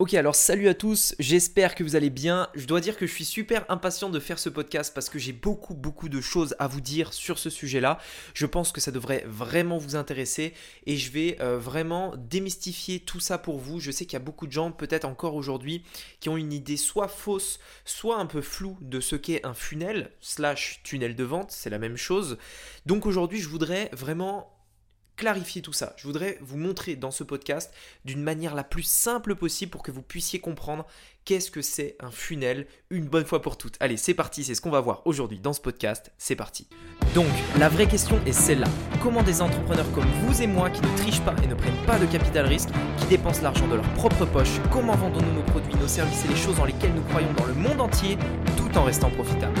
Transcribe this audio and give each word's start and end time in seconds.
Ok, 0.00 0.14
alors 0.14 0.34
salut 0.34 0.68
à 0.68 0.72
tous, 0.72 1.14
j'espère 1.18 1.74
que 1.74 1.84
vous 1.84 1.94
allez 1.94 2.08
bien. 2.08 2.48
Je 2.54 2.64
dois 2.64 2.80
dire 2.80 2.96
que 2.96 3.06
je 3.06 3.12
suis 3.12 3.26
super 3.26 3.66
impatient 3.68 4.08
de 4.08 4.18
faire 4.18 4.38
ce 4.38 4.48
podcast 4.48 4.94
parce 4.94 5.10
que 5.10 5.18
j'ai 5.18 5.34
beaucoup 5.34 5.74
beaucoup 5.74 6.08
de 6.08 6.22
choses 6.22 6.56
à 6.58 6.68
vous 6.68 6.80
dire 6.80 7.12
sur 7.12 7.38
ce 7.38 7.50
sujet-là. 7.50 7.98
Je 8.32 8.46
pense 8.46 8.72
que 8.72 8.80
ça 8.80 8.92
devrait 8.92 9.26
vraiment 9.26 9.76
vous 9.76 9.96
intéresser 9.96 10.54
et 10.86 10.96
je 10.96 11.10
vais 11.10 11.36
euh, 11.42 11.58
vraiment 11.58 12.14
démystifier 12.16 13.00
tout 13.00 13.20
ça 13.20 13.36
pour 13.36 13.58
vous. 13.58 13.78
Je 13.78 13.90
sais 13.90 14.06
qu'il 14.06 14.14
y 14.14 14.22
a 14.22 14.24
beaucoup 14.24 14.46
de 14.46 14.52
gens, 14.52 14.72
peut-être 14.72 15.04
encore 15.04 15.34
aujourd'hui, 15.34 15.82
qui 16.20 16.30
ont 16.30 16.38
une 16.38 16.54
idée 16.54 16.78
soit 16.78 17.08
fausse, 17.08 17.60
soit 17.84 18.16
un 18.16 18.24
peu 18.24 18.40
floue 18.40 18.78
de 18.80 19.00
ce 19.00 19.16
qu'est 19.16 19.44
un 19.44 19.52
funnel 19.52 20.12
slash 20.22 20.80
tunnel 20.82 21.14
de 21.14 21.24
vente, 21.24 21.50
c'est 21.50 21.68
la 21.68 21.78
même 21.78 21.98
chose. 21.98 22.38
Donc 22.86 23.04
aujourd'hui, 23.04 23.40
je 23.42 23.50
voudrais 23.50 23.90
vraiment 23.92 24.59
clarifier 25.20 25.60
tout 25.60 25.74
ça. 25.74 25.92
Je 25.98 26.06
voudrais 26.06 26.38
vous 26.40 26.56
montrer 26.56 26.96
dans 26.96 27.10
ce 27.10 27.24
podcast 27.24 27.74
d'une 28.06 28.22
manière 28.22 28.54
la 28.54 28.64
plus 28.64 28.84
simple 28.84 29.34
possible 29.34 29.70
pour 29.70 29.82
que 29.82 29.90
vous 29.90 30.00
puissiez 30.00 30.40
comprendre 30.40 30.86
qu'est-ce 31.26 31.50
que 31.50 31.60
c'est 31.60 31.94
un 32.00 32.10
funnel 32.10 32.66
une 32.88 33.04
bonne 33.04 33.26
fois 33.26 33.42
pour 33.42 33.58
toutes. 33.58 33.76
Allez, 33.80 33.98
c'est 33.98 34.14
parti, 34.14 34.44
c'est 34.44 34.54
ce 34.54 34.62
qu'on 34.62 34.70
va 34.70 34.80
voir 34.80 35.02
aujourd'hui 35.04 35.38
dans 35.38 35.52
ce 35.52 35.60
podcast. 35.60 36.10
C'est 36.16 36.36
parti. 36.36 36.68
Donc, 37.14 37.28
la 37.58 37.68
vraie 37.68 37.86
question 37.86 38.18
est 38.24 38.32
celle-là. 38.32 38.68
Comment 39.02 39.22
des 39.22 39.42
entrepreneurs 39.42 39.92
comme 39.92 40.08
vous 40.24 40.40
et 40.40 40.46
moi 40.46 40.70
qui 40.70 40.80
ne 40.80 40.96
trichent 40.96 41.20
pas 41.20 41.34
et 41.44 41.46
ne 41.46 41.54
prennent 41.54 41.84
pas 41.86 41.98
de 41.98 42.06
capital 42.06 42.46
risque, 42.46 42.70
qui 42.96 43.04
dépensent 43.04 43.42
l'argent 43.42 43.68
de 43.68 43.74
leur 43.74 43.94
propre 43.96 44.24
poche, 44.24 44.58
comment 44.72 44.96
vendons-nous 44.96 45.34
nos 45.34 45.42
produits, 45.42 45.74
nos 45.74 45.88
services 45.88 46.24
et 46.24 46.28
les 46.28 46.36
choses 46.36 46.56
dans 46.56 46.64
lesquelles 46.64 46.94
nous 46.94 47.02
croyons 47.02 47.34
dans 47.34 47.44
le 47.44 47.52
monde 47.52 47.82
entier 47.82 48.16
tout 48.56 48.74
en 48.78 48.84
restant 48.84 49.10
profitables? 49.10 49.60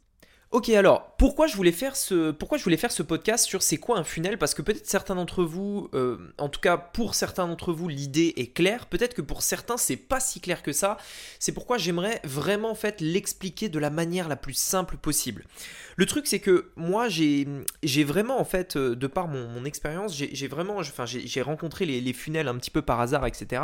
Ok 0.51 0.67
alors, 0.67 1.15
pourquoi 1.17 1.47
je 1.47 1.55
voulais 1.55 1.71
faire 1.71 1.95
ce, 1.95 2.31
pourquoi 2.31 2.57
je 2.57 2.65
voulais 2.65 2.75
faire 2.75 2.91
ce 2.91 3.03
podcast 3.03 3.45
sur 3.45 3.63
c'est 3.63 3.77
quoi 3.77 3.97
un 3.97 4.03
funnel? 4.03 4.37
Parce 4.37 4.53
que 4.53 4.61
peut-être 4.61 4.85
certains 4.85 5.15
d'entre 5.15 5.45
vous, 5.45 5.89
euh, 5.93 6.17
en 6.37 6.49
tout 6.49 6.59
cas 6.59 6.75
pour 6.75 7.15
certains 7.15 7.47
d'entre 7.47 7.71
vous, 7.71 7.87
l'idée 7.87 8.33
est 8.35 8.47
claire. 8.47 8.87
Peut-être 8.87 9.13
que 9.13 9.21
pour 9.21 9.43
certains, 9.43 9.77
c'est 9.77 9.95
pas 9.95 10.19
si 10.19 10.41
clair 10.41 10.61
que 10.61 10.73
ça. 10.73 10.97
C'est 11.39 11.53
pourquoi 11.53 11.77
j'aimerais 11.77 12.19
vraiment 12.25 12.69
en 12.69 12.75
fait 12.75 12.99
l'expliquer 12.99 13.69
de 13.69 13.79
la 13.79 13.89
manière 13.89 14.27
la 14.27 14.35
plus 14.35 14.53
simple 14.53 14.97
possible. 14.97 15.45
Le 15.95 16.05
truc, 16.05 16.27
c'est 16.27 16.39
que 16.39 16.71
moi, 16.75 17.07
j'ai, 17.07 17.47
j'ai 17.81 18.03
vraiment 18.03 18.37
en 18.37 18.45
fait, 18.45 18.75
euh, 18.75 18.93
de 18.93 19.07
par 19.07 19.29
mon, 19.29 19.63
expérience, 19.63 20.13
j'ai, 20.13 20.47
vraiment, 20.49 20.79
enfin, 20.79 21.05
rencontré 21.43 21.85
les 21.85 22.13
funnels 22.13 22.49
un 22.49 22.57
petit 22.57 22.71
peu 22.71 22.81
par 22.81 22.99
hasard, 22.99 23.25
etc. 23.25 23.61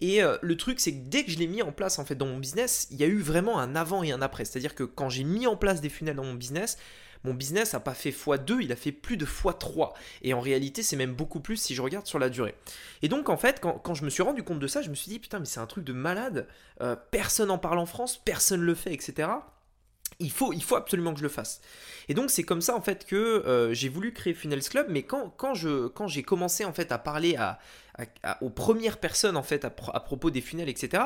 Et 0.00 0.22
euh, 0.22 0.36
le 0.42 0.56
truc, 0.56 0.80
c'est 0.80 0.92
que 0.92 1.08
dès 1.08 1.24
que 1.24 1.30
je 1.30 1.38
l'ai 1.38 1.46
mis 1.46 1.62
en 1.62 1.72
place 1.72 1.98
en 1.98 2.04
fait 2.04 2.14
dans 2.14 2.26
mon 2.26 2.38
business, 2.38 2.86
il 2.90 2.98
y 2.98 3.04
a 3.04 3.06
eu 3.06 3.18
vraiment 3.18 3.58
un 3.58 3.74
avant 3.74 4.02
et 4.02 4.12
un 4.12 4.20
après. 4.22 4.44
C'est-à-dire 4.44 4.74
que 4.74 4.84
quand 4.84 5.08
j'ai 5.08 5.24
mis 5.24 5.46
en 5.46 5.56
place 5.56 5.80
des 5.80 5.88
funnels 5.88 6.16
dans 6.16 6.24
mon 6.24 6.34
business, 6.34 6.76
mon 7.24 7.34
business 7.34 7.72
n'a 7.72 7.80
pas 7.80 7.94
fait 7.94 8.10
x2, 8.10 8.58
il 8.60 8.72
a 8.72 8.76
fait 8.76 8.92
plus 8.92 9.16
de 9.16 9.26
x3. 9.26 9.92
Et 10.22 10.34
en 10.34 10.40
réalité, 10.40 10.82
c'est 10.82 10.96
même 10.96 11.14
beaucoup 11.14 11.40
plus 11.40 11.56
si 11.56 11.74
je 11.74 11.82
regarde 11.82 12.06
sur 12.06 12.18
la 12.18 12.28
durée. 12.28 12.54
Et 13.02 13.08
donc, 13.08 13.28
en 13.28 13.36
fait, 13.36 13.60
quand, 13.60 13.94
je 13.94 14.04
me 14.04 14.10
suis 14.10 14.22
rendu 14.22 14.42
compte 14.42 14.60
de 14.60 14.66
ça, 14.66 14.82
je 14.82 14.90
me 14.90 14.94
suis 14.94 15.10
dit, 15.10 15.18
putain, 15.18 15.40
mais 15.40 15.46
c'est 15.46 15.60
un 15.60 15.66
truc 15.66 15.84
de 15.84 15.92
malade. 15.92 16.46
Euh, 16.82 16.94
personne 17.10 17.50
en 17.50 17.58
parle 17.58 17.78
en 17.78 17.86
France, 17.86 18.20
personne 18.24 18.60
le 18.60 18.74
fait, 18.74 18.92
etc 18.92 19.28
il 20.18 20.30
faut, 20.30 20.52
il 20.52 20.62
faut 20.62 20.76
absolument 20.76 21.12
que 21.12 21.18
je 21.18 21.24
le 21.24 21.28
fasse. 21.28 21.60
Et 22.08 22.14
donc 22.14 22.30
c'est 22.30 22.42
comme 22.42 22.60
ça 22.60 22.74
en 22.74 22.80
fait 22.80 23.04
que 23.04 23.16
euh, 23.16 23.74
j'ai 23.74 23.88
voulu 23.88 24.12
créer 24.12 24.34
Funnels 24.34 24.62
Club, 24.62 24.86
mais 24.88 25.02
quand, 25.02 25.30
quand, 25.36 25.54
je, 25.54 25.88
quand 25.88 26.08
j'ai 26.08 26.22
commencé 26.22 26.64
en 26.64 26.72
fait 26.72 26.92
à 26.92 26.98
parler 26.98 27.36
à, 27.36 27.58
aux 28.40 28.50
premières 28.50 28.98
personnes 28.98 29.36
en 29.36 29.42
fait 29.42 29.64
à, 29.64 29.70
propos 29.70 30.30
des 30.30 30.40
funnels, 30.40 30.68
etc., 30.68 31.04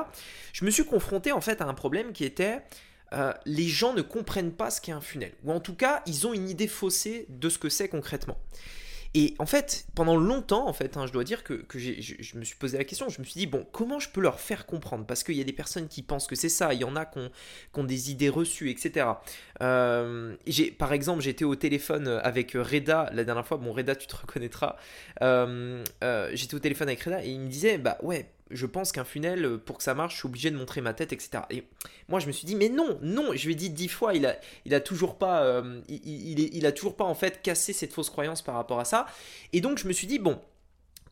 je 0.53 0.65
me 0.65 0.71
suis 0.71 0.85
confronté 0.85 1.33
en 1.33 1.41
fait 1.41 1.61
à 1.61 1.67
un 1.67 1.75
problème 1.75 2.13
qui 2.13 2.25
était 2.25 2.63
euh, 3.13 3.33
les 3.45 3.67
gens 3.67 3.93
ne 3.93 4.03
comprennent 4.03 4.53
pas 4.53 4.71
ce 4.71 4.81
qu'est 4.81 4.93
un 4.93 5.01
funnel, 5.01 5.33
ou 5.45 5.53
en 5.53 5.61
tout 5.61 5.75
cas 5.75 6.03
ils 6.07 6.27
ont 6.27 6.33
une 6.33 6.49
idée 6.49 6.69
faussée 6.69 7.27
de 7.29 7.49
ce 7.49 7.59
que 7.59 7.69
c'est 7.69 7.89
concrètement. 7.89 8.39
Et 9.15 9.35
en 9.41 9.47
fait, 9.47 9.87
pendant 9.97 10.17
longtemps, 10.17 10.69
en 10.69 10.73
fait, 10.73 10.97
hein, 10.97 11.07
je 11.07 11.13
dois 11.13 11.25
dire 11.25 11.43
que, 11.43 11.65
je, 11.75 12.39
me 12.39 12.45
suis 12.45 12.55
posé 12.55 12.79
la 12.79 12.85
question, 12.85 13.09
je 13.09 13.21
me 13.21 13.25
suis 13.25 13.41
dit, 13.41 13.47
bon, 13.47 13.67
comment 13.73 13.99
je 13.99 14.09
peux 14.09 14.21
leur 14.21 14.39
faire 14.39 14.67
comprendre? 14.67 15.05
Parce 15.05 15.25
qu'il 15.25 15.35
y 15.35 15.41
a 15.41 15.45
des 15.45 15.53
personnes 15.53 15.89
qui 15.89 16.03
pensent 16.03 16.29
que 16.29 16.37
c'est 16.37 16.49
ça, 16.49 16.73
il 16.75 16.81
y 16.81 16.85
en 16.85 16.95
a 16.95 17.07
qui 17.07 17.19
ont, 17.75 17.85
des 17.85 18.13
idées 18.13 18.29
reçues, 18.29 18.71
etc. 18.71 19.07
Euh, 19.63 20.37
par 20.79 20.93
exemple, 20.93 21.23
j'étais 21.23 21.45
au 21.45 21.57
téléphone 21.57 22.21
avec 22.23 22.53
Reda 22.53 23.11
la 23.13 23.25
dernière 23.25 23.47
fois, 23.47 23.57
bon, 23.57 23.73
Reda, 23.73 23.97
tu 23.97 24.07
te 24.07 24.15
reconnaîtras. 24.15 24.77
Euh, 25.23 25.83
euh, 26.05 26.31
j'étais 26.35 26.55
au 26.55 26.61
téléphone 26.61 26.89
avec 26.89 27.03
Reda 27.03 27.25
et 27.25 27.31
il 27.31 27.41
me 27.41 27.49
disait, 27.49 27.79
bah 27.79 27.99
ouais, 28.03 28.31
je 28.51 28.67
pense 28.67 28.93
qu'un 28.93 29.05
funnel, 29.05 29.45
euh, 29.45 29.59
pour 29.59 29.79
que 29.79 29.83
ça 29.83 29.95
marche, 29.95 30.15
je 30.15 30.19
suis 30.19 30.27
obligé 30.27 30.51
de 30.51 30.57
montrer 30.57 30.81
ma 30.81 30.95
tête, 30.95 31.13
etc. 31.13 31.45
Et 31.51 31.65
moi, 32.09 32.21
je 32.21 32.27
me 32.27 32.33
suis 32.33 32.47
dit, 32.47 32.57
mais 32.57 32.69
non, 32.69 32.99
non, 33.03 33.33
je 33.35 33.47
lui 33.47 33.53
ai 33.53 33.57
dit 33.57 33.71
dix 33.71 33.89
fois, 33.89 34.15
il 34.15 34.27
a, 34.27 34.37
il 34.65 34.75
a 34.75 34.81
toujours 34.81 35.17
pas, 35.17 35.43
euh, 35.43 35.81
il, 35.89 36.39
il, 36.55 36.67
a 36.67 36.73
toujours 36.73 36.97
pas 36.97 37.05
en 37.05 37.15
fait 37.15 37.43
cassé 37.43 37.73
cette 37.73 37.93
fausse 37.93 38.11
croyance 38.11 38.43
par 38.43 38.55
rapport 38.55 38.81
à 38.81 38.85
ça. 38.85 39.07
Et 39.53 39.61
donc, 39.61 39.79
je 39.79 39.87
me 39.87 39.93
suis 39.93 40.07
dit, 40.07 40.19
bon, 40.19 40.41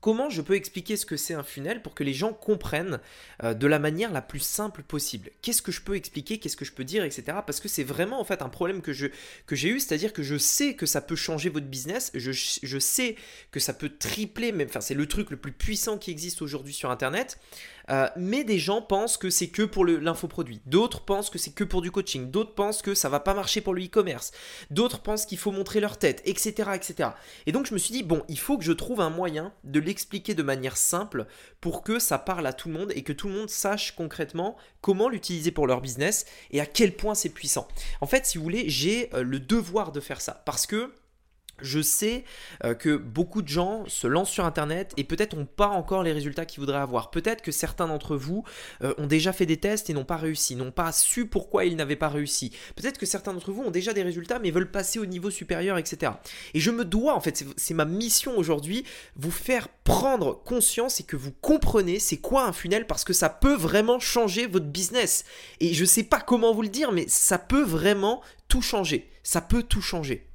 Comment 0.01 0.31
je 0.31 0.43
peux 0.43 0.55
expliquer 0.55 0.97
ce 0.97 1.05
que 1.05 1.17
c'est 1.17 1.35
un 1.35 1.43
funnel 1.43 1.83
pour 1.83 1.95
que 1.95 2.05
les 2.05 2.13
gens 2.13 2.33
comprennent 2.33 3.01
euh, 3.43 3.53
de 3.53 3.67
la 3.67 3.81
manière 3.81 4.13
la 4.13 4.23
plus 4.23 4.39
simple 4.39 4.83
possible? 4.83 5.31
Qu'est-ce 5.43 5.61
que 5.61 5.73
je 5.73 5.81
peux 5.81 5.97
expliquer? 5.97 6.39
Qu'est-ce 6.39 6.57
que 6.57 6.65
je 6.65 6.73
peux 6.73 6.85
dire? 6.85 7.03
Etc. 7.03 7.23
Parce 7.27 7.59
que 7.59 7.69
c'est 7.69 7.83
vraiment 7.83 8.21
en 8.21 8.25
fait 8.25 8.41
un 8.43 8.49
problème 8.49 8.81
que, 8.81 8.93
je, 8.93 9.09
que 9.47 9.57
j'ai 9.57 9.71
eu, 9.71 9.81
c'est-à-dire 9.81 10.13
que 10.13 10.23
je 10.23 10.39
sais 10.39 10.75
que 10.75 10.87
ça 10.87 11.01
peut 11.01 11.17
changer 11.17 11.49
votre 11.49 11.67
business, 11.67 12.13
je, 12.15 12.79
sais 12.79 13.17
que 13.51 13.59
ça 13.59 13.73
peut 13.73 13.89
tripler, 13.89 14.53
même, 14.53 14.69
enfin 14.69 14.81
c'est 14.81 14.95
le 14.95 15.07
truc 15.07 15.31
le 15.31 15.37
plus 15.37 15.53
puissant 15.53 15.99
qui 15.99 16.13
existe 16.13 16.43
aujourd'hui 16.43 16.73
sur 16.73 16.91
Internet. 16.91 17.39
Euh, 17.91 18.09
mais 18.17 18.45
des 18.45 18.59
gens 18.59 18.83
pensent 18.83 19.17
que 19.17 19.31
c'est 19.31 19.49
que 19.49 19.63
pour 19.63 19.85
l'infoproduit. 19.85 20.61
D'autres 20.67 21.01
pensent 21.01 21.31
que 21.31 21.39
c'est 21.39 21.53
que 21.53 21.65
pour 21.65 21.83
du 21.83 21.91
coaching. 21.91 22.31
D'autres 22.31 22.55
pensent 22.55 22.83
que 22.83 22.95
ça 22.95 23.09
va 23.09 23.21
pas 23.21 23.35
marcher 23.35 23.61
pour 23.61 23.75
le 23.75 23.85
e-commerce. 23.85 24.33
D'autres 24.71 25.01
pensent 25.01 25.27
qu'il 25.27 25.39
faut 25.39 25.53
montrer 25.53 25.81
leur 25.81 25.99
tête, 25.99 26.23
etc., 26.25 26.71
etc. 26.75 27.11
Et 27.47 27.53
donc 27.53 27.67
je 27.67 27.75
me 27.75 27.79
suis 27.79 27.93
dit 27.93 28.03
bon, 28.03 28.23
il 28.29 28.39
faut 28.39 28.59
que 28.59 28.65
je 28.65 28.73
trouve 28.73 29.01
un 29.01 29.11
moyen 29.11 29.53
de 29.65 29.81
l'expliquer 29.81 30.35
de 30.35 30.43
manière 30.43 30.77
simple 30.77 31.27
pour 31.61 31.83
que 31.83 31.99
ça 31.99 32.19
parle 32.19 32.47
à 32.47 32.53
tout 32.53 32.69
le 32.69 32.75
monde 32.75 32.93
et 32.95 33.03
que 33.03 33.13
tout 33.13 33.29
le 33.29 33.35
monde 33.35 33.51
sache 33.51 33.93
concrètement 33.93 34.57
comment 34.81 35.09
l'utiliser 35.09 35.51
pour 35.51 35.67
leur 35.67 35.81
business 35.81 36.27
et 36.51 36.61
à 36.61 36.67
quel 36.67 36.95
point 36.95 37.15
c'est 37.15 37.29
puissant. 37.29 37.69
En 38.01 38.07
fait, 38.07 38.27
si 38.27 38.39
vous 38.39 38.45
voulez, 38.45 38.69
j'ai 38.69 39.13
euh, 39.15 39.23
le 39.23 39.41
devoir 39.41 39.93
de 39.93 40.01
faire 40.01 40.21
ça 40.21 40.43
parce 40.45 40.67
que 40.67 40.93
je 41.61 41.81
sais 41.81 42.25
euh, 42.65 42.75
que 42.75 42.97
beaucoup 42.97 43.43
de 43.43 43.49
gens 43.49 43.85
se 43.87 44.07
lancent 44.07 44.31
sur 44.31 44.45
Internet 44.45 44.93
et 44.97 45.05
peut-être 45.05 45.37
n'ont 45.37 45.47
pas 45.47 45.69
encore 45.69 46.03
les 46.03 46.13
résultats 46.13 46.47
qu'ils 46.47 46.61
voudraient 46.61 46.79
avoir. 46.79 47.11
Peut-être 47.11 47.43
que 47.43 47.53
certains 47.53 47.89
d'entre 47.89 48.17
vous 48.17 48.45
euh, 48.83 48.95
ont 48.99 49.07
déjà 49.07 49.33
fait 49.33 49.47
des 49.47 49.57
tests 49.57 49.91
et 49.91 49.95
n'ont 49.95 50.05
pas 50.05 50.17
réussi, 50.17 50.57
n'ont 50.57 50.71
pas 50.71 50.93
su 50.93 51.27
pourquoi 51.27 51.65
ils 51.65 51.77
n'avaient 51.77 51.97
pas 51.97 52.09
réussi. 52.09 52.53
Peut-être 52.77 52.99
que 52.99 53.07
certains 53.07 53.33
d'entre 53.33 53.53
vous 53.53 53.63
ont 53.63 53.71
déjà 53.71 53.93
des 53.93 54.03
résultats 54.03 54.39
mais 54.39 54.51
veulent 54.51 54.71
passer 54.71 54.99
au 54.99 55.07
niveau 55.07 55.31
supérieur, 55.31 55.79
etc. 55.79 56.13
Et 56.55 56.61
je 56.61 56.71
me 56.71 56.85
dois, 56.85 57.15
en 57.15 57.21
fait, 57.21 57.45
c'est 57.57 57.75
ma 57.75 57.85
mission 57.85 58.37
aujourd'hui, 58.37 58.85
vous 59.17 59.31
faire 59.31 59.69
prendre 59.85 60.43
conscience 60.45 61.01
et 61.01 61.05
que 61.05 61.17
vous 61.17 61.33
comprenez 61.33 61.99
c'est 61.99 62.19
quoi 62.19 62.45
un 62.45 62.53
funnel 62.53 62.87
parce 62.87 63.05
que 63.05 63.13
ça 63.13 63.29
peut 63.29 63.55
vraiment 63.55 64.01
changer 64.01 64.47
votre 64.47 64.67
business. 64.67 65.25
Et 65.61 65.75
je 65.75 65.83
ne 65.83 65.87
sais 65.87 66.03
pas 66.03 66.21
comment 66.21 66.53
vous 66.53 66.63
le 66.63 66.69
dire, 66.69 66.93
mais 66.93 67.07
ça 67.09 67.39
peut 67.39 67.63
vraiment 67.63 68.23
tout 68.49 68.63
changer. 68.63 69.09
Ça 69.23 69.41
peut 69.41 69.63
tout 69.63 69.83
changer. 69.83 70.28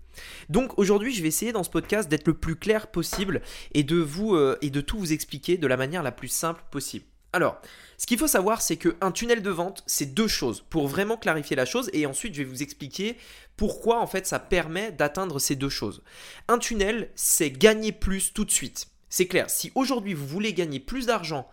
Donc 0.50 0.78
aujourd'hui, 0.78 1.14
je 1.14 1.22
vais 1.22 1.28
essayer 1.28 1.52
dans 1.52 1.64
ce 1.64 1.70
podcast 1.70 2.10
d'être 2.10 2.28
le 2.28 2.34
plus 2.34 2.56
clair 2.56 2.88
possible 2.88 3.42
et 3.74 3.84
de 3.84 3.98
vous 3.98 4.36
euh, 4.36 4.58
et 4.62 4.70
de 4.70 4.82
tout 4.82 4.98
vous 4.98 5.14
expliquer 5.14 5.58
de 5.58 5.68
la 5.68 5.78
manière 5.78 6.04
la 6.04 6.12
plus 6.12 6.28
simple 6.28 6.64
possible. 6.72 7.06
Alors, 7.34 7.60
ce 7.98 8.06
qu'il 8.06 8.20
faut 8.20 8.28
savoir, 8.28 8.62
c'est 8.62 8.78
qu'un 8.78 9.12
tunnel 9.12 9.42
de 9.42 9.50
vente, 9.50 9.84
c'est 9.88 10.14
deux 10.14 10.28
choses 10.28 10.62
pour 10.70 10.88
vraiment 10.88 11.18
clarifier 11.18 11.56
la 11.56 11.66
chose 11.66 11.90
et 11.92 12.06
ensuite 12.06 12.36
je 12.36 12.44
vais 12.44 12.50
vous 12.50 12.62
expliquer 12.62 13.18
pourquoi 13.58 14.00
en 14.00 14.08
fait 14.08 14.28
ça 14.28 14.40
permet 14.40 14.92
d'atteindre 14.92 15.40
ces 15.40 15.56
deux 15.56 15.70
choses. 15.70 16.04
Un 16.48 16.60
tunnel, 16.60 17.10
c'est 17.16 17.50
gagner 17.50 17.92
plus 17.92 18.34
tout 18.34 18.46
de 18.46 18.52
suite. 18.52 18.88
C'est 19.10 19.28
clair, 19.28 19.50
si 19.50 19.72
aujourd'hui 19.74 20.14
vous 20.14 20.28
voulez 20.28 20.54
gagner 20.54 20.80
plus 20.80 21.08
d'argent 21.08 21.48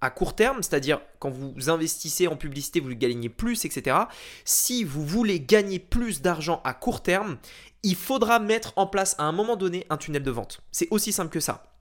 à 0.00 0.10
court 0.10 0.36
terme, 0.36 0.62
c'est-à-dire 0.62 1.00
quand 1.18 1.30
vous 1.30 1.70
investissez 1.70 2.28
en 2.28 2.36
publicité, 2.36 2.78
vous 2.80 2.94
gagnez 2.94 3.28
plus, 3.28 3.64
etc. 3.64 3.96
Si 4.44 4.84
vous 4.84 5.04
voulez 5.04 5.40
gagner 5.40 5.80
plus 5.80 6.22
d'argent 6.22 6.60
à 6.64 6.74
court 6.74 7.02
terme, 7.02 7.38
il 7.82 7.96
faudra 7.96 8.38
mettre 8.38 8.72
en 8.76 8.86
place 8.86 9.14
à 9.18 9.24
un 9.24 9.32
moment 9.32 9.56
donné 9.56 9.86
un 9.90 9.96
tunnel 9.96 10.22
de 10.22 10.30
vente. 10.30 10.60
C'est 10.72 10.88
aussi 10.90 11.12
simple 11.12 11.30
que 11.30 11.40
ça. 11.40 11.72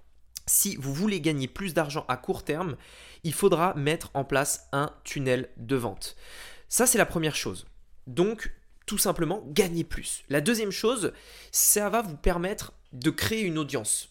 Si 0.45 0.77
vous 0.77 0.93
voulez 0.93 1.19
gagner 1.19 1.47
plus 1.47 1.73
d'argent 1.73 2.05
à 2.07 2.15
court 2.15 2.43
terme, 2.43 2.77
il 3.23 3.33
faudra 3.33 3.73
mettre 3.75 4.11
en 4.13 4.23
place 4.23 4.67
un 4.71 4.91
tunnel 5.03 5.49
de 5.57 5.75
vente. 5.75 6.15
Ça, 6.69 6.85
c'est 6.85 6.97
la 6.97 7.05
première 7.05 7.35
chose. 7.35 7.67
Donc, 8.05 8.53
tout 8.85 8.97
simplement, 8.97 9.43
gagner 9.47 9.83
plus. 9.83 10.23
La 10.29 10.39
deuxième 10.39 10.71
chose, 10.71 11.11
ça 11.51 11.89
va 11.89 12.01
vous 12.01 12.15
permettre 12.15 12.73
de 12.93 13.09
créer 13.09 13.41
une 13.41 13.57
audience. 13.57 14.09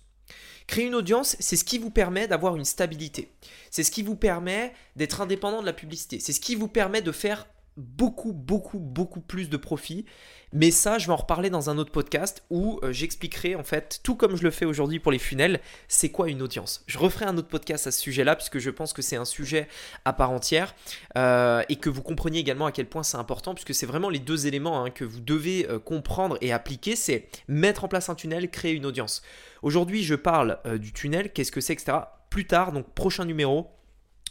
Créer 0.67 0.87
une 0.87 0.95
audience, 0.95 1.37
c'est 1.39 1.57
ce 1.57 1.65
qui 1.65 1.79
vous 1.79 1.91
permet 1.91 2.29
d'avoir 2.29 2.57
une 2.57 2.65
stabilité. 2.65 3.33
C'est 3.71 3.85
ce 3.85 3.91
qui 3.91 4.03
vous 4.03 4.17
permet 4.17 4.75
d'être 4.97 5.21
indépendant 5.21 5.61
de 5.61 5.67
la 5.67 5.73
publicité. 5.73 6.21
C'est 6.21 6.33
ce 6.33 6.41
qui 6.41 6.57
vous 6.57 6.69
permet 6.69 7.03
de 7.03 7.13
faire 7.13 7.47
beaucoup, 7.77 8.33
beaucoup, 8.33 8.79
beaucoup 8.79 9.21
plus 9.21 9.51
de 9.51 9.57
profit. 9.57 10.05
Mais 10.53 10.71
ça, 10.71 10.99
je 10.99 11.07
vais 11.07 11.13
en 11.13 11.17
reparler 11.17 11.51
dans 11.51 11.69
un 11.71 11.77
autre 11.77 11.91
podcast 11.91 12.45
où 12.51 12.81
euh, 12.83 12.93
j'expliquerai 12.93 13.57
en 13.57 13.65
fait, 13.65 14.01
tout 14.03 14.15
comme 14.15 14.37
je 14.37 14.43
le 14.43 14.51
fais 14.51 14.65
aujourd'hui 14.65 15.01
pour 15.01 15.13
les 15.13 15.19
funnels, 15.19 15.61
c'est 15.89 16.11
quoi 16.11 16.29
une 16.31 16.41
audience. 16.41 16.85
Je 16.87 16.99
referai 16.99 17.27
un 17.27 17.37
autre 17.37 17.49
podcast 17.49 17.87
à 17.87 17.91
ce 17.91 18.01
sujet-là 18.01 18.37
puisque 18.37 18.59
je 18.59 18.71
pense 18.71 18.93
que 18.93 19.03
c'est 19.03 19.17
un 19.17 19.25
sujet 19.25 19.69
à 20.05 20.13
part 20.13 20.31
entière 20.31 20.75
euh, 21.19 21.63
et 21.69 21.77
que 21.77 21.91
vous 21.91 22.03
compreniez 22.03 22.41
également 22.41 22.67
à 22.67 22.73
quel 22.73 22.87
point 22.87 23.03
c'est 23.03 23.19
important 23.19 23.55
puisque 23.55 23.75
c'est 23.75 23.87
vraiment 23.87 24.09
les 24.09 24.21
deux 24.21 24.47
éléments 24.47 24.85
hein, 24.85 24.91
que 24.91 25.05
vous 25.05 25.21
devez 25.21 25.69
euh, 25.69 25.79
comprendre 25.79 26.39
et 26.41 26.53
appliquer, 26.53 26.97
c'est 26.97 27.29
mettre 27.49 27.85
en 27.85 27.89
place 27.89 28.09
un 28.09 28.15
tunnel, 28.15 28.51
créer 28.51 28.73
une 28.73 28.87
audience. 28.87 29.23
Aujourd'hui, 29.63 30.05
je 30.05 30.15
parle 30.15 30.59
du 30.79 30.93
tunnel, 30.93 31.33
qu'est-ce 31.33 31.51
que 31.51 31.61
c'est, 31.61 31.73
etc. 31.73 31.99
Plus 32.31 32.47
tard, 32.47 32.73
donc 32.73 32.87
prochain 32.95 33.25
numéro, 33.25 33.76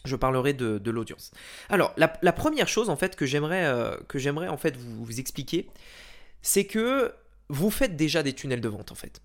je 0.06 0.16
parlerai 0.16 0.54
de, 0.54 0.92
l'audience. 0.92 1.31
Alors, 1.69 1.94
la, 1.98 2.34
première 2.34 2.68
chose 2.68 2.90
en 2.90 2.96
fait 2.96 3.16
que 3.16 3.25
j'aimerais 3.25 3.66
euh, 3.66 3.96
que 4.07 4.19
j'aimerais 4.19 4.48
en 4.48 4.57
fait 4.57 4.75
vous, 4.78 5.19
expliquer, 5.19 5.68
c'est 6.42 6.66
que 6.66 7.13
vous 7.50 7.69
faites 7.69 7.96
déjà 7.96 8.24
des 8.24 8.34
tunnels 8.34 8.62
de 8.62 8.69
vente 8.69 8.92
en 8.92 8.96
fait. 8.96 9.22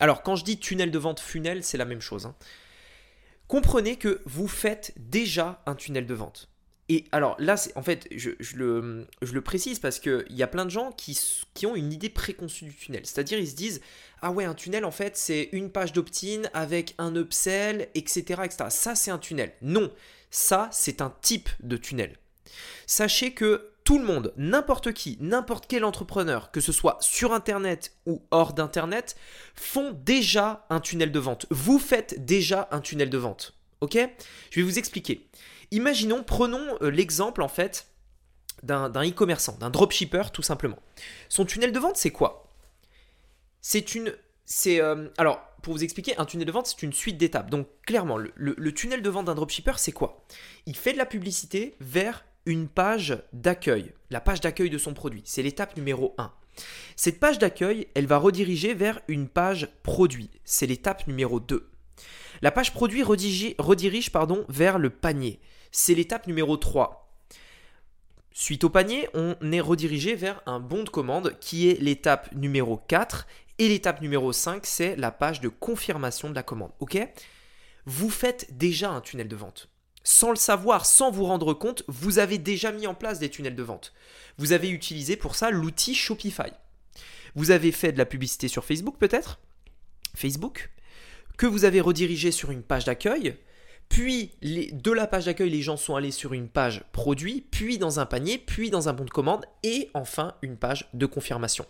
Alors, 0.00 0.22
quand 0.22 0.36
je 0.36 0.44
dis 0.44 0.58
tunnel 0.58 0.90
de 0.90 0.98
vente, 0.98 1.20
funnel, 1.20 1.62
c'est 1.62 1.78
la 1.78 1.84
même 1.84 2.00
chose. 2.00 2.26
Hein. 2.26 2.34
Comprenez 3.46 3.96
que 3.96 4.20
vous 4.24 4.48
faites 4.48 4.92
déjà 4.96 5.62
un 5.66 5.74
tunnel 5.74 6.06
de 6.06 6.14
vente. 6.14 6.48
Et 6.90 7.06
alors 7.12 7.34
là, 7.38 7.56
en 7.76 7.82
fait, 7.82 8.06
je, 8.14 8.30
le, 8.54 9.06
je, 9.22 9.32
le, 9.32 9.40
précise 9.40 9.78
parce 9.78 9.98
qu'il 9.98 10.26
y 10.30 10.42
a 10.42 10.46
plein 10.46 10.66
de 10.66 10.70
gens 10.70 10.92
qui, 10.92 11.18
qui 11.54 11.64
ont 11.64 11.74
une 11.74 11.92
idée 11.92 12.10
préconçue 12.10 12.66
du 12.66 12.74
tunnel. 12.74 13.06
C'est-à-dire, 13.06 13.38
ils 13.38 13.48
se 13.48 13.56
disent 13.56 13.80
Ah 14.20 14.30
ouais, 14.30 14.44
un 14.44 14.54
tunnel, 14.54 14.84
en 14.84 14.90
fait, 14.90 15.16
c'est 15.16 15.48
une 15.52 15.70
page 15.70 15.94
d'opt-in 15.94 16.42
avec 16.52 16.94
un 16.98 17.16
upsell, 17.16 17.88
etc. 17.94 18.42
etc. 18.44 18.66
Ça, 18.68 18.94
c'est 18.94 19.10
un 19.10 19.18
tunnel. 19.18 19.52
Non, 19.62 19.90
ça, 20.34 20.68
c'est 20.72 21.00
un 21.00 21.14
type 21.22 21.48
de 21.60 21.76
tunnel. 21.76 22.16
Sachez 22.86 23.34
que 23.34 23.70
tout 23.84 23.98
le 23.98 24.04
monde, 24.04 24.32
n'importe 24.36 24.92
qui, 24.92 25.16
n'importe 25.20 25.66
quel 25.68 25.84
entrepreneur, 25.84 26.50
que 26.50 26.60
ce 26.60 26.72
soit 26.72 26.96
sur 27.00 27.32
Internet 27.32 27.92
ou 28.06 28.22
hors 28.30 28.52
d'Internet, 28.52 29.14
font 29.54 29.92
déjà 29.92 30.66
un 30.70 30.80
tunnel 30.80 31.12
de 31.12 31.18
vente. 31.20 31.46
Vous 31.50 31.78
faites 31.78 32.24
déjà 32.24 32.68
un 32.72 32.80
tunnel 32.80 33.10
de 33.10 33.18
vente. 33.18 33.54
Ok? 33.80 33.96
Je 34.50 34.60
vais 34.60 34.66
vous 34.66 34.78
expliquer. 34.78 35.28
Imaginons, 35.70 36.24
prenons 36.24 36.78
euh, 36.82 36.90
l'exemple 36.90 37.42
en 37.42 37.48
fait 37.48 37.86
d'un 38.62 38.88
e-commerçant, 38.88 39.56
d'un 39.60 39.70
dropshipper 39.70 40.32
tout 40.32 40.42
simplement. 40.42 40.78
Son 41.28 41.44
tunnel 41.44 41.70
de 41.70 41.78
vente, 41.78 41.96
c'est 41.96 42.10
quoi? 42.10 42.48
C'est 43.60 43.94
une... 43.94 44.14
C'est... 44.44 44.80
Euh, 44.80 45.08
alors, 45.18 45.40
pour 45.62 45.72
vous 45.72 45.82
expliquer, 45.82 46.16
un 46.18 46.26
tunnel 46.26 46.46
de 46.46 46.52
vente, 46.52 46.66
c'est 46.66 46.82
une 46.82 46.92
suite 46.92 47.16
d'étapes. 47.16 47.50
Donc 47.50 47.66
clairement, 47.86 48.18
le, 48.18 48.74
tunnel 48.74 49.02
de 49.02 49.10
vente 49.10 49.26
d'un 49.26 49.34
dropshipper, 49.34 49.72
c'est 49.78 49.92
quoi? 49.92 50.24
Il 50.66 50.76
fait 50.76 50.92
de 50.92 50.98
la 50.98 51.06
publicité 51.06 51.74
vers 51.80 52.24
une 52.46 52.68
page 52.68 53.22
d'accueil, 53.32 53.92
la 54.10 54.20
page 54.20 54.42
d'accueil 54.42 54.68
de 54.68 54.78
son 54.78 54.92
produit. 54.92 55.22
C'est 55.24 55.42
l'étape 55.42 55.76
numéro 55.76 56.14
1. 56.18 56.30
Cette 56.96 57.18
page 57.18 57.38
d'accueil, 57.38 57.88
elle 57.94 58.06
va 58.06 58.18
rediriger 58.18 58.74
vers 58.74 59.00
une 59.08 59.28
page 59.28 59.68
produit. 59.82 60.30
C'est 60.44 60.66
l'étape 60.66 61.06
numéro 61.06 61.40
2. 61.40 61.70
La 62.42 62.50
page 62.50 62.74
produit 62.74 63.02
redirige, 63.02 63.54
redirige 63.58 64.12
pardon, 64.12 64.44
vers 64.50 64.78
le 64.78 64.90
panier. 64.90 65.40
C'est 65.72 65.94
l'étape 65.94 66.26
numéro 66.26 66.58
3. 66.58 67.04
Suite 68.36 68.64
au 68.64 68.68
panier, 68.68 69.08
on 69.14 69.36
est 69.52 69.60
redirigé 69.60 70.16
vers 70.16 70.42
un 70.46 70.58
bon 70.58 70.82
de 70.82 70.88
commande 70.88 71.38
qui 71.38 71.70
est 71.70 71.80
l'étape 71.80 72.34
numéro 72.34 72.76
4 72.88 73.26
et 73.58 73.68
l'étape 73.68 74.00
numéro 74.00 74.32
5, 74.32 74.66
c'est 74.66 74.96
la 74.96 75.10
page 75.10 75.40
de 75.40 75.48
confirmation 75.48 76.30
de 76.30 76.34
la 76.34 76.42
commande. 76.42 76.72
Ok? 76.80 76.98
Vous 77.86 78.10
faites 78.10 78.56
déjà 78.56 78.90
un 78.90 79.00
tunnel 79.00 79.28
de 79.28 79.36
vente. 79.36 79.68
Sans 80.02 80.30
le 80.30 80.36
savoir, 80.36 80.84
sans 80.84 81.10
vous 81.10 81.24
rendre 81.24 81.54
compte, 81.54 81.82
vous 81.88 82.18
avez 82.18 82.38
déjà 82.38 82.72
mis 82.72 82.86
en 82.86 82.94
place 82.94 83.18
des 83.18 83.30
tunnels 83.30 83.56
de 83.56 83.62
vente. 83.62 83.94
Vous 84.36 84.52
avez 84.52 84.68
utilisé 84.68 85.16
pour 85.16 85.34
ça 85.34 85.50
l'outil 85.50 85.94
Shopify. 85.94 86.50
Vous 87.34 87.50
avez 87.50 87.72
fait 87.72 87.92
de 87.92 87.98
la 87.98 88.06
publicité 88.06 88.48
sur 88.48 88.64
Facebook 88.64 88.96
peut-être? 88.98 89.40
Facebook? 90.14 90.70
Que 91.36 91.46
vous 91.46 91.64
avez 91.64 91.80
redirigé 91.80 92.30
sur 92.30 92.50
une 92.50 92.62
page 92.62 92.84
d'accueil? 92.84 93.36
Puis 93.88 94.32
de 94.42 94.90
la 94.90 95.06
page 95.06 95.26
d'accueil, 95.26 95.50
les 95.50 95.62
gens 95.62 95.76
sont 95.76 95.94
allés 95.94 96.10
sur 96.10 96.32
une 96.32 96.48
page 96.48 96.84
produit, 96.92 97.46
puis 97.50 97.78
dans 97.78 98.00
un 98.00 98.06
panier, 98.06 98.38
puis 98.38 98.70
dans 98.70 98.88
un 98.88 98.92
bon 98.92 99.04
de 99.04 99.10
commande, 99.10 99.44
et 99.62 99.90
enfin 99.94 100.34
une 100.42 100.56
page 100.56 100.88
de 100.94 101.06
confirmation. 101.06 101.66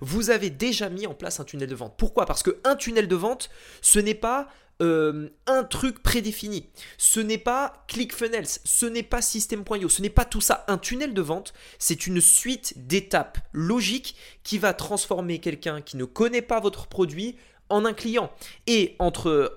Vous 0.00 0.30
avez 0.30 0.50
déjà 0.50 0.88
mis 0.90 1.06
en 1.06 1.14
place 1.14 1.40
un 1.40 1.44
tunnel 1.44 1.68
de 1.68 1.74
vente. 1.74 1.94
Pourquoi? 1.96 2.26
Parce 2.26 2.42
qu'un 2.42 2.76
tunnel 2.76 3.08
de 3.08 3.16
vente, 3.16 3.50
ce 3.80 3.98
n'est 3.98 4.14
pas 4.14 4.48
euh, 4.82 5.28
un 5.46 5.62
truc 5.62 6.02
prédéfini. 6.02 6.68
Ce 6.98 7.20
n'est 7.20 7.38
pas 7.38 7.84
ClickFunnels, 7.86 8.48
ce 8.64 8.86
n'est 8.86 9.04
pas 9.04 9.22
System.io, 9.22 9.88
ce 9.88 10.02
n'est 10.02 10.10
pas 10.10 10.24
tout 10.24 10.40
ça. 10.40 10.64
Un 10.66 10.76
tunnel 10.76 11.14
de 11.14 11.22
vente, 11.22 11.52
c'est 11.78 12.06
une 12.06 12.20
suite 12.20 12.74
d'étapes 12.88 13.38
logiques 13.52 14.16
qui 14.42 14.58
va 14.58 14.74
transformer 14.74 15.38
quelqu'un 15.38 15.82
qui 15.82 15.96
ne 15.96 16.04
connaît 16.04 16.42
pas 16.42 16.58
votre 16.58 16.88
produit 16.88 17.36
un 17.72 17.92
client. 17.92 18.30
Et 18.66 18.96
entre, 18.98 19.52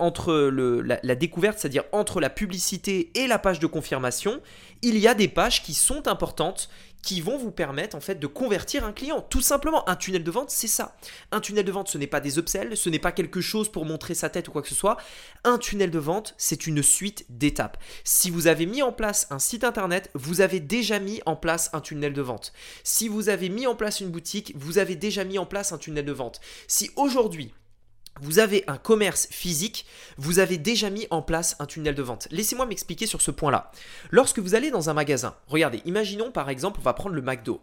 le, 0.50 0.82
la, 0.82 1.16
découverte, 1.16 1.60
c'est-à-dire 1.60 1.84
entre 1.92 2.20
la 2.20 2.30
publicité 2.30 3.12
et 3.16 3.28
la 3.28 3.40
page 3.40 3.60
de 3.60 3.68
confirmation, 3.68 4.42
il 4.82 4.98
y 4.98 5.08
a 5.08 5.14
des 5.14 5.28
pages 5.28 5.64
qui 5.64 5.74
sont 5.74 6.08
importantes 6.08 6.70
qui 7.06 7.22
vont 7.22 7.38
vous 7.38 7.52
permettre 7.52 7.96
en 7.96 8.00
fait 8.00 8.16
de 8.16 8.28
convertir 8.28 8.84
un 8.84 8.92
client. 8.92 9.22
Tout 9.30 9.40
simplement, 9.40 9.88
un 9.88 9.96
tunnel 9.96 10.24
de 10.24 10.32
vente, 10.32 10.50
c'est 10.50 10.68
ça. 10.68 10.98
Un 11.32 11.40
tunnel 11.40 11.64
de 11.64 11.72
vente, 11.72 11.88
ce 11.88 12.00
n'est 12.00 12.08
pas 12.08 12.20
des 12.20 12.40
upsells, 12.40 12.76
ce 12.76 12.90
n'est 12.90 13.00
pas 13.00 13.12
quelque 13.12 13.42
chose 13.42 13.72
pour 13.72 13.86
montrer 13.86 14.16
sa 14.16 14.30
tête 14.30 14.48
ou 14.48 14.52
quoi 14.52 14.64
que 14.64 14.68
ce 14.68 14.76
soit. 14.76 14.98
Un 15.44 15.60
tunnel 15.60 15.92
de 15.92 16.00
vente, 16.00 16.34
c'est 16.38 16.66
une 16.66 16.82
suite 16.82 17.26
d'étapes. 17.30 17.78
Si 18.04 18.32
vous 18.32 18.48
avez 18.48 18.66
mis 18.66 18.82
en 18.82 18.92
place 18.92 19.28
un 19.30 19.38
site 19.38 19.64
internet, 19.64 20.10
vous 20.16 20.42
avez 20.42 20.60
déjà 20.60 20.98
mis 20.98 21.22
en 21.28 21.36
place 21.36 21.70
un 21.74 21.80
tunnel 21.80 22.14
de 22.14 22.24
vente. 22.24 22.54
Si 22.84 23.08
vous 23.08 23.30
avez 23.30 23.50
mis 23.50 23.68
en 23.68 23.76
place 23.76 24.00
une 24.00 24.10
boutique, 24.10 24.54
vous 24.56 24.80
avez 24.80 24.96
déjà 24.96 25.24
mis 25.24 25.38
en 25.38 25.46
place 25.46 25.72
un 25.72 25.78
tunnel 25.78 26.06
de 26.06 26.12
vente. 26.12 26.42
Si 26.68 26.90
aujourd'hui, 26.96 27.54
vous 28.22 28.40
avez 28.40 28.64
un 28.68 28.78
commerce 28.78 29.28
physique, 29.32 29.86
vous 30.18 30.40
avez 30.40 30.58
déjà 30.58 30.90
mis 30.90 31.08
en 31.10 31.22
place 31.22 31.56
un 31.60 31.66
tunnel 31.66 31.96
de 31.96 32.02
vente. 32.02 32.28
Laissez-moi 32.32 32.66
m'expliquer 32.66 33.08
sur 33.08 33.22
ce 33.22 33.32
point-là. 33.32 33.72
Lorsque 34.12 34.40
vous 34.40 34.56
allez 34.56 34.72
dans 34.72 34.90
un 34.90 34.94
magasin, 34.94 35.36
regardez, 35.48 35.82
imaginons 35.86 36.32
par 36.32 36.50
exemple, 36.50 36.80
on 36.80 36.84
va 36.84 36.94
prendre 36.94 37.16
le 37.16 37.22
McDo. 37.22 37.62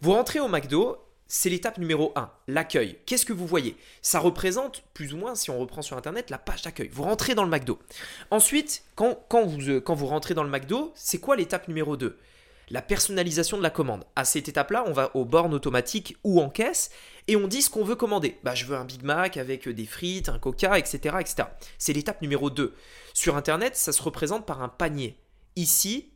Vous 0.00 0.12
rentrez 0.12 0.40
au 0.40 0.48
McDo, 0.48 0.98
c'est 1.28 1.48
l'étape 1.48 1.78
numéro 1.78 2.12
1, 2.16 2.30
l'accueil. 2.48 2.98
Qu'est-ce 3.06 3.24
que 3.24 3.32
vous 3.32 3.46
voyez? 3.46 3.76
Ça 4.02 4.18
représente 4.18 4.84
plus 4.92 5.14
ou 5.14 5.16
moins, 5.16 5.34
si 5.34 5.50
on 5.50 5.58
reprend 5.58 5.82
sur 5.82 5.96
Internet, 5.96 6.30
la 6.30 6.38
page 6.38 6.62
d'accueil. 6.62 6.90
Vous 6.92 7.04
rentrez 7.04 7.34
dans 7.34 7.44
le 7.44 7.48
McDo. 7.48 7.78
Ensuite, 8.30 8.82
quand, 8.96 9.16
vous, 9.32 9.70
euh, 9.70 9.82
vous 9.86 10.06
rentrez 10.06 10.34
dans 10.34 10.44
le 10.44 10.50
McDo, 10.50 10.92
c'est 10.94 11.18
quoi 11.18 11.36
l'étape 11.36 11.68
numéro 11.68 11.96
2 11.96 12.18
la 12.70 12.80
personnalisation 12.80 13.58
de 13.58 13.62
la 13.62 13.70
commande. 13.70 14.04
À 14.16 14.24
cette 14.24 14.48
étape-là, 14.48 14.84
on 14.86 14.92
va 14.92 15.14
aux 15.14 15.26
bornes 15.26 15.52
automatiques 15.52 16.16
ou 16.24 16.40
en 16.40 16.48
caisse 16.48 16.90
et 17.28 17.36
on 17.36 17.46
dit 17.48 17.62
ce 17.62 17.70
qu'on 17.70 17.84
veut 17.84 17.94
commander. 17.94 18.38
Bah, 18.42 18.54
je 18.54 18.64
veux 18.64 18.76
un 18.76 18.84
Big 18.84 19.02
Mac 19.02 19.36
avec 19.36 19.68
des 19.68 19.86
frites, 19.86 20.28
un 20.28 20.38
Coca, 20.38 20.78
etc. 20.78 21.16
etc. 21.20 21.48
C'est 21.78 21.92
l'étape 21.92 22.22
numéro 22.22 22.50
2. 22.50 22.74
Sur 23.14 23.36
Internet, 23.36 23.76
ça 23.76 23.92
se 23.92 24.02
représente 24.02 24.46
par 24.46 24.62
un 24.62 24.68
panier. 24.68 25.18
Ici, 25.56 26.12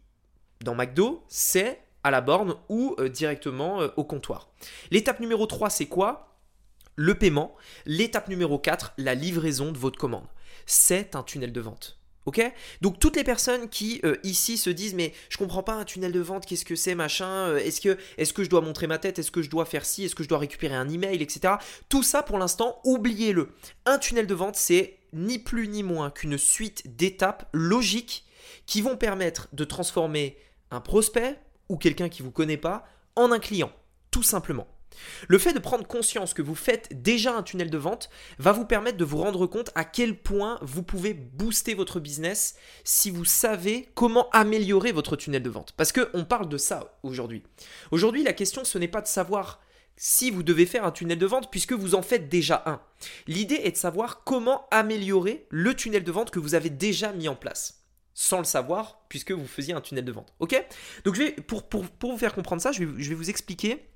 dans 0.61 0.75
McDo, 0.75 1.25
c'est 1.29 1.81
à 2.03 2.11
la 2.11 2.21
borne 2.21 2.55
ou 2.69 2.95
euh, 2.99 3.09
directement 3.09 3.83
euh, 3.83 3.89
au 3.97 4.05
comptoir. 4.05 4.49
L'étape 4.91 5.21
numéro 5.21 5.47
3, 5.47 5.71
c'est 5.71 5.87
quoi? 5.87 6.39
Le 6.95 7.17
paiement. 7.17 7.55
L'étape 7.85 8.29
numéro 8.29 8.59
4, 8.59 8.95
la 8.97 9.15
livraison 9.15 9.73
de 9.73 9.79
votre 9.79 9.99
commande. 9.99 10.27
C'est 10.67 11.15
un 11.15 11.23
tunnel 11.23 11.53
de 11.53 11.61
vente. 11.61 11.99
Ok? 12.27 12.43
Donc 12.81 12.99
toutes 12.99 13.17
les 13.17 13.25
personnes 13.25 13.69
qui 13.69 14.01
euh, 14.05 14.17
ici 14.25 14.57
se 14.57 14.69
disent 14.69 14.95
mais 14.95 15.13
je 15.29 15.39
comprends 15.39 15.63
pas 15.63 15.75
un 15.75 15.85
tunnel 15.85 16.13
de 16.13 16.21
vente, 16.21 16.45
qu'est-ce 16.45 16.65
que 16.65 16.75
c'est, 16.75 16.97
machin, 16.97 17.29
euh, 17.29 17.59
est-ce 17.59 17.81
que, 17.81 17.97
est 18.19 18.33
que 18.33 18.43
je 18.43 18.51
dois 18.51 18.61
montrer 18.61 18.89
ma 18.89 18.99
tête, 18.99 19.19
est-ce 19.19 19.31
que 19.31 19.43
je 19.43 19.49
dois 19.49 19.65
faire 19.65 19.87
ci, 19.87 20.05
est-ce 20.05 20.15
que 20.15 20.25
je 20.25 20.29
dois 20.29 20.39
récupérer 20.39 20.75
un 20.75 20.89
email, 20.89 21.23
etc. 21.23 21.55
Tout 21.89 22.03
ça 22.03 22.23
pour 22.23 22.39
l'instant, 22.39 22.81
oubliez-le. 22.85 23.51
Un 23.87 23.99
tunnel 23.99 24.27
de 24.27 24.35
vente, 24.35 24.57
c'est 24.57 24.99
ni 25.13 25.39
plus 25.39 25.69
ni 25.69 25.83
moins 25.83 26.11
qu'une 26.11 26.37
suite 26.37 26.97
d'étapes 26.97 27.49
logiques 27.53 28.27
qui 28.67 28.83
vont 28.83 28.97
permettre 28.97 29.49
de 29.53 29.65
transformer 29.65 30.37
un 30.71 30.81
prospect 30.81 31.41
ou 31.69 31.77
quelqu'un 31.77 32.09
qui 32.09 32.23
vous 32.23 32.33
connaît 32.33 32.57
pas 32.57 32.87
en 33.15 33.31
un 33.33 33.39
client, 33.39 33.73
tout 34.11 34.25
simplement. 34.25 34.67
Le 35.29 35.39
fait 35.39 35.53
de 35.53 35.59
prendre 35.59 35.87
conscience 35.87 36.35
que 36.35 36.43
vous 36.43 36.55
faites 36.55 37.03
déjà 37.03 37.35
un 37.35 37.43
tunnel 37.43 37.71
de 37.71 37.79
vente 37.79 38.11
va 38.39 38.53
vous 38.53 38.65
permettre 38.65 38.99
de 38.99 39.05
vous 39.05 39.19
rendre 39.19 39.47
compte 39.47 39.71
à 39.75 39.85
quel 39.85 40.17
point 40.17 40.59
vous 40.63 40.83
pouvez 40.83 41.15
booster 41.15 41.75
votre 41.75 42.01
business 42.01 42.57
si 42.85 43.11
vous 43.11 43.25
savez 43.25 43.89
comment 43.95 44.29
améliorer 44.31 44.93
votre 44.93 45.17
tunnel 45.17 45.43
de 45.43 45.51
vente. 45.51 45.73
Parce 45.77 45.93
qu'on 45.93 46.25
parle 46.25 46.49
de 46.49 46.59
ça 46.59 46.99
aujourd'hui. 47.03 47.43
Aujourd'hui, 47.91 48.23
la 48.23 48.33
question, 48.33 48.65
ce 48.65 48.79
n'est 48.79 48.89
pas 48.89 49.03
de 49.03 49.07
savoir 49.07 49.61
si 49.97 50.31
vous 50.31 50.43
devez 50.43 50.67
faire 50.67 50.85
un 50.85 50.93
tunnel 50.93 51.19
de 51.19 51.27
vente 51.27 51.51
puisque 51.51 51.73
vous 51.73 51.95
en 51.95 52.03
faites 52.03 52.29
déjà 52.29 52.63
un. 52.67 52.81
L'idée 53.27 53.61
est 53.65 53.73
de 53.73 53.77
savoir 53.77 54.25
comment 54.25 54.67
améliorer 54.71 55.47
le 55.51 55.75
tunnel 55.75 56.05
de 56.05 56.13
vente 56.13 56.31
que 56.31 56.39
vous 56.39 56.55
avez 56.55 56.71
déjà 56.71 57.13
mis 57.13 57.29
en 57.29 57.37
place 57.37 57.83
sans 58.19 58.39
le 58.39 58.45
savoir, 58.45 59.05
puisque 59.11 59.33
vous 59.33 59.47
faisiez 59.47 59.75
un 59.75 59.83
tunnel 59.83 60.05
de 60.05 60.11
vente. 60.11 60.33
Ok? 60.41 60.57
Donc, 61.05 61.21
pour, 61.43 61.69
pour, 61.69 62.13
vous 62.13 62.17
faire 62.17 62.35
comprendre 62.35 62.63
ça, 62.63 62.73
je 62.73 62.83
vais 62.83 63.15
vous 63.15 63.29
expliquer 63.29 63.91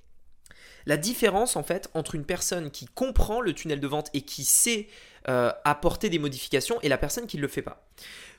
la 0.87 0.97
différence 0.97 1.57
en 1.57 1.63
fait 1.63 1.91
entre 1.95 2.15
une 2.15 2.25
personne 2.25 2.71
qui 2.71 2.87
comprend 2.87 3.41
le 3.41 3.53
tunnel 3.53 3.81
de 3.81 3.87
vente 3.87 4.11
et 4.15 4.23
qui 4.23 4.45
sait 4.45 4.89
euh, 5.29 5.53
apporter 5.65 6.09
des 6.09 6.19
modifications 6.19 6.81
et 6.83 6.89
la 6.89 6.99
personne 6.99 7.27
qui 7.27 7.37
ne 7.37 7.43
le 7.43 7.49
fait 7.49 7.63
pas. 7.63 7.87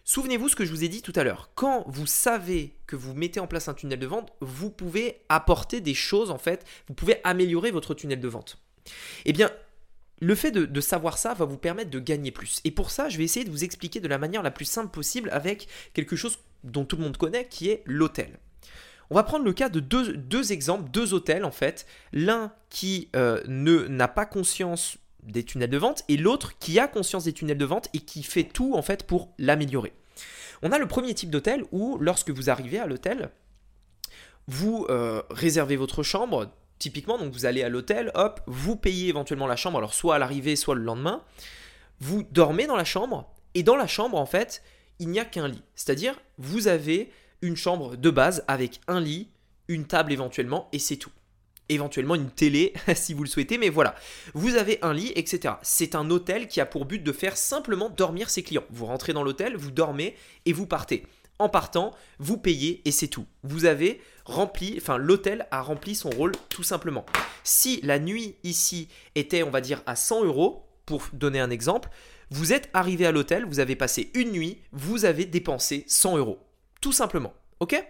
Souvenez-vous 0.04 0.50
ce 0.50 0.56
que 0.56 0.66
je 0.66 0.72
vous 0.72 0.84
ai 0.84 0.88
dit 0.88 1.02
tout 1.02 1.14
à 1.16 1.24
l'heure. 1.24 1.52
Quand 1.54 1.84
vous 1.88 2.08
savez 2.08 2.74
que 2.88 2.96
vous 2.96 3.14
mettez 3.14 3.40
en 3.40 3.48
place 3.48 3.68
un 3.68 3.74
tunnel 3.74 4.00
de 4.00 4.08
vente, 4.08 4.34
vous 4.42 4.72
pouvez 4.72 5.22
apporter 5.30 5.80
des 5.80 5.94
choses 5.94 6.32
en 6.32 6.40
fait, 6.40 6.66
vous 6.88 6.96
pouvez 6.96 7.22
améliorer 7.24 7.72
votre 7.72 7.94
tunnel 7.94 8.20
de 8.20 8.28
vente. 8.28 8.58
Eh 9.26 9.34
bien, 9.34 9.52
le 10.22 10.36
fait 10.36 10.52
de, 10.52 10.82
savoir 10.82 11.18
ça 11.18 11.34
va 11.34 11.46
vous 11.46 11.58
permettre 11.58 11.90
de 11.90 12.00
gagner 12.00 12.32
plus. 12.32 12.62
Et 12.64 12.72
pour 12.72 12.92
ça, 12.92 13.10
je 13.10 13.18
vais 13.18 13.24
essayer 13.24 13.46
de 13.46 13.52
vous 13.52 13.64
expliquer 13.64 14.00
de 14.00 14.08
la 14.08 14.18
manière 14.18 14.44
la 14.44 14.52
plus 14.52 14.66
simple 14.66 14.92
possible 14.92 15.30
avec 15.32 15.68
quelque 15.94 16.16
chose 16.16 16.40
dont 16.64 16.86
tout 16.86 16.96
le 16.96 17.04
monde 17.04 17.18
connaît, 17.18 17.48
qui 17.48 17.70
est 17.70 17.84
l'hôtel. 17.86 18.40
On 19.12 19.16
va 19.16 19.24
prendre 19.24 19.44
le 19.44 19.52
cas 19.52 19.68
de 19.68 19.82
deux, 19.82 20.54
exemples, 20.54 20.90
deux 20.90 21.14
hôtels 21.14 21.44
en 21.44 21.52
fait. 21.52 21.86
L'un 22.14 22.54
qui 22.70 23.10
euh, 23.16 23.42
n'a 23.46 24.08
pas 24.08 24.26
conscience 24.26 24.98
des 25.22 25.44
tunnels 25.44 25.70
de 25.70 25.78
vente 25.78 26.04
et 26.08 26.16
l'autre 26.16 26.58
qui 26.58 26.80
a 26.80 26.88
conscience 26.88 27.26
des 27.26 27.34
tunnels 27.34 27.58
de 27.58 27.66
vente 27.66 27.90
et 27.94 28.00
qui 28.00 28.24
fait 28.24 28.46
tout 28.46 28.74
en 28.74 28.82
fait 28.82 29.04
pour 29.04 29.34
l'améliorer. 29.38 29.92
On 30.64 30.72
a 30.72 30.80
le 30.80 30.88
premier 30.88 31.14
type 31.14 31.30
d'hôtel 31.30 31.66
où 31.74 31.98
lorsque 32.00 32.30
vous 32.30 32.50
arrivez 32.50 32.80
à 32.80 32.88
l'hôtel, 32.88 33.32
vous 34.48 34.88
euh, 34.90 35.22
réservez 35.30 35.76
votre 35.76 36.04
chambre 36.04 36.50
Typiquement, 36.80 37.20
donc 37.20 37.32
vous 37.32 37.46
allez 37.46 37.62
à 37.62 37.70
l'hôtel, 37.70 38.10
hop, 38.16 38.42
vous 38.48 38.76
payez 38.76 39.10
éventuellement 39.10 39.46
la 39.46 39.56
chambre, 39.56 39.78
alors 39.78 39.94
soit 39.94 40.16
à 40.16 40.18
l'arrivée, 40.18 40.56
soit 40.56 40.74
le 40.74 40.82
lendemain. 40.82 41.22
Vous 42.00 42.24
dormez 42.32 42.66
dans 42.66 42.76
la 42.76 42.86
chambre, 42.86 43.32
et 43.54 43.62
dans 43.62 43.76
la 43.76 43.86
chambre, 43.86 44.18
en 44.18 44.26
fait, 44.26 44.64
il 44.98 45.10
n'y 45.10 45.20
a 45.20 45.26
qu'un 45.26 45.48
lit. 45.48 45.62
C'est-à-dire, 45.76 46.20
vous 46.40 46.68
avez 46.68 47.12
une 47.42 47.56
chambre 47.56 47.96
de 47.96 48.10
base 48.10 48.44
avec 48.48 48.82
un 48.88 49.00
lit, 49.00 49.30
une 49.68 49.86
table 49.86 50.12
éventuellement, 50.12 50.70
et 50.72 50.80
c'est 50.80 50.98
tout. 50.98 51.12
Éventuellement 51.70 52.16
une 52.16 52.30
télé 52.30 52.74
si 52.96 53.14
vous 53.14 53.24
le 53.24 53.30
souhaitez, 53.30 53.58
mais 53.58 53.70
voilà. 53.70 53.96
Vous 54.34 54.56
avez 54.56 54.80
un 54.82 54.94
lit, 54.94 55.12
etc. 55.16 55.56
C'est 55.62 55.96
un 55.96 56.10
hôtel 56.10 56.48
qui 56.48 56.60
a 56.60 56.66
pour 56.66 56.86
but 56.86 57.04
de 57.04 57.12
faire 57.12 57.38
simplement 57.38 57.90
dormir 57.90 58.30
ses 58.30 58.44
clients. 58.44 58.66
Vous 58.70 58.86
rentrez 58.86 59.14
dans 59.14 59.24
l'hôtel, 59.24 59.56
vous 59.56 59.72
dormez 59.72 60.16
et 60.46 60.54
vous 60.54 60.68
partez. 60.68 61.06
En 61.40 61.50
partant, 61.50 61.96
vous 62.20 62.38
payez 62.38 62.82
et 62.86 62.92
c'est 62.92 63.08
tout. 63.08 63.26
Vous 63.44 63.66
avez 63.66 64.00
rempli, 64.26 64.76
enfin 64.78 64.98
l'hôtel 64.98 65.48
a 65.50 65.62
rempli 65.62 65.96
son 65.96 66.12
rôle 66.12 66.34
tout 66.50 66.62
simplement. 66.62 67.06
Si 67.44 67.80
la 67.82 67.98
nuit 67.98 68.36
ici 68.44 68.90
était, 69.16 69.42
on 69.42 69.50
va 69.50 69.62
dire, 69.62 69.82
à 69.88 69.96
100 69.96 70.26
euros, 70.26 70.68
pour 70.86 71.04
donner 71.14 71.40
un 71.40 71.50
exemple, 71.50 71.90
vous 72.30 72.54
êtes 72.54 72.70
arrivé 72.74 73.06
à 73.06 73.12
l'hôtel, 73.12 73.46
vous 73.46 73.60
avez 73.60 73.76
passé 73.76 74.12
une 74.14 74.32
nuit, 74.32 74.60
vous 74.72 75.06
avez 75.06 75.26
dépensé 75.26 75.84
100 75.88 76.18
euros. 76.18 76.40
Tout 76.82 76.92
simplement. 76.92 77.34
Ok? 77.60 77.82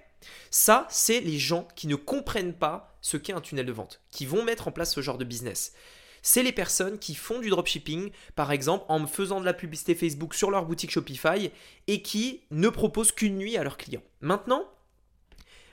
Ça, 0.52 0.86
c'est 0.90 1.22
les 1.22 1.40
gens 1.40 1.68
qui 1.76 1.88
ne 1.88 1.96
comprennent 1.96 2.54
pas 2.54 2.96
ce 3.02 3.18
qu'est 3.18 3.34
un 3.34 3.42
tunnel 3.42 3.66
de 3.66 3.72
vente, 3.72 4.02
qui 4.12 4.26
vont 4.26 4.44
mettre 4.44 4.68
en 4.68 4.72
place 4.72 4.94
ce 4.94 5.02
genre 5.02 5.18
de 5.18 5.26
business 5.26 5.74
c'est 6.22 6.44
les 6.44 6.52
personnes 6.52 7.00
qui 7.00 7.16
font 7.16 7.40
du 7.40 7.50
dropshipping, 7.50 8.12
par 8.36 8.52
exemple 8.52 8.86
en 8.90 9.06
faisant 9.08 9.40
de 9.40 9.46
la 9.46 9.54
publicité 9.54 9.96
Facebook 9.96 10.34
sur 10.34 10.52
leur 10.52 10.66
boutique 10.66 10.92
Shopify 10.92 11.52
et 11.88 12.02
qui 12.02 12.42
ne 12.52 12.70
proposent 12.70 13.12
qu'une 13.12 13.38
nuit 13.38 13.58
à 13.58 13.64
leurs 13.64 13.78
clients. 13.78 14.04
Maintenant, 14.22 14.66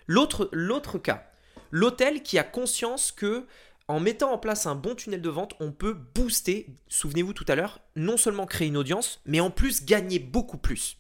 l'autre 0.07 0.99
cas, 0.99 1.31
l'hôtel 1.71 2.23
qui 2.23 2.39
a 2.39 2.45
conscience 2.45 3.13
que 3.13 3.47
en 3.89 4.01
mettant 4.01 4.33
en 4.33 4.39
place 4.39 4.67
un 4.67 4.75
bon 4.75 4.95
tunnel 4.95 5.23
de 5.23 5.31
vente, 5.31 5.55
on 5.61 5.73
peut 5.73 5.95
booster, 5.95 6.67
souvenez-vous 6.89 7.33
tout 7.33 7.47
à 7.49 7.55
l'heure, 7.55 7.81
non 7.97 8.19
seulement 8.19 8.45
créer 8.45 8.69
une 8.69 8.77
audience, 8.77 9.23
mais 9.25 9.41
en 9.41 9.51
plus 9.51 9.85
gagner 9.85 10.19
beaucoup 10.19 10.59
plus. 10.59 10.99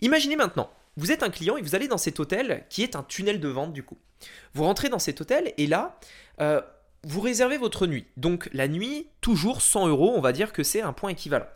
Imaginez 0.00 0.36
maintenant, 0.36 0.70
vous 0.96 1.12
êtes 1.12 1.22
un 1.22 1.30
client 1.30 1.56
et 1.56 1.62
vous 1.62 1.74
allez 1.74 1.88
dans 1.88 1.98
cet 1.98 2.20
hôtel 2.20 2.64
qui 2.68 2.82
est 2.82 2.96
un 2.96 3.02
tunnel 3.02 3.40
de 3.40 3.48
vente 3.48 3.72
du 3.72 3.82
coup. 3.82 3.98
Vous 4.54 4.64
rentrez 4.64 4.88
dans 4.88 4.98
cet 4.98 5.20
hôtel 5.20 5.52
et 5.56 5.66
là, 5.66 5.98
euh, 6.40 6.60
vous 7.04 7.20
réservez 7.20 7.58
votre 7.58 7.86
nuit. 7.86 8.06
Donc 8.16 8.48
la 8.52 8.68
nuit, 8.68 9.08
toujours 9.20 9.62
100 9.62 9.88
euros, 9.88 10.12
on 10.14 10.20
va 10.20 10.32
dire 10.32 10.52
que 10.52 10.62
c'est 10.62 10.82
un 10.82 10.92
point 10.92 11.10
équivalent. 11.10 11.46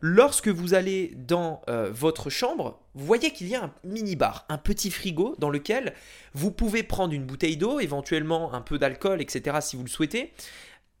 Lorsque 0.00 0.48
vous 0.48 0.74
allez 0.74 1.12
dans 1.16 1.60
euh, 1.68 1.90
votre 1.92 2.30
chambre, 2.30 2.80
vous 2.94 3.04
voyez 3.04 3.32
qu'il 3.32 3.48
y 3.48 3.56
a 3.56 3.64
un 3.64 3.74
mini-bar, 3.82 4.46
un 4.48 4.58
petit 4.58 4.92
frigo 4.92 5.34
dans 5.38 5.50
lequel 5.50 5.92
vous 6.34 6.52
pouvez 6.52 6.84
prendre 6.84 7.12
une 7.12 7.24
bouteille 7.24 7.56
d'eau, 7.56 7.80
éventuellement 7.80 8.54
un 8.54 8.60
peu 8.60 8.78
d'alcool, 8.78 9.20
etc. 9.20 9.56
si 9.60 9.74
vous 9.74 9.82
le 9.82 9.88
souhaitez. 9.88 10.32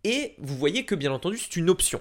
Et 0.02 0.34
vous 0.38 0.56
voyez 0.56 0.84
que 0.84 0.96
bien 0.96 1.12
entendu 1.12 1.38
c'est 1.38 1.54
une 1.56 1.70
option. 1.70 2.00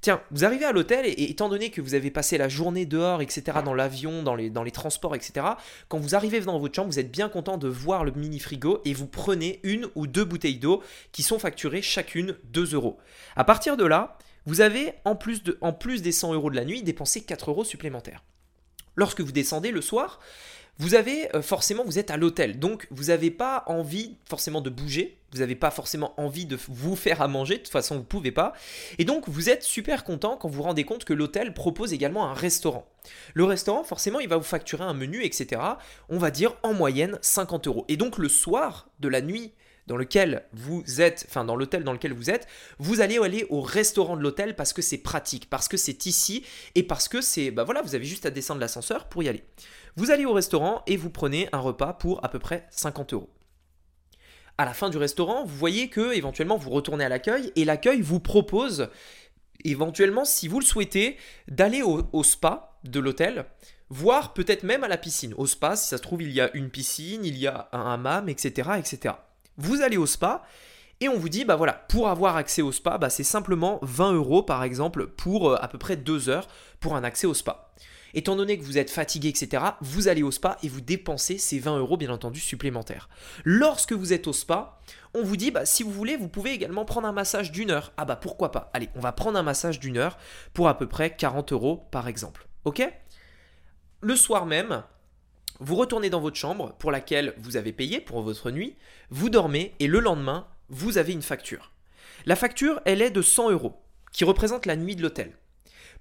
Tiens, 0.00 0.22
vous 0.30 0.46
arrivez 0.46 0.64
à 0.64 0.72
l'hôtel 0.72 1.04
et, 1.04 1.30
étant 1.30 1.50
donné 1.50 1.70
que 1.70 1.82
vous 1.82 1.94
avez 1.94 2.10
passé 2.10 2.38
la 2.38 2.48
journée 2.48 2.86
dehors, 2.86 3.20
etc., 3.20 3.58
dans 3.64 3.74
l'avion, 3.74 4.22
dans 4.22 4.34
les, 4.34 4.48
dans 4.48 4.62
les 4.62 4.70
transports, 4.70 5.14
etc., 5.14 5.46
quand 5.88 5.98
vous 5.98 6.14
arrivez 6.14 6.40
dans 6.40 6.58
votre 6.58 6.74
chambre, 6.74 6.90
vous 6.90 6.98
êtes 6.98 7.10
bien 7.10 7.28
content 7.28 7.58
de 7.58 7.68
voir 7.68 8.04
le 8.04 8.12
mini 8.12 8.38
frigo 8.38 8.80
et 8.86 8.94
vous 8.94 9.06
prenez 9.06 9.60
une 9.62 9.88
ou 9.94 10.06
deux 10.06 10.24
bouteilles 10.24 10.58
d'eau 10.58 10.82
qui 11.12 11.22
sont 11.22 11.38
facturées 11.38 11.82
chacune 11.82 12.36
2 12.44 12.74
euros. 12.74 12.98
À 13.36 13.44
partir 13.44 13.76
de 13.76 13.84
là, 13.84 14.16
vous 14.46 14.62
avez 14.62 14.94
en 15.04 15.16
plus, 15.16 15.42
de, 15.42 15.58
en 15.60 15.74
plus 15.74 16.00
des 16.00 16.12
100 16.12 16.32
euros 16.32 16.50
de 16.50 16.56
la 16.56 16.64
nuit 16.64 16.82
dépensé 16.82 17.22
4 17.22 17.50
euros 17.50 17.64
supplémentaires. 17.64 18.24
Lorsque 18.96 19.20
vous 19.20 19.32
descendez 19.32 19.70
le 19.70 19.82
soir, 19.82 20.18
vous 20.80 20.94
avez 20.94 21.34
euh, 21.36 21.42
forcément, 21.42 21.84
vous 21.84 21.98
êtes 21.98 22.10
à 22.10 22.16
l'hôtel, 22.16 22.58
donc 22.58 22.86
vous 22.90 23.04
n'avez 23.04 23.30
pas 23.30 23.64
envie 23.66 24.16
forcément 24.26 24.62
de 24.62 24.70
bouger, 24.70 25.18
vous 25.30 25.40
n'avez 25.40 25.54
pas 25.54 25.70
forcément 25.70 26.14
envie 26.16 26.46
de 26.46 26.58
vous 26.68 26.96
faire 26.96 27.20
à 27.20 27.28
manger, 27.28 27.58
de 27.58 27.62
toute 27.62 27.68
façon 27.68 27.96
vous 27.96 28.00
ne 28.00 28.06
pouvez 28.06 28.32
pas, 28.32 28.54
et 28.98 29.04
donc 29.04 29.28
vous 29.28 29.50
êtes 29.50 29.62
super 29.62 30.04
content 30.04 30.38
quand 30.38 30.48
vous 30.48 30.56
vous 30.56 30.62
rendez 30.62 30.84
compte 30.84 31.04
que 31.04 31.12
l'hôtel 31.12 31.52
propose 31.52 31.92
également 31.92 32.26
un 32.30 32.32
restaurant. 32.32 32.86
Le 33.34 33.44
restaurant, 33.44 33.84
forcément, 33.84 34.20
il 34.20 34.28
va 34.28 34.38
vous 34.38 34.42
facturer 34.42 34.84
un 34.84 34.94
menu, 34.94 35.22
etc. 35.22 35.60
On 36.08 36.16
va 36.16 36.30
dire 36.30 36.56
en 36.62 36.72
moyenne 36.72 37.18
50 37.20 37.66
euros. 37.66 37.84
Et 37.88 37.98
donc 37.98 38.16
le 38.16 38.30
soir 38.30 38.88
de 39.00 39.08
la 39.08 39.20
nuit 39.20 39.52
dans 39.90 39.96
lequel 39.96 40.44
vous 40.52 40.84
êtes, 41.00 41.26
enfin 41.28 41.44
dans 41.44 41.56
l'hôtel 41.56 41.82
dans 41.82 41.92
lequel 41.92 42.12
vous 42.12 42.30
êtes, 42.30 42.46
vous 42.78 43.00
allez 43.00 43.18
aller 43.18 43.44
au 43.50 43.60
restaurant 43.60 44.16
de 44.16 44.22
l'hôtel 44.22 44.54
parce 44.54 44.72
que 44.72 44.82
c'est 44.82 44.98
pratique, 44.98 45.50
parce 45.50 45.66
que 45.66 45.76
c'est 45.76 46.06
ici 46.06 46.44
et 46.76 46.84
parce 46.84 47.08
que 47.08 47.20
c'est, 47.20 47.50
bah 47.50 47.64
voilà, 47.64 47.82
vous 47.82 47.96
avez 47.96 48.04
juste 48.04 48.24
à 48.24 48.30
descendre 48.30 48.60
l'ascenseur 48.60 49.08
pour 49.08 49.24
y 49.24 49.28
aller. 49.28 49.42
Vous 49.96 50.12
allez 50.12 50.26
au 50.26 50.32
restaurant 50.32 50.84
et 50.86 50.96
vous 50.96 51.10
prenez 51.10 51.48
un 51.50 51.58
repas 51.58 51.92
pour 51.92 52.24
à 52.24 52.28
peu 52.28 52.38
près 52.38 52.68
50 52.70 53.14
euros. 53.14 53.30
À 54.58 54.64
la 54.64 54.74
fin 54.74 54.90
du 54.90 54.96
restaurant, 54.96 55.44
vous 55.44 55.56
voyez 55.56 55.88
que 55.88 56.14
éventuellement 56.14 56.56
vous 56.56 56.70
retournez 56.70 57.04
à 57.04 57.08
l'accueil 57.08 57.50
et 57.56 57.64
l'accueil 57.64 58.00
vous 58.00 58.20
propose 58.20 58.90
éventuellement, 59.64 60.24
si 60.24 60.46
vous 60.46 60.60
le 60.60 60.64
souhaitez, 60.64 61.16
d'aller 61.48 61.82
au, 61.82 62.22
spa 62.22 62.78
de 62.84 63.00
l'hôtel, 63.00 63.44
voire 63.88 64.34
peut-être 64.34 64.62
même 64.62 64.84
à 64.84 64.88
la 64.88 64.98
piscine. 64.98 65.34
Au 65.36 65.48
spa, 65.48 65.74
si 65.74 65.88
ça 65.88 65.96
se 65.96 66.02
trouve, 66.02 66.22
il 66.22 66.30
y 66.30 66.40
a 66.40 66.54
une 66.54 66.70
piscine, 66.70 67.24
il 67.24 67.36
y 67.36 67.48
a 67.48 67.68
un 67.72 67.92
hammam, 67.92 68.28
etc., 68.28 68.70
etc. 68.78 69.14
Vous 69.60 69.82
allez 69.82 69.98
au 69.98 70.06
spa 70.06 70.42
et 71.02 71.08
on 71.08 71.18
vous 71.18 71.28
dit, 71.28 71.44
bah 71.44 71.56
voilà, 71.56 71.74
pour 71.74 72.08
avoir 72.08 72.36
accès 72.36 72.62
au 72.62 72.72
spa, 72.72 72.96
bah 72.96 73.10
c'est 73.10 73.24
simplement 73.24 73.78
20 73.82 74.14
euros 74.14 74.42
par 74.42 74.62
exemple 74.62 75.06
pour 75.06 75.50
euh, 75.50 75.56
à 75.60 75.68
peu 75.68 75.76
près 75.76 75.96
2 75.96 76.30
heures 76.30 76.48
pour 76.78 76.96
un 76.96 77.04
accès 77.04 77.26
au 77.26 77.34
spa. 77.34 77.70
Étant 78.14 78.36
donné 78.36 78.58
que 78.58 78.64
vous 78.64 78.78
êtes 78.78 78.90
fatigué, 78.90 79.28
etc., 79.28 79.62
vous 79.82 80.08
allez 80.08 80.22
au 80.22 80.30
spa 80.30 80.56
et 80.62 80.68
vous 80.68 80.80
dépensez 80.80 81.36
ces 81.36 81.58
20 81.58 81.78
euros, 81.78 81.98
bien 81.98 82.10
entendu, 82.10 82.40
supplémentaires. 82.40 83.08
Lorsque 83.44 83.92
vous 83.92 84.12
êtes 84.12 84.26
au 84.26 84.32
spa, 84.32 84.80
on 85.14 85.22
vous 85.22 85.36
dit, 85.36 85.50
bah, 85.50 85.66
si 85.66 85.82
vous 85.82 85.92
voulez, 85.92 86.16
vous 86.16 86.28
pouvez 86.28 86.52
également 86.52 86.86
prendre 86.86 87.06
un 87.06 87.12
massage 87.12 87.52
d'une 87.52 87.70
heure. 87.70 87.92
Ah 87.98 88.06
bah 88.06 88.16
pourquoi 88.16 88.50
pas? 88.50 88.70
Allez, 88.72 88.88
on 88.96 89.00
va 89.00 89.12
prendre 89.12 89.38
un 89.38 89.42
massage 89.42 89.78
d'une 89.78 89.98
heure 89.98 90.16
pour 90.54 90.68
à 90.68 90.78
peu 90.78 90.88
près 90.88 91.14
40 91.14 91.52
euros, 91.52 91.86
par 91.90 92.08
exemple. 92.08 92.48
Ok? 92.64 92.82
Le 94.00 94.16
soir 94.16 94.46
même, 94.46 94.82
vous 95.60 95.76
retournez 95.76 96.10
dans 96.10 96.20
votre 96.20 96.36
chambre 96.36 96.74
pour 96.78 96.90
laquelle 96.90 97.34
vous 97.38 97.56
avez 97.56 97.72
payé 97.72 98.00
pour 98.00 98.22
votre 98.22 98.50
nuit, 98.50 98.76
vous 99.10 99.30
dormez 99.30 99.74
et 99.78 99.86
le 99.86 100.00
lendemain, 100.00 100.48
vous 100.68 100.98
avez 100.98 101.12
une 101.12 101.22
facture. 101.22 101.72
La 102.26 102.36
facture, 102.36 102.80
elle 102.84 103.02
est 103.02 103.10
de 103.10 103.22
100 103.22 103.50
euros, 103.50 103.80
qui 104.12 104.24
représente 104.24 104.66
la 104.66 104.76
nuit 104.76 104.96
de 104.96 105.02
l'hôtel 105.02 105.36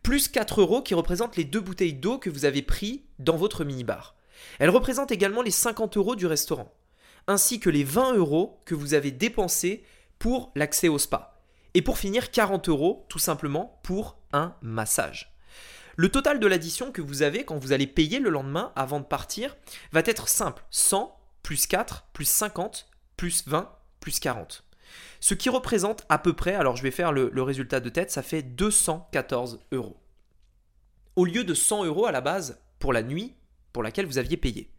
plus 0.04 0.28
4 0.28 0.62
euros 0.62 0.82
qui 0.82 0.94
représentent 0.94 1.36
les 1.36 1.44
deux 1.44 1.60
bouteilles 1.60 1.94
d'eau 1.94 2.18
que 2.18 2.30
vous 2.30 2.46
avez 2.46 2.62
pris 2.62 3.06
dans 3.20 3.36
votre 3.36 3.64
minibar. 3.64 4.16
Elle 4.60 4.70
représente 4.70 5.12
également 5.12 5.42
les 5.42 5.52
50 5.52 5.98
euros 5.98 6.16
du 6.16 6.26
restaurant, 6.26 6.74
ainsi 7.28 7.60
que 7.60 7.70
les 7.70 7.84
20 7.84 8.16
euros 8.16 8.62
que 8.66 8.76
vous 8.76 8.94
avez 8.94 9.12
dépensés 9.12 9.84
pour 10.18 10.52
l'accès 10.56 10.88
au 10.88 10.98
spa. 10.98 11.42
Et 11.74 11.82
pour 11.82 11.98
finir, 11.98 12.32
40 12.32 12.70
euros 12.70 13.06
tout 13.10 13.20
simplement 13.20 13.80
pour 13.84 14.18
un 14.32 14.56
massage. 14.62 15.36
Le 16.00 16.08
total 16.08 16.40
de 16.40 16.48
l'addition 16.48 16.94
que 16.94 17.02
vous 17.02 17.24
avez 17.24 17.44
quand 17.44 17.58
vous 17.58 17.74
allez 17.74 17.86
payer 17.86 18.20
le 18.20 18.30
lendemain 18.30 18.72
avant 18.78 19.02
de 19.02 19.06
partir 19.06 19.58
va 19.92 20.00
être 20.06 20.30
simple 20.30 20.64
100 20.70 21.14
plus 21.44 21.68
4 21.68 22.06
plus 22.14 22.24
50 22.24 22.88
plus 23.18 23.46
20 23.46 23.70
plus 24.00 24.22
40. 24.22 24.64
Ce 25.20 25.34
qui 25.34 25.50
représente 25.50 26.06
à 26.08 26.18
peu 26.18 26.32
près, 26.32 26.56
alors 26.56 26.78
je 26.78 26.84
vais 26.84 26.92
faire 26.92 27.12
le, 27.12 27.44
résultat 27.44 27.82
de 27.82 27.90
tête, 27.90 28.12
ça 28.12 28.22
fait 28.22 28.42
214 28.42 29.60
euros. 29.74 29.98
Au 31.18 31.26
lieu 31.26 31.44
de 31.44 31.54
100 31.54 31.84
euros 31.84 32.06
à 32.06 32.14
la 32.14 32.22
base 32.22 32.62
pour 32.80 32.94
la 32.94 33.04
nuit 33.04 33.34
pour 33.74 33.84
laquelle 33.84 34.06
vous 34.06 34.20
aviez 34.20 34.38
payé. 34.38 34.70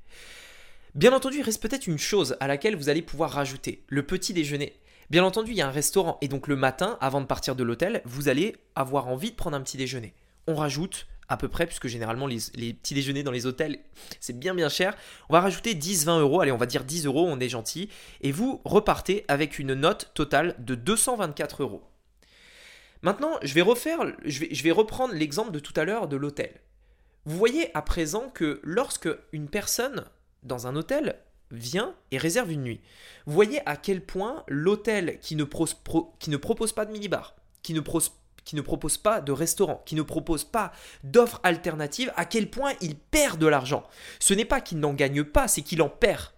Bien 0.95 1.13
entendu, 1.13 1.41
il 1.41 1.43
reste 1.43 1.61
peut-être 1.61 1.87
une 1.87 1.99
chose 1.99 2.35
à 2.41 2.47
laquelle 2.47 2.77
vous 2.77 2.89
allez 2.89 3.03
pouvoir 3.03 3.33
rajouter, 3.33 3.85
le 3.89 4.07
petit 4.07 4.33
déjeuner. 4.33 4.73
Bien 5.11 5.25
entendu, 5.25 5.51
il 5.51 5.59
y 5.59 5.61
a 5.61 5.69
un 5.69 5.71
restaurant 5.71 6.17
et 6.23 6.29
donc 6.29 6.49
le 6.49 6.57
matin, 6.57 6.97
avant 7.03 7.21
de 7.21 7.27
partir 7.27 7.57
de 7.57 7.63
l'hôtel, 7.63 8.01
vous 8.07 8.31
allez 8.31 8.57
avoir 8.75 9.09
envie 9.09 9.33
de 9.33 9.37
prendre 9.37 9.59
un 9.59 9.61
petit 9.61 9.77
déjeuner. 9.77 10.15
On 10.51 10.57
rajoute 10.57 11.07
à 11.29 11.37
peu 11.37 11.47
près, 11.47 11.65
puisque 11.65 11.87
généralement 11.87 12.27
les, 12.27 12.41
petits 12.75 12.93
déjeuners 12.93 13.23
dans 13.23 13.31
les 13.31 13.47
hôtels, 13.47 13.79
c'est 14.19 14.37
bien 14.37 14.53
bien 14.53 14.69
cher. 14.69 14.97
On 15.29 15.33
va 15.33 15.41
rajouter 15.41 15.75
10-20 15.75 16.19
euros, 16.19 16.41
allez 16.41 16.51
on 16.51 16.57
va 16.57 16.67
dire 16.67 16.83
10 16.83 17.07
euros, 17.07 17.25
on 17.25 17.39
est 17.39 17.49
gentil, 17.49 17.89
et 18.21 18.33
vous 18.33 18.61
repartez 18.65 19.25
avec 19.29 19.61
une 19.61 19.75
note 19.75 20.11
totale 20.13 20.57
de 20.59 20.75
224 20.75 21.63
euros. 21.63 21.85
Maintenant, 23.03 23.39
je 23.43 23.55
vais 23.55 23.63
refaire, 23.63 24.01
je 24.25 24.41
vais, 24.41 24.49
je 24.53 24.63
vais 24.65 24.73
reprendre 24.73 25.15
l'exemple 25.15 25.53
de 25.53 25.61
tout 25.61 25.73
à 25.77 25.85
l'heure 25.85 26.09
de 26.09 26.17
l'hôtel. 26.17 26.61
Vous 27.27 27.37
voyez 27.37 27.71
à 27.77 27.83
présent 27.83 28.29
que 28.29 28.61
lorsque 28.65 29.09
une 29.31 29.49
personne 29.49 30.07
dans 30.43 30.67
un 30.67 30.75
hôtel 30.75 31.17
vient 31.53 31.95
et 32.11 32.19
réserve 32.19 32.51
une 32.51 32.63
nuit, 32.63 32.81
vous 33.27 33.35
voyez 33.35 33.61
à 33.69 33.77
quel 33.77 34.05
point 34.05 34.43
l'hôtel 34.49 35.21
qui, 35.21 35.37
ne 35.37 35.45
qui 36.19 36.31
ne 36.31 36.37
propose 36.37 36.73
pas 36.73 36.87
de 36.87 36.91
minibar, 36.91 37.37
qui 37.63 37.73
ne, 37.73 37.81
qui 38.51 38.57
ne 38.57 38.63
propose 38.63 38.99
pas 38.99 39.21
de 39.21 39.31
restaurant, 39.31 39.81
qui 39.87 39.95
ne 39.95 40.03
propose 40.03 40.43
pas 40.43 40.73
d'offres 41.05 41.39
alternatives, 41.45 42.13
à 42.17 42.25
quel 42.25 42.51
point 42.51 42.73
il 42.81 42.97
perd 42.97 43.39
de 43.39 43.47
l'argent. 43.47 43.85
Ce 44.19 44.35
n'est 44.35 44.45
pas 44.45 44.61
qu'il 44.61 44.81
n'en 44.81 44.93
gagne 44.93 45.23
pas, 45.23 45.47
c'est 45.47 45.63
qu'il 45.63 45.81
en 45.83 45.89
perd. 45.89 46.33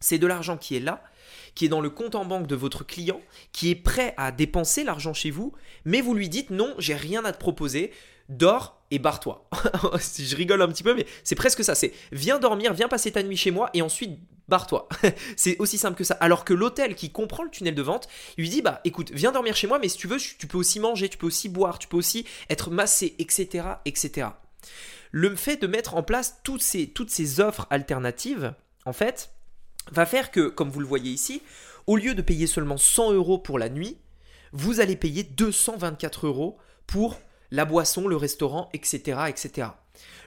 C'est 0.00 0.16
de 0.16 0.26
l'argent 0.26 0.56
qui 0.56 0.74
est 0.74 0.80
là, 0.80 1.04
qui 1.54 1.66
est 1.66 1.68
dans 1.68 1.82
le 1.82 1.90
compte 1.90 2.14
en 2.14 2.24
banque 2.24 2.46
de 2.46 2.54
votre 2.54 2.82
client, 2.82 3.20
qui 3.52 3.68
est 3.68 3.74
prêt 3.74 4.14
à 4.16 4.32
dépenser 4.32 4.84
l'argent 4.84 5.12
chez 5.12 5.30
vous, 5.30 5.52
mais 5.84 6.00
vous 6.00 6.14
lui 6.14 6.30
dites 6.30 6.48
non, 6.48 6.74
j'ai 6.78 6.94
rien 6.94 7.22
à 7.26 7.32
te 7.32 7.38
proposer, 7.38 7.92
dors 8.30 8.77
et 8.90 8.98
barre-toi. 8.98 9.48
je 10.18 10.36
rigole 10.36 10.62
un 10.62 10.68
petit 10.68 10.82
peu, 10.82 10.94
mais 10.94 11.06
c'est 11.24 11.34
presque 11.34 11.64
ça. 11.64 11.74
C'est 11.74 11.92
viens 12.12 12.38
dormir, 12.38 12.72
viens 12.74 12.88
passer 12.88 13.12
ta 13.12 13.22
nuit 13.22 13.36
chez 13.36 13.50
moi 13.50 13.70
et 13.74 13.82
ensuite 13.82 14.18
barre-toi. 14.48 14.88
c'est 15.36 15.58
aussi 15.58 15.78
simple 15.78 15.96
que 15.96 16.04
ça. 16.04 16.14
Alors 16.20 16.44
que 16.44 16.54
l'hôtel 16.54 16.94
qui 16.94 17.10
comprend 17.10 17.42
le 17.42 17.50
tunnel 17.50 17.74
de 17.74 17.82
vente, 17.82 18.08
lui 18.36 18.48
dit 18.48 18.62
bah 18.62 18.80
écoute, 18.84 19.10
viens 19.12 19.32
dormir 19.32 19.56
chez 19.56 19.66
moi, 19.66 19.78
mais 19.78 19.88
si 19.88 19.98
tu 19.98 20.06
veux, 20.06 20.18
tu 20.18 20.46
peux 20.46 20.58
aussi 20.58 20.80
manger, 20.80 21.08
tu 21.08 21.18
peux 21.18 21.26
aussi 21.26 21.48
boire, 21.48 21.78
tu 21.78 21.88
peux 21.88 21.96
aussi 21.96 22.24
être 22.48 22.70
massé, 22.70 23.14
etc., 23.18 23.66
etc. 23.84 24.28
Le 25.10 25.34
fait 25.36 25.56
de 25.56 25.66
mettre 25.66 25.94
en 25.94 26.02
place 26.02 26.40
toutes 26.42 26.62
ces, 26.62 26.88
toutes 26.88 27.10
ces 27.10 27.40
offres 27.40 27.66
alternatives, 27.70 28.54
en 28.84 28.92
fait, 28.92 29.30
va 29.90 30.06
faire 30.06 30.30
que, 30.30 30.48
comme 30.48 30.70
vous 30.70 30.80
le 30.80 30.86
voyez 30.86 31.10
ici, 31.10 31.42
au 31.86 31.96
lieu 31.96 32.14
de 32.14 32.22
payer 32.22 32.46
seulement 32.46 32.76
100 32.76 33.12
euros 33.12 33.38
pour 33.38 33.58
la 33.58 33.70
nuit, 33.70 33.96
vous 34.52 34.80
allez 34.80 34.96
payer 34.96 35.22
224 35.22 36.26
euros 36.26 36.58
pour 36.86 37.18
la 37.50 37.64
boisson, 37.64 38.06
le 38.08 38.16
restaurant, 38.16 38.68
etc. 38.72 39.20
etc. 39.28 39.68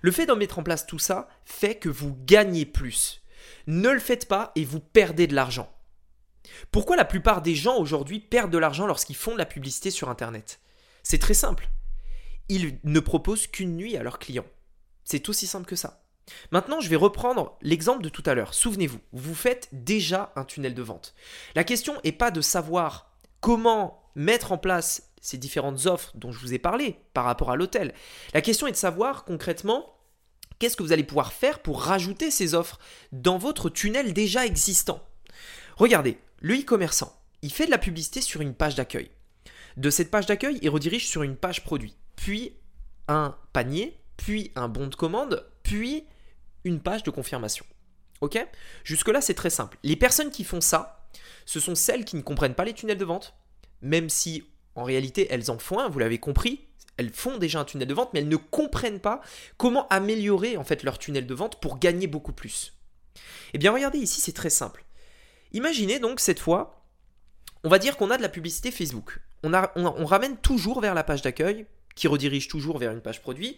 Le 0.02 0.12
fait 0.12 0.26
d'en 0.26 0.36
mettre 0.36 0.60
en 0.60 0.64
place 0.64 0.86
tout 0.86 1.00
ça 1.00 1.28
fait 1.46 1.76
que 1.76 1.90
vous 1.90 2.18
gagnez 2.26 2.66
plus. 2.66 3.22
Ne 3.68 3.90
le 3.90 4.00
faites 4.00 4.28
pas 4.28 4.52
et 4.56 4.66
vous 4.66 4.80
perdez 4.80 5.28
de 5.28 5.36
l'argent. 5.36 5.72
Pourquoi 6.72 6.96
la 6.96 7.06
plupart 7.06 7.42
des 7.42 7.56
gens 7.56 7.78
aujourd'hui 7.78 8.20
perdent 8.20 8.52
de 8.52 8.58
l'argent 8.58 8.88
lorsqu'ils 8.88 9.16
font 9.16 9.34
de 9.34 9.38
la 9.38 9.46
publicité 9.46 9.92
sur 9.92 10.10
Internet? 10.10 10.60
C'est 11.04 11.20
très 11.20 11.34
simple. 11.34 11.70
Ils 12.50 12.80
ne 12.84 13.00
proposent 13.00 13.48
qu'une 13.48 13.76
nuit 13.76 13.98
à 13.98 14.04
leurs 14.04 14.20
clients. 14.20 14.46
C'est 15.04 15.30
aussi 15.30 15.48
simple 15.48 15.66
que 15.68 15.76
ça. 15.76 16.04
Maintenant, 16.52 16.80
je 16.80 16.90
vais 16.90 16.96
reprendre 16.96 17.58
l'exemple 17.62 18.04
de 18.04 18.10
tout 18.10 18.24
à 18.26 18.34
l'heure. 18.34 18.54
Souvenez-vous, 18.54 19.00
vous 19.12 19.36
faites 19.36 19.70
déjà 19.72 20.32
un 20.36 20.46
tunnel 20.46 20.74
de 20.74 20.82
vente. 20.82 21.16
La 21.56 21.64
question 21.64 22.00
n'est 22.04 22.12
pas 22.12 22.32
de 22.32 22.42
savoir 22.42 23.12
comment 23.40 24.12
mettre 24.16 24.52
en 24.52 24.58
place 24.58 25.11
ces 25.22 25.38
différentes 25.38 25.86
offres 25.86 26.12
dont 26.16 26.32
je 26.32 26.40
vous 26.40 26.54
ai 26.54 26.60
parlé 26.60 26.98
par 27.14 27.26
rapport 27.26 27.52
à 27.52 27.56
l'hôtel. 27.56 27.94
La 28.34 28.42
question 28.42 28.68
est 28.68 28.72
de 28.72 28.76
savoir 28.76 29.24
concrètement 29.24 29.96
qu'est-ce 30.60 30.76
que 30.76 30.84
vous 30.84 30.92
allez 30.92 31.04
pouvoir 31.04 31.32
faire 31.32 31.60
pour 31.60 31.82
rajouter 31.82 32.30
ces 32.32 32.54
offres 32.54 32.80
dans 33.12 33.38
votre 33.38 33.70
tunnel 33.70 34.14
déjà 34.14 34.46
existant? 34.46 35.02
Regardez, 35.78 36.18
le 36.40 36.56
e-commerçant, 36.56 37.16
il 37.42 37.52
fait 37.52 37.66
de 37.66 37.72
la 37.72 37.78
publicité 37.78 38.22
sur 38.22 38.42
une 38.42 38.54
page 38.54 38.76
d'accueil. 38.76 39.10
De 39.78 39.90
cette 39.90 40.12
page 40.12 40.26
d'accueil, 40.26 40.60
il 40.62 40.70
redirige 40.70 41.08
sur 41.08 41.24
une 41.24 41.38
page 41.38 41.64
produit, 41.64 41.96
puis 42.16 42.54
un 43.08 43.38
panier, 43.54 43.98
puis 44.18 44.52
un 44.56 44.68
bon 44.68 44.88
de 44.88 44.96
commande, 44.96 45.48
puis 45.64 46.06
une 46.64 46.80
page 46.80 47.04
de 47.04 47.12
confirmation. 47.12 47.66
Ok? 48.22 48.38
Jusque-là, 48.84 49.22
c'est 49.22 49.34
très 49.34 49.50
simple. 49.50 49.78
Les 49.84 49.96
personnes 49.96 50.30
qui 50.30 50.44
font 50.44 50.62
ça, 50.62 51.08
ce 51.46 51.60
sont 51.60 51.76
celles 51.76 52.06
qui 52.06 52.16
ne 52.16 52.22
comprennent 52.22 52.54
pas 52.54 52.66
les 52.66 52.74
tunnels 52.74 52.98
de 52.98 53.06
vente, 53.06 53.34
même 53.82 54.10
si 54.10 54.44
en 54.76 54.84
réalité, 54.84 55.28
elles 55.30 55.52
en 55.52 55.58
font 55.58 55.80
un, 55.80 55.90
vous 55.90 56.00
l'avez 56.00 56.18
compris, 56.18 56.68
elles 56.98 57.12
font 57.12 57.38
déjà 57.38 57.60
un 57.60 57.66
tunnel 57.66 57.88
de 57.88 57.94
vente, 57.94 58.10
mais 58.14 58.20
elles 58.20 58.28
ne 58.28 58.36
comprennent 58.36 59.00
pas 59.00 59.22
comment 59.58 59.88
améliorer 59.90 60.58
en 60.58 60.64
fait 60.64 60.84
leur 60.84 61.00
tunnel 61.00 61.26
de 61.26 61.34
vente 61.34 61.60
pour 61.60 61.80
gagner 61.80 62.08
beaucoup 62.08 62.34
plus. 62.34 62.74
Eh 63.54 63.58
bien, 63.58 63.72
regardez 63.72 63.98
ici, 63.98 64.22
c'est 64.22 64.32
très 64.34 64.50
simple. 64.50 64.86
Imaginez 65.52 66.00
donc 66.00 66.20
cette 66.20 66.40
fois, 66.40 66.86
on 67.64 67.70
va 67.70 67.80
dire 67.80 67.98
qu'on 67.98 68.12
a 68.12 68.18
de 68.18 68.22
la 68.22 68.30
publicité 68.30 68.72
Facebook. 68.72 69.20
On, 69.44 70.06
ramène 70.06 70.38
toujours 70.38 70.82
vers 70.82 70.94
la 70.94 71.04
page 71.04 71.22
d'accueil, 71.22 71.66
qui 71.96 72.08
redirige 72.08 72.48
toujours 72.48 72.78
vers 72.78 72.92
une 72.92 73.02
page 73.02 73.22
produit, 73.22 73.58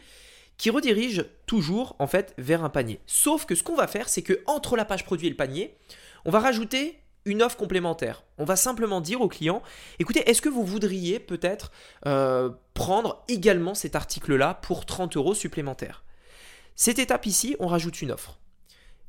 qui 0.57 0.69
redirige 0.69 1.25
toujours 1.45 1.95
en 1.99 2.07
fait 2.07 2.33
vers 2.37 2.63
un 2.63 2.69
panier. 2.69 2.99
Sauf 3.05 3.45
que 3.45 3.55
ce 3.55 3.63
qu'on 3.63 3.75
va 3.75 3.87
faire, 3.87 4.07
c'est 4.07 4.21
que 4.21 4.41
entre 4.45 4.77
la 4.77 4.85
page 4.85 5.03
produit 5.03 5.27
et 5.27 5.29
le 5.29 5.35
panier, 5.35 5.75
on 6.25 6.31
va 6.31 6.39
rajouter 6.39 6.97
une 7.25 7.41
offre 7.41 7.57
complémentaire. 7.57 8.23
On 8.37 8.45
va 8.45 8.55
simplement 8.55 9.01
dire 9.01 9.21
au 9.21 9.27
client, 9.27 9.61
écoutez, 9.99 10.29
est-ce 10.29 10.41
que 10.41 10.49
vous 10.49 10.65
voudriez 10.65 11.19
peut-être 11.19 11.71
euh, 12.05 12.49
prendre 12.73 13.23
également 13.27 13.75
cet 13.75 13.95
article-là 13.95 14.55
pour 14.55 14.85
30 14.85 15.15
euros 15.17 15.33
supplémentaires? 15.33 16.03
Cette 16.75 16.99
étape 16.99 17.25
ici, 17.25 17.55
on 17.59 17.67
rajoute 17.67 18.01
une 18.01 18.11
offre. 18.11 18.39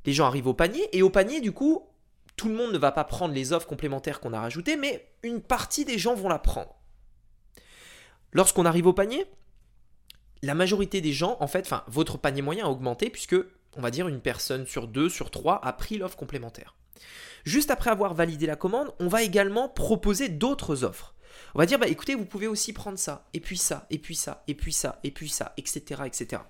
Les 0.05 0.13
gens 0.13 0.27
arrivent 0.27 0.47
au 0.47 0.55
panier 0.55 0.89
et 0.93 1.03
au 1.03 1.11
panier, 1.11 1.41
du 1.41 1.53
coup, 1.53 1.89
tout 2.37 2.49
le 2.49 2.55
monde 2.55 2.73
ne 2.73 2.79
va 2.79 2.93
pas 2.93 3.05
prendre 3.05 3.35
les 3.35 3.53
offres 3.53 3.67
complémentaires 3.67 4.21
qu'on 4.21 4.33
a 4.33 4.41
rajoutées, 4.41 4.77
mais 4.77 5.09
une 5.23 5.41
partie 5.41 5.85
des 5.85 5.99
gens 5.99 6.15
vont 6.15 6.29
la 6.29 6.39
prendre. 6.39 6.75
Lorsqu'on 8.33 8.67
arrive 8.67 8.87
au 8.87 8.93
panier, 8.93 9.25
la 10.43 10.55
majorité 10.55 11.01
des 11.01 11.13
gens, 11.13 11.37
en 11.41 11.47
fait, 11.47 11.65
enfin, 11.65 11.85
votre 11.87 12.19
panier 12.19 12.43
moyen 12.43 12.67
a 12.67 12.69
augmenté 12.69 13.09
puisque, 13.09 13.37
on 13.77 13.81
va 13.81 13.91
dire, 13.91 14.09
une 14.09 14.21
personne 14.21 14.67
sur 14.67 14.89
deux, 14.89 15.09
sur 15.09 15.31
trois 15.31 15.65
a 15.65 15.73
pris 15.73 15.97
l'offre 15.97 16.17
complémentaire. 16.17 16.75
Juste 17.45 17.71
après 17.71 17.91
avoir 17.91 18.15
validé 18.15 18.47
la 18.47 18.57
commande, 18.57 18.93
on 18.99 19.09
va 19.09 19.23
également 19.23 19.69
proposer 19.69 20.29
d'autres 20.29 20.85
offres. 20.85 21.15
On 21.55 21.59
va 21.59 21.67
dire, 21.67 21.79
bah, 21.79 21.89
écoutez, 21.89 22.15
vous 22.15 22.25
pouvez 22.25 22.47
aussi 22.47 22.73
prendre 22.73 22.99
ça, 22.99 23.27
et 23.33 23.41
puis 23.41 23.59
ça, 23.59 23.87
et 23.91 23.99
puis 23.99 24.17
ça, 24.17 24.43
et 24.47 24.55
puis 24.55 24.73
ça, 24.73 25.01
et 25.05 25.11
puis 25.11 25.29
ça, 25.29 25.53
etc., 25.57 26.03
etc. 26.07 26.43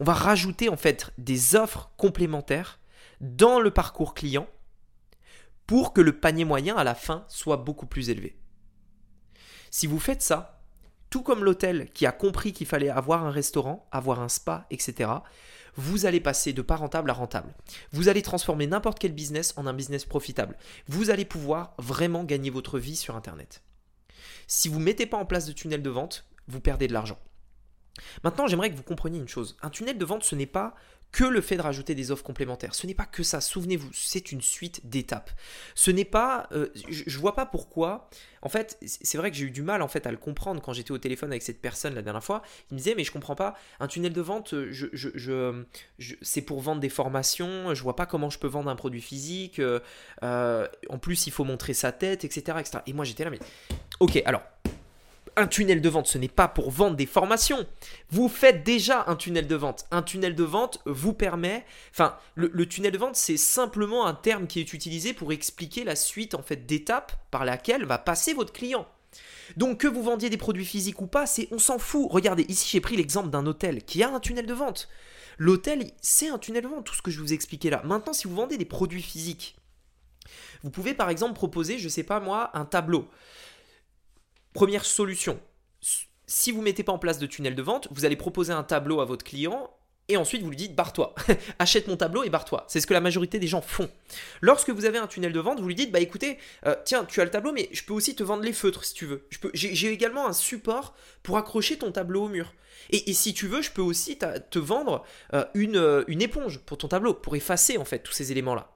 On 0.00 0.04
va 0.04 0.14
rajouter 0.14 0.68
en 0.68 0.76
fait 0.76 1.10
des 1.18 1.54
offres 1.56 1.90
complémentaires 1.96 2.80
dans 3.20 3.60
le 3.60 3.70
parcours 3.70 4.14
client 4.14 4.48
pour 5.66 5.92
que 5.92 6.00
le 6.00 6.18
panier 6.18 6.44
moyen 6.44 6.76
à 6.76 6.84
la 6.84 6.94
fin 6.94 7.24
soit 7.28 7.56
beaucoup 7.56 7.86
plus 7.86 8.10
élevé. 8.10 8.36
Si 9.70 9.86
vous 9.86 10.00
faites 10.00 10.22
ça, 10.22 10.60
tout 11.08 11.22
comme 11.22 11.44
l'hôtel 11.44 11.90
qui 11.92 12.04
a 12.04 12.12
compris 12.12 12.52
qu'il 12.52 12.66
fallait 12.66 12.88
avoir 12.88 13.24
un 13.24 13.30
restaurant, 13.30 13.88
avoir 13.92 14.20
un 14.20 14.28
spa, 14.28 14.66
etc., 14.70 15.10
vous 15.76 16.06
allez 16.06 16.20
passer 16.20 16.52
de 16.52 16.62
pas 16.62 16.76
rentable 16.76 17.10
à 17.10 17.14
rentable. 17.14 17.54
Vous 17.92 18.08
allez 18.08 18.22
transformer 18.22 18.66
n'importe 18.66 18.98
quel 18.98 19.12
business 19.12 19.54
en 19.56 19.66
un 19.66 19.72
business 19.72 20.04
profitable. 20.04 20.56
Vous 20.88 21.10
allez 21.10 21.24
pouvoir 21.24 21.74
vraiment 21.78 22.24
gagner 22.24 22.50
votre 22.50 22.78
vie 22.78 22.96
sur 22.96 23.16
Internet. 23.16 23.62
Si 24.46 24.68
vous 24.68 24.78
ne 24.78 24.84
mettez 24.84 25.06
pas 25.06 25.16
en 25.16 25.24
place 25.24 25.46
de 25.46 25.52
tunnel 25.52 25.82
de 25.82 25.90
vente, 25.90 26.26
vous 26.48 26.60
perdez 26.60 26.88
de 26.88 26.92
l'argent. 26.92 27.18
Maintenant, 28.24 28.46
j'aimerais 28.46 28.70
que 28.70 28.76
vous 28.76 28.82
compreniez 28.82 29.18
une 29.18 29.28
chose. 29.28 29.56
Un 29.62 29.70
tunnel 29.70 29.98
de 29.98 30.04
vente, 30.04 30.24
ce 30.24 30.34
n'est 30.34 30.46
pas 30.46 30.74
que 31.12 31.24
le 31.24 31.42
fait 31.42 31.56
de 31.56 31.62
rajouter 31.62 31.94
des 31.94 32.10
offres 32.10 32.24
complémentaires. 32.24 32.74
Ce 32.74 32.86
n'est 32.86 32.94
pas 32.94 33.04
que 33.04 33.22
ça, 33.22 33.42
souvenez-vous, 33.42 33.90
c'est 33.92 34.32
une 34.32 34.40
suite 34.40 34.80
d'étapes. 34.88 35.30
Ce 35.74 35.90
n'est 35.90 36.06
pas, 36.06 36.48
euh, 36.52 36.68
je, 36.88 37.18
vois 37.18 37.34
pas 37.34 37.44
pourquoi. 37.44 38.08
En 38.40 38.48
fait, 38.48 38.78
c'est 38.84 39.18
vrai 39.18 39.30
que 39.30 39.36
j'ai 39.36 39.44
eu 39.44 39.50
du 39.50 39.62
mal 39.62 39.82
en 39.82 39.88
fait 39.88 40.06
à 40.06 40.10
le 40.10 40.16
comprendre 40.16 40.62
quand 40.62 40.72
j'étais 40.72 40.90
au 40.90 40.98
téléphone 40.98 41.30
avec 41.30 41.42
cette 41.42 41.60
personne 41.60 41.94
la 41.94 42.00
dernière 42.00 42.24
fois. 42.24 42.42
Il 42.70 42.74
me 42.74 42.78
disait 42.78 42.94
mais 42.94 43.04
je 43.04 43.12
comprends 43.12 43.36
pas. 43.36 43.54
Un 43.78 43.88
tunnel 43.88 44.14
de 44.14 44.20
vente, 44.22 44.54
je, 44.70 44.86
je, 44.92 45.64
c'est 46.22 46.42
pour 46.42 46.60
vendre 46.60 46.80
des 46.80 46.88
formations. 46.88 47.74
Je 47.74 47.82
vois 47.82 47.94
pas 47.94 48.06
comment 48.06 48.30
je 48.30 48.38
peux 48.38 48.48
vendre 48.48 48.70
un 48.70 48.76
produit 48.76 49.02
physique. 49.02 49.58
Euh, 49.58 49.80
euh, 50.22 50.66
en 50.88 50.98
plus, 50.98 51.26
il 51.26 51.30
faut 51.30 51.44
montrer 51.44 51.74
sa 51.74 51.92
tête, 51.92 52.24
etc., 52.24 52.56
etc. 52.58 52.78
Et 52.86 52.94
moi 52.94 53.04
j'étais 53.04 53.24
là 53.24 53.30
mais 53.30 53.38
ok 54.00 54.22
alors 54.24 54.42
un 55.36 55.46
tunnel 55.46 55.80
de 55.80 55.88
vente, 55.88 56.06
ce 56.06 56.18
n'est 56.18 56.28
pas 56.28 56.48
pour 56.48 56.70
vendre 56.70 56.96
des 56.96 57.06
formations. 57.06 57.66
Vous 58.10 58.28
faites 58.28 58.64
déjà 58.64 59.04
un 59.06 59.16
tunnel 59.16 59.46
de 59.46 59.54
vente. 59.54 59.86
Un 59.90 60.02
tunnel 60.02 60.34
de 60.34 60.44
vente 60.44 60.80
vous 60.84 61.12
permet, 61.12 61.64
enfin, 61.90 62.16
le, 62.34 62.66
tunnel 62.66 62.92
de 62.92 62.98
vente, 62.98 63.16
c'est 63.16 63.36
simplement 63.36 64.06
un 64.06 64.14
terme 64.14 64.46
qui 64.46 64.60
est 64.60 64.72
utilisé 64.72 65.12
pour 65.12 65.32
expliquer 65.32 65.84
la 65.84 65.96
suite 65.96 66.34
en 66.34 66.42
fait 66.42 66.66
d'étapes 66.66 67.12
par 67.30 67.44
laquelle 67.44 67.84
va 67.84 67.98
passer 67.98 68.34
votre 68.34 68.52
client. 68.52 68.86
Donc 69.56 69.78
que 69.78 69.88
vous 69.88 70.02
vendiez 70.02 70.30
des 70.30 70.36
produits 70.36 70.64
physiques 70.64 71.00
ou 71.00 71.06
pas, 71.06 71.26
c'est 71.26 71.48
on 71.50 71.58
s'en 71.58 71.78
fout. 71.78 72.08
Regardez, 72.10 72.44
ici 72.48 72.68
j'ai 72.70 72.80
pris 72.80 72.96
l'exemple 72.96 73.30
d'un 73.30 73.46
hôtel 73.46 73.84
qui 73.84 74.02
a 74.02 74.10
un 74.10 74.20
tunnel 74.20 74.46
de 74.46 74.54
vente. 74.54 74.88
L'hôtel, 75.38 75.90
c'est 76.00 76.28
un 76.28 76.38
tunnel 76.38 76.62
de 76.62 76.68
vente, 76.68 76.84
tout 76.84 76.94
ce 76.94 77.02
que 77.02 77.10
je 77.10 77.20
vous 77.20 77.32
ai 77.32 77.34
expliqué 77.34 77.70
là. 77.70 77.82
Maintenant, 77.84 78.12
si 78.12 78.28
vous 78.28 78.34
vendez 78.34 78.58
des 78.58 78.64
produits 78.64 79.02
physiques, 79.02 79.56
vous 80.62 80.70
pouvez 80.70 80.94
par 80.94 81.10
exemple 81.10 81.34
proposer, 81.34 81.78
je 81.78 81.88
sais 81.88 82.04
pas 82.04 82.20
moi, 82.20 82.50
un 82.54 82.64
tableau. 82.64 83.08
Première 84.52 84.84
solution, 84.84 85.40
si 86.26 86.52
vous 86.52 86.58
ne 86.58 86.64
mettez 86.64 86.82
pas 86.82 86.92
en 86.92 86.98
place 86.98 87.18
de 87.18 87.26
tunnel 87.26 87.54
de 87.54 87.62
vente, 87.62 87.88
vous 87.90 88.04
allez 88.04 88.16
proposer 88.16 88.52
un 88.52 88.62
tableau 88.62 89.00
à 89.00 89.04
votre 89.04 89.24
client 89.24 89.70
et 90.08 90.16
ensuite 90.16 90.42
vous 90.42 90.50
lui 90.50 90.56
dites 90.56 90.74
barre-toi, 90.74 91.14
achète 91.58 91.88
mon 91.88 91.96
tableau 91.96 92.24
et 92.24 92.30
barre-toi. 92.30 92.64
C'est 92.68 92.80
ce 92.80 92.86
que 92.86 92.92
la 92.92 93.00
majorité 93.00 93.38
des 93.38 93.46
gens 93.46 93.62
font. 93.62 93.88
Lorsque 94.40 94.70
vous 94.70 94.84
avez 94.84 94.98
un 94.98 95.06
tunnel 95.06 95.32
de 95.32 95.40
vente, 95.40 95.60
vous 95.60 95.68
lui 95.68 95.74
dites 95.74 95.92
bah 95.92 96.00
écoutez, 96.00 96.38
euh, 96.66 96.74
tiens, 96.84 97.04
tu 97.04 97.20
as 97.20 97.24
le 97.24 97.30
tableau, 97.30 97.52
mais 97.52 97.68
je 97.72 97.82
peux 97.84 97.94
aussi 97.94 98.14
te 98.14 98.22
vendre 98.22 98.42
les 98.42 98.52
feutres 98.52 98.84
si 98.84 98.94
tu 98.94 99.06
veux. 99.06 99.26
J'ai 99.54 99.92
également 99.92 100.26
un 100.26 100.32
support 100.32 100.94
pour 101.22 101.38
accrocher 101.38 101.78
ton 101.78 101.92
tableau 101.92 102.24
au 102.24 102.28
mur. 102.28 102.52
Et, 102.90 103.12
si 103.12 103.32
tu 103.32 103.46
veux, 103.46 103.62
je 103.62 103.70
peux 103.70 103.82
aussi 103.82 104.18
te 104.18 104.58
vendre 104.58 105.04
euh, 105.34 105.44
une, 105.54 105.76
euh, 105.76 106.04
une 106.08 106.20
éponge 106.20 106.58
pour 106.58 106.76
ton 106.78 106.88
tableau, 106.88 107.14
pour 107.14 107.36
effacer 107.36 107.78
en 107.78 107.84
fait 107.84 108.00
tous 108.00 108.12
ces 108.12 108.32
éléments-là. 108.32 108.70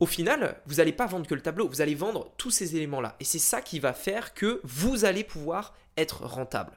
Au 0.00 0.06
final, 0.06 0.60
vous 0.66 0.76
n'allez 0.76 0.92
pas 0.92 1.06
vendre 1.06 1.26
que 1.26 1.34
le 1.34 1.42
tableau, 1.42 1.68
vous 1.68 1.82
allez 1.82 1.94
vendre 1.94 2.32
tous 2.38 2.50
ces 2.50 2.74
éléments-là. 2.74 3.16
Et 3.20 3.24
c'est 3.24 3.38
ça 3.38 3.60
qui 3.60 3.78
va 3.78 3.92
faire 3.92 4.34
que 4.34 4.60
vous 4.64 5.04
allez 5.04 5.24
pouvoir 5.24 5.74
être 5.96 6.24
rentable. 6.24 6.72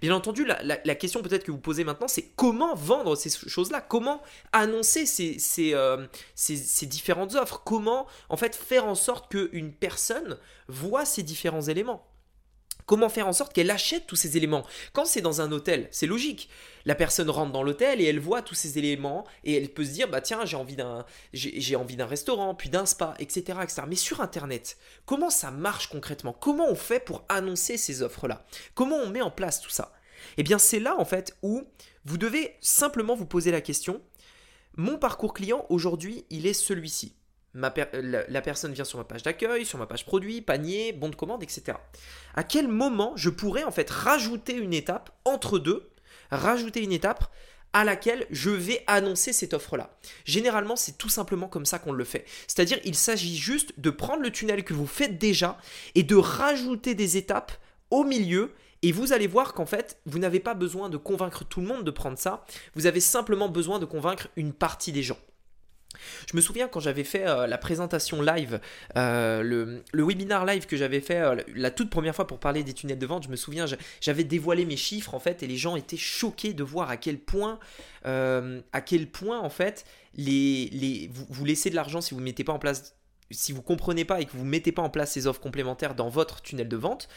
Bien 0.00 0.14
entendu, 0.14 0.44
la, 0.44 0.94
question 0.94 1.22
peut-être 1.22 1.44
que 1.44 1.50
vous 1.50 1.58
posez 1.58 1.84
maintenant, 1.84 2.08
c'est 2.08 2.30
comment 2.36 2.74
vendre 2.74 3.14
ces 3.14 3.30
choses-là? 3.30 3.80
Comment 3.80 4.22
annoncer 4.52 5.04
euh, 5.74 6.06
ces, 6.34 6.86
différentes 6.86 7.34
offres? 7.34 7.62
Comment 7.64 8.06
en 8.28 8.36
fait 8.36 8.54
faire 8.54 8.86
en 8.86 8.94
sorte 8.94 9.30
qu'une 9.30 9.72
personne 9.72 10.38
voit 10.68 11.04
ces 11.04 11.22
différents 11.22 11.62
éléments? 11.62 12.06
Comment 12.86 13.08
faire 13.08 13.28
en 13.28 13.32
sorte 13.32 13.52
qu'elle 13.52 13.70
achète 13.70 14.06
tous 14.06 14.16
ces 14.16 14.36
éléments? 14.36 14.64
Quand 14.92 15.04
c'est 15.04 15.20
dans 15.20 15.40
un 15.40 15.52
hôtel, 15.52 15.88
c'est 15.90 16.06
logique. 16.06 16.48
La 16.84 16.94
personne 16.94 17.30
rentre 17.30 17.52
dans 17.52 17.62
l'hôtel 17.62 18.00
et 18.00 18.04
elle 18.04 18.18
voit 18.18 18.42
tous 18.42 18.54
ces 18.54 18.78
éléments 18.78 19.24
et 19.44 19.56
elle 19.56 19.68
peut 19.68 19.84
se 19.84 19.90
dire 19.90 20.08
bah 20.08 20.20
tiens 20.20 20.44
j'ai 20.44 20.56
envie 20.56 20.76
d'un 20.76 21.04
j'ai 21.32 21.76
envie 21.76 21.96
d'un 21.96 22.06
restaurant 22.06 22.54
puis 22.54 22.68
d'un 22.68 22.86
spa 22.86 23.14
etc 23.18 23.58
etc. 23.62 23.82
Mais 23.88 23.96
sur 23.96 24.20
internet, 24.20 24.76
comment 25.06 25.30
ça 25.30 25.50
marche 25.50 25.88
concrètement? 25.88 26.32
Comment 26.32 26.68
on 26.68 26.74
fait 26.74 27.00
pour 27.00 27.24
annoncer 27.28 27.76
ces 27.76 28.02
offres 28.02 28.26
là 28.26 28.44
Comment 28.74 28.96
on 28.96 29.10
met 29.10 29.22
en 29.22 29.30
place 29.30 29.60
tout 29.60 29.70
ça? 29.70 29.92
Eh 30.36 30.42
bien 30.42 30.58
c'est 30.58 30.80
là 30.80 30.96
en 30.98 31.04
fait 31.04 31.36
où 31.42 31.62
vous 32.04 32.18
devez 32.18 32.56
simplement 32.60 33.14
vous 33.14 33.26
poser 33.26 33.50
la 33.50 33.60
question 33.60 34.00
mon 34.76 34.96
parcours 34.96 35.34
client 35.34 35.66
aujourd'hui 35.68 36.24
il 36.30 36.46
est 36.46 36.54
celui-ci 36.54 37.14
la, 37.54 38.42
personne 38.42 38.72
vient 38.72 38.84
sur 38.84 38.98
ma 38.98 39.04
page 39.04 39.22
d'accueil, 39.22 39.64
sur 39.64 39.78
ma 39.78 39.86
page 39.86 40.06
produit, 40.06 40.40
panier, 40.40 40.92
bon 40.92 41.08
de 41.08 41.16
commande, 41.16 41.42
etc. 41.42 41.78
À 42.34 42.44
quel 42.44 42.68
moment 42.68 43.12
je 43.16 43.30
pourrais 43.30 43.64
en 43.64 43.70
fait 43.70 43.90
rajouter 43.90 44.54
une 44.54 44.72
étape 44.72 45.10
entre 45.24 45.58
deux, 45.58 45.90
rajouter 46.30 46.82
une 46.82 46.92
étape 46.92 47.30
à 47.74 47.84
laquelle 47.84 48.26
je 48.30 48.50
vais 48.50 48.82
annoncer 48.86 49.32
cette 49.32 49.54
offre-là? 49.54 49.96
Généralement, 50.24 50.76
c'est 50.76 50.98
tout 50.98 51.08
simplement 51.08 51.48
comme 51.48 51.66
ça 51.66 51.78
qu'on 51.78 51.92
le 51.92 52.04
fait. 52.04 52.24
C'est-à-dire, 52.46 52.78
il 52.84 52.94
s'agit 52.94 53.36
juste 53.36 53.78
de 53.78 53.90
prendre 53.90 54.22
le 54.22 54.30
tunnel 54.30 54.64
que 54.64 54.74
vous 54.74 54.86
faites 54.86 55.18
déjà 55.18 55.58
et 55.94 56.02
de 56.02 56.16
rajouter 56.16 56.94
des 56.94 57.16
étapes 57.16 57.52
au 57.90 58.04
milieu 58.04 58.52
et 58.82 58.90
vous 58.92 59.12
allez 59.12 59.28
voir 59.28 59.54
qu'en 59.54 59.66
fait, 59.66 59.98
vous 60.06 60.18
n'avez 60.18 60.40
pas 60.40 60.54
besoin 60.54 60.88
de 60.88 60.96
convaincre 60.96 61.44
tout 61.44 61.60
le 61.60 61.66
monde 61.66 61.84
de 61.84 61.90
prendre 61.90 62.18
ça, 62.18 62.44
vous 62.74 62.86
avez 62.86 63.00
simplement 63.00 63.48
besoin 63.48 63.78
de 63.78 63.84
convaincre 63.84 64.28
une 64.36 64.52
partie 64.52 64.90
des 64.90 65.04
gens. 65.04 65.18
Je 66.30 66.36
me 66.36 66.40
souviens 66.40 66.68
quand 66.68 66.80
j'avais 66.80 67.04
fait 67.04 67.26
euh, 67.26 67.46
la 67.46 67.58
présentation 67.58 68.22
live, 68.22 68.60
euh, 68.96 69.42
le, 69.42 70.04
webinar 70.04 70.44
live 70.44 70.66
que 70.66 70.76
j'avais 70.76 71.00
fait 71.00 71.18
euh, 71.18 71.36
la 71.54 71.70
toute 71.70 71.90
première 71.90 72.14
fois 72.14 72.26
pour 72.26 72.38
parler 72.38 72.62
des 72.62 72.72
tunnels 72.72 72.98
de 72.98 73.06
vente, 73.06 73.24
je 73.24 73.28
me 73.28 73.36
souviens, 73.36 73.66
j'avais 74.00 74.24
dévoilé 74.24 74.64
mes 74.64 74.76
chiffres 74.76 75.14
en 75.14 75.20
fait 75.20 75.42
et 75.42 75.46
les 75.46 75.56
gens 75.56 75.76
étaient 75.76 75.96
choqués 75.96 76.52
de 76.52 76.62
voir 76.62 76.90
à 76.90 76.96
quel 76.96 77.18
point, 77.18 77.58
à 78.04 78.80
quel 78.84 79.06
point 79.08 79.40
en 79.40 79.50
fait, 79.50 79.84
les, 80.16 81.10
vous 81.12 81.44
laissez 81.44 81.70
de 81.70 81.74
l'argent 81.74 82.00
si 82.00 82.14
vous 82.14 82.20
ne 82.20 82.24
mettez 82.24 82.44
pas 82.44 82.52
en 82.52 82.58
place 82.58 82.94
si 83.32 83.52
vous 83.52 83.62
comprenez 83.62 84.04
pas 84.04 84.20
et 84.20 84.24
que 84.24 84.32
vous 84.36 84.44
mettez 84.44 84.72
pas 84.72 84.82
en 84.82 84.90
place 84.90 85.12
ces 85.12 85.26
offres 85.26 85.40
complémentaires 85.40 85.94
dans 85.94 86.08
votre 86.08 86.42
tunnel 86.42 86.68
de 86.68 86.76
vente, 86.76 87.08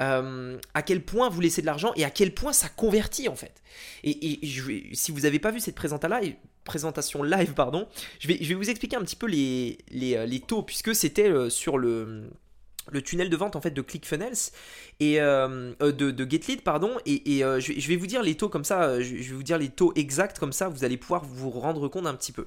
euh, 0.00 0.58
à 0.74 0.82
quel 0.82 1.02
point 1.02 1.28
vous 1.28 1.40
laissez 1.40 1.60
de 1.60 1.66
l'argent 1.66 1.92
et 1.96 2.04
à 2.04 2.10
quel 2.10 2.32
point 2.34 2.52
ça 2.52 2.68
convertit 2.68 3.28
en 3.28 3.36
fait. 3.36 3.62
Et, 4.02 4.40
si 4.92 5.12
vous 5.12 5.20
n'avez 5.20 5.38
pas 5.38 5.50
vu 5.50 5.60
cette 5.60 5.74
présentation 5.74 7.22
live, 7.22 7.54
pardon, 7.54 7.88
je 8.18 8.28
vais, 8.28 8.38
je 8.40 8.54
vous 8.54 8.70
expliquer 8.70 8.96
un 8.96 9.02
petit 9.02 9.16
peu 9.16 9.26
les, 9.26 9.78
euh, 9.92 10.38
taux 10.46 10.62
puisque 10.62 10.94
c'était 10.94 11.28
euh, 11.28 11.50
sur 11.50 11.78
le 11.78 12.30
tunnel 13.04 13.30
de 13.30 13.36
vente 13.36 13.56
en 13.56 13.60
fait 13.60 13.70
de 13.70 13.82
ClickFunnels 13.82 14.50
et 15.00 15.16
de, 15.18 15.90
de 15.90 16.30
GetLead 16.30 16.62
pardon 16.62 16.96
et, 17.06 17.40
je, 17.40 17.88
vais 17.88 17.96
vous 17.96 18.06
dire 18.06 18.22
les 18.22 18.36
taux 18.36 18.48
comme 18.48 18.64
ça 18.64 19.00
je 19.00 19.14
vais 19.14 19.34
vous 19.34 19.42
dire 19.42 19.58
les 19.58 19.70
taux 19.70 19.92
exacts 19.96 20.38
comme 20.38 20.52
ça 20.52 20.68
vous 20.68 20.84
allez 20.84 20.96
pouvoir 20.96 21.24
vous 21.24 21.50
rendre 21.50 21.88
compte 21.88 22.06
un 22.06 22.14
petit 22.14 22.32
peu 22.32 22.46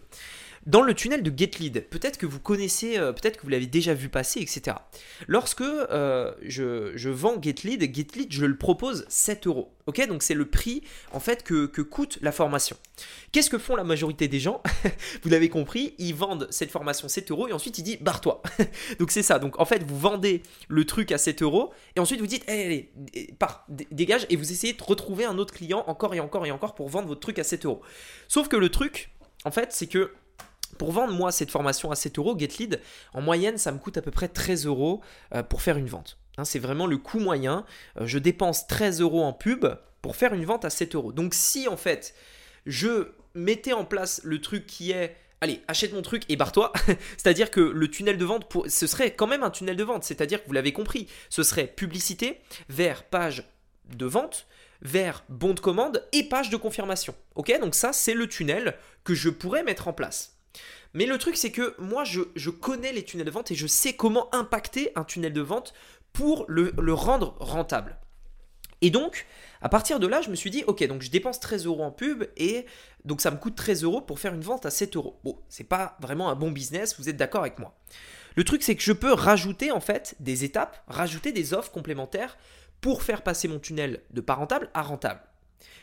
dans 0.67 0.81
le 0.81 0.93
tunnel 0.93 1.23
de 1.23 1.31
GetLead, 1.35 1.87
peut-être 1.89 2.17
que 2.17 2.25
vous 2.25 2.41
connaissez, 2.41 2.97
euh, 2.97 3.13
peut-être 3.13 3.37
que 3.37 3.43
vous 3.43 3.49
l'avez 3.49 3.67
déjà 3.67 3.93
vu 3.93 4.09
passer, 4.09 4.41
etc. 4.41 4.75
Lorsque 5.25 5.61
euh, 5.61 6.33
je, 6.41 7.09
vends 7.09 7.41
GetLead, 7.41 7.81
GetLead, 7.95 8.27
je 8.31 8.45
le 8.45 8.57
propose 8.57 9.05
7 9.07 9.47
euros. 9.47 9.73
Ok, 9.85 10.05
donc 10.09 10.23
c'est 10.23 10.33
le 10.33 10.45
prix 10.45 10.83
en 11.13 11.21
fait 11.21 11.43
que, 11.43 11.67
coûte 11.81 12.19
la 12.21 12.33
formation. 12.33 12.75
Qu'est-ce 13.31 13.49
que 13.49 13.57
font 13.57 13.77
la 13.77 13.85
majorité 13.85 14.27
des 14.27 14.41
gens 14.41 14.61
Vous 15.23 15.29
l'avez 15.29 15.47
compris, 15.47 15.95
ils 15.99 16.13
vendent 16.13 16.47
cette 16.51 16.69
formation 16.69 17.07
7 17.07 17.31
euros 17.31 17.47
et 17.47 17.53
ensuite 17.53 17.77
ils 17.77 17.83
disent 17.83 18.01
barre-toi. 18.01 18.43
donc 18.99 19.11
c'est 19.11 19.23
ça. 19.23 19.39
Donc 19.39 19.61
en 19.61 19.65
fait, 19.65 19.83
vous 19.83 19.97
vendez 19.97 20.43
le 20.67 20.83
truc 20.83 21.13
à 21.13 21.17
7 21.17 21.43
euros 21.43 21.71
et 21.95 22.01
ensuite 22.01 22.19
vous 22.19 22.27
dites 22.27 22.43
allez, 22.49 22.91
allez, 23.15 23.33
pars, 23.39 23.65
dégage 23.69 24.25
et 24.29 24.35
vous 24.35 24.51
essayez 24.51 24.73
de 24.73 24.83
retrouver 24.83 25.23
un 25.23 25.37
autre 25.37 25.53
client 25.53 25.85
encore 25.87 26.13
et 26.13 26.19
encore 26.19 26.45
et 26.45 26.51
encore 26.51 26.75
pour 26.75 26.89
vendre 26.89 27.07
votre 27.07 27.21
truc 27.21 27.39
à 27.39 27.45
7 27.45 27.65
euros. 27.65 27.81
Sauf 28.27 28.49
que 28.49 28.57
le 28.57 28.67
truc, 28.67 29.11
en 29.45 29.51
fait, 29.51 29.71
c'est 29.71 29.87
que 29.87 30.11
pour 30.77 30.91
vendre 30.91 31.13
moi 31.13 31.31
cette 31.31 31.51
formation 31.51 31.91
à 31.91 31.95
7 31.95 32.17
euros, 32.19 32.37
GetLead, 32.37 32.81
en 33.13 33.21
moyenne, 33.21 33.57
ça 33.57 33.71
me 33.71 33.77
coûte 33.77 33.97
à 33.97 34.01
peu 34.01 34.11
près 34.11 34.27
13 34.27 34.65
euros 34.65 35.01
euh, 35.33 35.43
pour 35.43 35.61
faire 35.61 35.77
une 35.77 35.87
vente. 35.87 36.17
Hein, 36.37 36.45
c'est 36.45 36.59
vraiment 36.59 36.87
le 36.87 36.97
coût 36.97 37.19
moyen. 37.19 37.65
Euh, 37.99 38.05
je 38.05 38.19
dépense 38.19 38.67
13 38.67 39.01
euros 39.01 39.23
en 39.23 39.33
pub 39.33 39.65
pour 40.01 40.15
faire 40.15 40.33
une 40.33 40.45
vente 40.45 40.65
à 40.65 40.69
7 40.69 40.95
euros. 40.95 41.11
Donc 41.11 41.33
si 41.33 41.67
en 41.67 41.77
fait 41.77 42.13
je 42.65 43.11
mettais 43.33 43.73
en 43.73 43.85
place 43.85 44.21
le 44.23 44.39
truc 44.41 44.65
qui 44.65 44.91
est 44.91 45.15
allez, 45.41 45.61
achète 45.67 45.93
mon 45.93 46.01
truc 46.01 46.23
et 46.29 46.35
barre-toi. 46.35 46.73
C'est-à-dire 47.17 47.51
que 47.51 47.61
le 47.61 47.87
tunnel 47.89 48.17
de 48.17 48.25
vente, 48.25 48.51
ce 48.67 48.87
serait 48.87 49.13
quand 49.13 49.27
même 49.27 49.43
un 49.43 49.49
tunnel 49.49 49.75
de 49.75 49.83
vente. 49.83 50.03
C'est-à-dire 50.03 50.41
que 50.41 50.47
vous 50.47 50.53
l'avez 50.53 50.73
compris, 50.73 51.07
ce 51.29 51.43
serait 51.43 51.67
publicité 51.67 52.41
vers 52.69 53.03
page 53.03 53.43
de 53.95 54.05
vente, 54.05 54.47
vers 54.81 55.23
bon 55.29 55.53
de 55.53 55.59
commande 55.59 56.07
et 56.11 56.23
page 56.23 56.49
de 56.49 56.57
confirmation. 56.57 57.15
Ok, 57.35 57.53
donc 57.59 57.75
ça 57.75 57.93
c'est 57.93 58.13
le 58.13 58.27
tunnel 58.27 58.75
que 59.03 59.13
je 59.13 59.29
pourrais 59.29 59.63
mettre 59.63 59.87
en 59.87 59.93
place. 59.93 60.36
Mais 60.97 61.05
le 61.05 61.19
truc, 61.19 61.37
c'est 61.37 61.51
que 61.51 61.75
moi, 61.77 62.03
je, 62.05 62.49
connais 62.49 62.91
les 62.91 63.03
tunnels 63.03 63.27
de 63.27 63.31
vente 63.31 63.51
et 63.51 63.55
je 63.55 63.67
sais 63.67 63.93
comment 63.93 64.33
impacter 64.33 64.91
un 64.95 65.03
tunnel 65.03 65.31
de 65.31 65.41
vente 65.41 65.75
pour 66.11 66.43
le, 66.47 66.73
rendre 66.91 67.35
rentable. 67.39 67.99
Et 68.81 68.89
donc, 68.89 69.27
à 69.61 69.69
partir 69.69 69.99
de 69.99 70.07
là, 70.07 70.21
je 70.21 70.31
me 70.31 70.35
suis 70.35 70.49
dit, 70.49 70.63
ok, 70.65 70.83
donc 70.87 71.03
je 71.03 71.11
dépense 71.11 71.39
13 71.39 71.67
euros 71.67 71.83
en 71.83 71.91
pub 71.91 72.23
et 72.35 72.65
donc 73.05 73.21
ça 73.21 73.29
me 73.29 73.37
coûte 73.37 73.53
13 73.53 73.83
euros 73.83 74.01
pour 74.01 74.17
faire 74.17 74.33
une 74.33 74.41
vente 74.41 74.65
à 74.65 74.71
7 74.71 74.95
euros. 74.95 75.19
Bon, 75.23 75.37
c'est 75.49 75.65
pas 75.65 75.97
vraiment 76.01 76.31
un 76.31 76.35
bon 76.35 76.49
business, 76.49 76.95
vous 76.97 77.09
êtes 77.09 77.17
d'accord 77.17 77.41
avec 77.41 77.59
moi. 77.59 77.77
Le 78.35 78.43
truc, 78.43 78.63
c'est 78.63 78.75
que 78.75 78.81
je 78.81 78.91
peux 78.91 79.13
rajouter 79.13 79.69
en 79.69 79.79
fait 79.79 80.15
des 80.19 80.45
étapes, 80.45 80.83
rajouter 80.87 81.31
des 81.31 81.53
offres 81.53 81.71
complémentaires 81.71 82.39
pour 82.81 83.03
faire 83.03 83.21
passer 83.21 83.47
mon 83.47 83.59
tunnel 83.59 84.01
de 84.09 84.21
pas 84.21 84.33
rentable 84.33 84.71
à 84.73 84.81
rentable. 84.81 85.21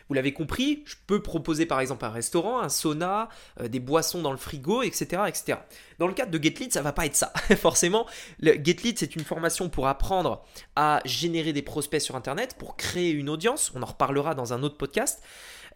Vous 0.08 0.14
l'avez 0.14 0.32
compris, 0.32 0.82
je 0.86 0.96
peux 1.06 1.22
proposer 1.22 1.66
par 1.66 1.80
exemple 1.80 2.04
un 2.04 2.10
restaurant, 2.10 2.60
un 2.60 2.68
sauna, 2.68 3.28
euh, 3.60 3.68
des 3.68 3.80
boissons 3.80 4.20
dans 4.20 4.32
le 4.32 4.36
frigo, 4.36 4.82
etc., 4.82 5.22
etc. 5.26 5.58
Dans 5.98 6.06
le 6.06 6.14
cadre 6.14 6.30
de 6.30 6.42
GetLead, 6.42 6.72
ça 6.72 6.82
va 6.82 6.92
pas 6.92 7.06
être 7.06 7.16
ça. 7.16 7.32
Forcément, 7.56 8.06
le 8.40 8.52
GetLead, 8.52 8.98
c'est 8.98 9.16
une 9.16 9.24
formation 9.24 9.68
pour 9.68 9.88
apprendre 9.88 10.44
à 10.76 11.00
générer 11.04 11.52
des 11.52 11.62
prospects 11.62 12.00
sur 12.00 12.16
Internet, 12.16 12.56
pour 12.58 12.76
créer 12.76 13.10
une 13.10 13.30
audience. 13.30 13.72
On 13.74 13.82
en 13.82 13.86
reparlera 13.86 14.34
dans 14.34 14.52
un 14.52 14.62
autre 14.62 14.76
podcast. 14.76 15.22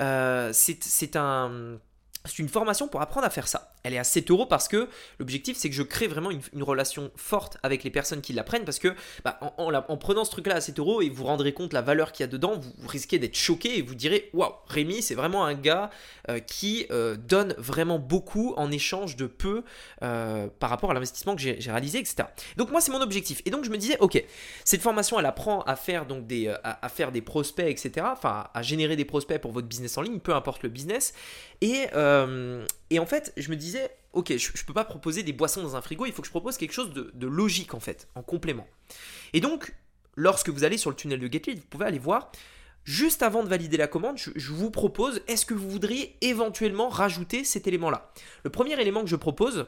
Euh, 0.00 0.50
c'est 0.52 1.16
un 1.16 1.78
c'est 2.28 2.38
une 2.38 2.48
formation 2.48 2.88
pour 2.88 3.00
apprendre 3.00 3.26
à 3.26 3.30
faire 3.30 3.48
ça. 3.48 3.72
Elle 3.82 3.94
est 3.94 3.98
à 3.98 4.04
7 4.04 4.30
euros 4.30 4.46
parce 4.46 4.68
que 4.68 4.88
l'objectif 5.18 5.56
c'est 5.56 5.68
que 5.68 5.74
je 5.74 5.82
crée 5.82 6.06
vraiment 6.06 6.30
une, 6.30 6.62
relation 6.62 7.10
forte 7.16 7.56
avec 7.62 7.84
les 7.84 7.90
personnes 7.90 8.20
qui 8.20 8.32
l'apprennent 8.32 8.64
parce 8.64 8.78
que 8.78 8.94
bah, 9.24 9.38
en, 9.40 9.96
prenant 9.96 10.24
ce 10.24 10.30
truc 10.30 10.46
là 10.46 10.56
à 10.56 10.60
7 10.60 10.78
euros 10.78 11.00
et 11.00 11.08
vous 11.08 11.24
rendrez 11.24 11.52
compte 11.52 11.72
la 11.72 11.80
valeur 11.80 12.12
qu'il 12.12 12.24
y 12.24 12.28
a 12.28 12.30
dedans, 12.30 12.58
vous, 12.58 12.88
risquez 12.88 13.18
d'être 13.18 13.36
choqué 13.36 13.78
et 13.78 13.82
vous 13.82 13.94
direz 13.94 14.30
waouh, 14.34 14.52
Rémi 14.66 15.02
c'est 15.02 15.14
vraiment 15.14 15.44
un 15.44 15.54
gars 15.54 15.90
euh, 16.28 16.40
qui 16.40 16.86
euh, 16.90 17.16
donne 17.16 17.54
vraiment 17.56 17.98
beaucoup 17.98 18.54
en 18.56 18.70
échange 18.70 19.16
de 19.16 19.26
peu 19.26 19.62
euh, 20.02 20.48
par 20.58 20.70
rapport 20.70 20.90
à 20.90 20.94
l'investissement 20.94 21.34
que 21.34 21.40
j'ai 21.40 21.58
réalisé, 21.70 21.98
etc. 21.98 22.28
Donc 22.56 22.70
moi 22.70 22.80
c'est 22.80 22.92
mon 22.92 23.00
objectif. 23.00 23.40
Et 23.46 23.50
donc 23.50 23.64
je 23.64 23.70
me 23.70 23.76
disais 23.78 23.96
ok, 24.00 24.22
cette 24.64 24.82
formation 24.82 25.18
elle 25.18 25.26
apprend 25.26 25.62
à 25.62 25.76
faire 25.76 26.06
donc 26.06 26.26
des, 26.26 26.54
à 26.62 26.88
faire 26.88 27.12
des 27.12 27.22
prospects, 27.22 27.66
etc. 27.66 28.06
Enfin 28.12 28.48
à 28.52 28.62
générer 28.62 28.96
des 28.96 29.04
prospects 29.04 29.40
pour 29.40 29.52
votre 29.52 29.66
business 29.66 29.96
en 29.96 30.02
ligne, 30.02 30.18
peu 30.18 30.34
importe 30.34 30.62
le 30.62 30.68
business. 30.68 31.14
Et, 31.60 31.86
et 32.90 32.98
en 32.98 33.06
fait, 33.06 33.32
je 33.36 33.50
me 33.50 33.56
disais, 33.56 33.90
ok, 34.12 34.36
je 34.36 34.50
ne 34.50 34.66
peux 34.66 34.72
pas 34.72 34.84
proposer 34.84 35.22
des 35.22 35.32
boissons 35.32 35.62
dans 35.62 35.76
un 35.76 35.82
frigo, 35.82 36.06
il 36.06 36.12
faut 36.12 36.22
que 36.22 36.26
je 36.26 36.32
propose 36.32 36.56
quelque 36.56 36.72
chose 36.72 36.92
de, 36.92 37.26
logique 37.26 37.74
en 37.74 37.80
fait, 37.80 38.08
en 38.14 38.22
complément. 38.22 38.66
Et 39.32 39.40
donc, 39.40 39.74
lorsque 40.16 40.48
vous 40.48 40.64
allez 40.64 40.78
sur 40.78 40.90
le 40.90 40.96
tunnel 40.96 41.20
de 41.20 41.30
GetLead, 41.30 41.58
vous 41.58 41.66
pouvez 41.66 41.86
aller 41.86 41.98
voir. 41.98 42.32
Juste 42.84 43.22
avant 43.22 43.42
de 43.42 43.48
valider 43.48 43.76
la 43.76 43.86
commande, 43.86 44.16
je, 44.16 44.30
je 44.34 44.52
vous 44.52 44.70
propose, 44.70 45.20
est-ce 45.28 45.44
que 45.44 45.52
vous 45.52 45.68
voudriez 45.68 46.16
éventuellement 46.22 46.88
rajouter 46.88 47.44
cet 47.44 47.66
élément-là? 47.66 48.12
Le 48.44 48.50
premier 48.50 48.80
élément 48.80 49.02
que 49.02 49.10
je 49.10 49.16
propose, 49.16 49.66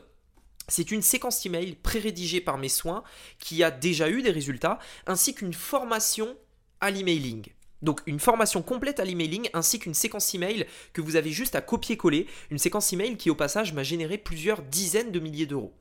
c'est 0.69 0.91
une 0.91 1.03
séquence 1.03 1.45
email 1.45 1.75
pré-rédigée 1.75 2.41
par 2.41 2.57
mes 2.57 2.69
soins 2.69 3.03
qui 3.39 3.63
a 3.63 3.71
déjà 3.71 4.09
eu 4.09 4.23
des 4.23 4.31
résultats, 4.31 4.79
ainsi 5.07 5.35
qu'une 5.35 5.53
formation 5.53 6.35
à 6.81 6.91
l'emailing. 6.91 7.47
Donc 7.83 8.01
une 8.07 8.21
formation 8.21 8.63
complète 8.63 9.01
à 9.01 9.05
l'emailing 9.05 9.49
ainsi 9.55 9.79
qu'une 9.79 9.95
séquence 9.95 10.35
email 10.35 10.67
que 10.93 11.01
vous 11.01 11.17
avez 11.17 11.31
juste 11.31 11.55
à 11.55 11.61
copier-coller, 11.61 12.27
une 12.51 12.59
séquence 12.59 12.93
email 12.93 13.17
qui 13.17 13.31
au 13.31 13.35
passage 13.35 13.73
m'a 13.73 13.83
généré 13.83 14.19
plusieurs 14.19 14.63
dizaines 14.63 15.13
de 15.13 15.21
milliers 15.21 15.47
d'euros. 15.47 15.73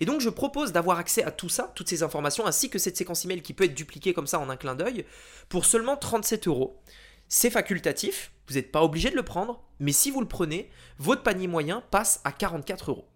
Et 0.00 0.04
donc 0.04 0.20
je 0.20 0.30
propose 0.30 0.72
d'avoir 0.72 0.98
accès 0.98 1.22
à 1.22 1.30
tout 1.30 1.48
ça, 1.48 1.72
toutes 1.74 1.88
ces 1.88 2.02
informations, 2.02 2.46
ainsi 2.46 2.70
que 2.70 2.78
cette 2.78 2.96
séquence 2.96 3.24
email 3.24 3.42
qui 3.42 3.54
peut 3.54 3.64
être 3.64 3.74
dupliquée 3.74 4.12
comme 4.12 4.26
ça 4.26 4.38
en 4.38 4.50
un 4.50 4.56
clin 4.56 4.74
d'œil, 4.74 5.04
pour 5.48 5.64
seulement 5.64 5.96
37 5.96 6.48
euros. 6.48 6.80
C'est 7.28 7.50
facultatif, 7.50 8.32
vous 8.48 8.54
n'êtes 8.54 8.72
pas 8.72 8.82
obligé 8.82 9.10
de 9.10 9.16
le 9.16 9.22
prendre, 9.22 9.62
mais 9.78 9.92
si 9.92 10.10
vous 10.10 10.20
le 10.20 10.26
prenez, 10.26 10.68
votre 10.98 11.22
panier 11.22 11.46
moyen 11.46 11.82
passe 11.90 12.20
à 12.24 12.32
44 12.32 12.90
euros. 12.90 13.06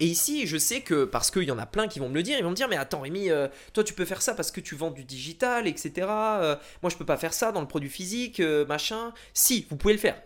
Et 0.00 0.06
ici, 0.06 0.46
je 0.46 0.56
sais 0.56 0.80
que, 0.80 1.04
parce 1.04 1.30
qu'il 1.30 1.42
y 1.42 1.50
en 1.50 1.58
a 1.58 1.66
plein 1.66 1.88
qui 1.88 1.98
vont 1.98 2.08
me 2.08 2.14
le 2.14 2.22
dire, 2.22 2.38
ils 2.38 2.44
vont 2.44 2.50
me 2.50 2.54
dire, 2.54 2.68
mais 2.68 2.76
attends 2.76 3.00
Rémi, 3.00 3.30
euh, 3.30 3.48
toi 3.72 3.82
tu 3.82 3.94
peux 3.94 4.04
faire 4.04 4.22
ça 4.22 4.34
parce 4.34 4.52
que 4.52 4.60
tu 4.60 4.76
vends 4.76 4.90
du 4.90 5.04
digital, 5.04 5.66
etc. 5.66 6.06
Euh, 6.08 6.56
moi 6.82 6.90
je 6.90 6.96
peux 6.96 7.04
pas 7.04 7.16
faire 7.16 7.34
ça 7.34 7.50
dans 7.50 7.60
le 7.60 7.66
produit 7.66 7.90
physique, 7.90 8.40
euh, 8.40 8.64
machin. 8.66 9.12
Si, 9.34 9.66
vous 9.70 9.76
pouvez 9.76 9.94
le 9.94 9.98
faire. 9.98 10.20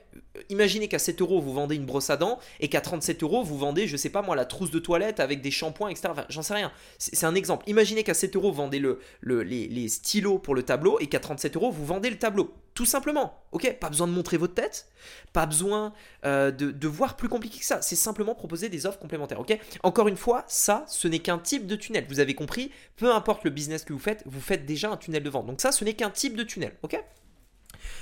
Imaginez 0.48 0.88
qu'à 0.88 0.98
7 0.98 1.20
euros 1.20 1.40
vous 1.40 1.52
vendez 1.52 1.76
une 1.76 1.86
brosse 1.86 2.10
à 2.10 2.16
dents 2.16 2.38
et 2.60 2.68
qu'à 2.68 2.80
37 2.80 3.22
euros 3.22 3.42
vous 3.42 3.58
vendez, 3.58 3.86
je 3.86 3.96
sais 3.96 4.10
pas 4.10 4.22
moi, 4.22 4.36
la 4.36 4.44
trousse 4.44 4.70
de 4.70 4.78
toilette 4.78 5.20
avec 5.20 5.40
des 5.40 5.50
shampoings, 5.50 5.90
etc. 5.90 6.08
J'en 6.28 6.42
sais 6.42 6.54
rien. 6.54 6.72
C'est 6.98 7.24
un 7.24 7.34
exemple. 7.34 7.68
Imaginez 7.68 8.04
qu'à 8.04 8.14
7 8.14 8.36
euros 8.36 8.50
vous 8.50 8.58
vendez 8.58 8.78
le, 8.78 9.00
les, 9.22 9.68
les 9.68 9.88
stylos 9.88 10.38
pour 10.38 10.54
le 10.54 10.62
tableau 10.62 10.98
et 11.00 11.06
qu'à 11.06 11.20
37 11.20 11.56
euros 11.56 11.70
vous 11.70 11.84
vendez 11.84 12.10
le 12.10 12.18
tableau. 12.18 12.54
Tout 12.74 12.86
simplement. 12.86 13.44
Ok? 13.52 13.70
Pas 13.78 13.90
besoin 13.90 14.06
de 14.06 14.12
montrer 14.12 14.38
votre 14.38 14.54
tête. 14.54 14.88
Pas 15.32 15.44
besoin 15.44 15.92
euh, 16.24 16.50
de, 16.50 16.88
voir 16.88 17.16
plus 17.16 17.28
compliqué 17.28 17.58
que 17.58 17.64
ça. 17.64 17.82
C'est 17.82 17.96
simplement 17.96 18.34
proposer 18.34 18.68
des 18.68 18.86
offres 18.86 18.98
complémentaires. 18.98 19.40
Ok? 19.40 19.58
Encore 19.82 20.08
une 20.08 20.16
fois, 20.16 20.44
ça, 20.46 20.84
ce 20.88 21.06
n'est 21.06 21.18
qu'un 21.18 21.38
type 21.38 21.66
de 21.66 21.76
tunnel. 21.76 22.06
Vous 22.08 22.20
avez 22.20 22.34
compris? 22.34 22.70
Peu 22.96 23.12
importe 23.12 23.44
le 23.44 23.50
business 23.50 23.84
que 23.84 23.92
vous 23.92 23.98
faites, 23.98 24.22
vous 24.26 24.40
faites 24.40 24.64
déjà 24.64 24.90
un 24.90 24.96
tunnel 24.96 25.22
de 25.22 25.30
vente. 25.30 25.46
Donc 25.46 25.60
ça, 25.60 25.70
ce 25.70 25.84
n'est 25.84 25.94
qu'un 25.94 26.10
type 26.10 26.34
de 26.34 26.44
tunnel. 26.44 26.74
Ok? 26.82 26.98